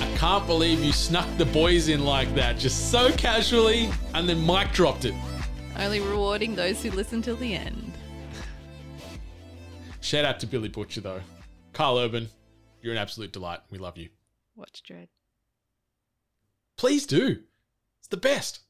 I 0.00 0.16
can't 0.16 0.46
believe 0.46 0.82
you 0.82 0.92
snuck 0.92 1.28
the 1.36 1.46
boys 1.46 1.88
in 1.88 2.04
like 2.04 2.34
that, 2.34 2.58
just 2.58 2.90
so 2.90 3.10
casually, 3.12 3.90
and 4.14 4.28
then 4.28 4.44
Mike 4.44 4.72
dropped 4.72 5.04
it. 5.04 5.14
Only 5.78 6.00
rewarding 6.00 6.54
those 6.54 6.82
who 6.82 6.90
listen 6.90 7.22
till 7.22 7.36
the 7.36 7.54
end. 7.54 7.92
Shout 10.00 10.24
out 10.24 10.40
to 10.40 10.46
Billy 10.46 10.68
Butcher, 10.68 11.00
though. 11.00 11.20
Karl 11.72 11.98
Urban, 11.98 12.28
you're 12.80 12.92
an 12.92 12.98
absolute 12.98 13.32
delight. 13.32 13.60
We 13.70 13.78
love 13.78 13.98
you. 13.98 14.08
Watch 14.54 14.82
Dredd. 14.88 15.08
Please 16.76 17.06
do. 17.06 17.40
It's 17.98 18.08
the 18.08 18.16
best. 18.16 18.60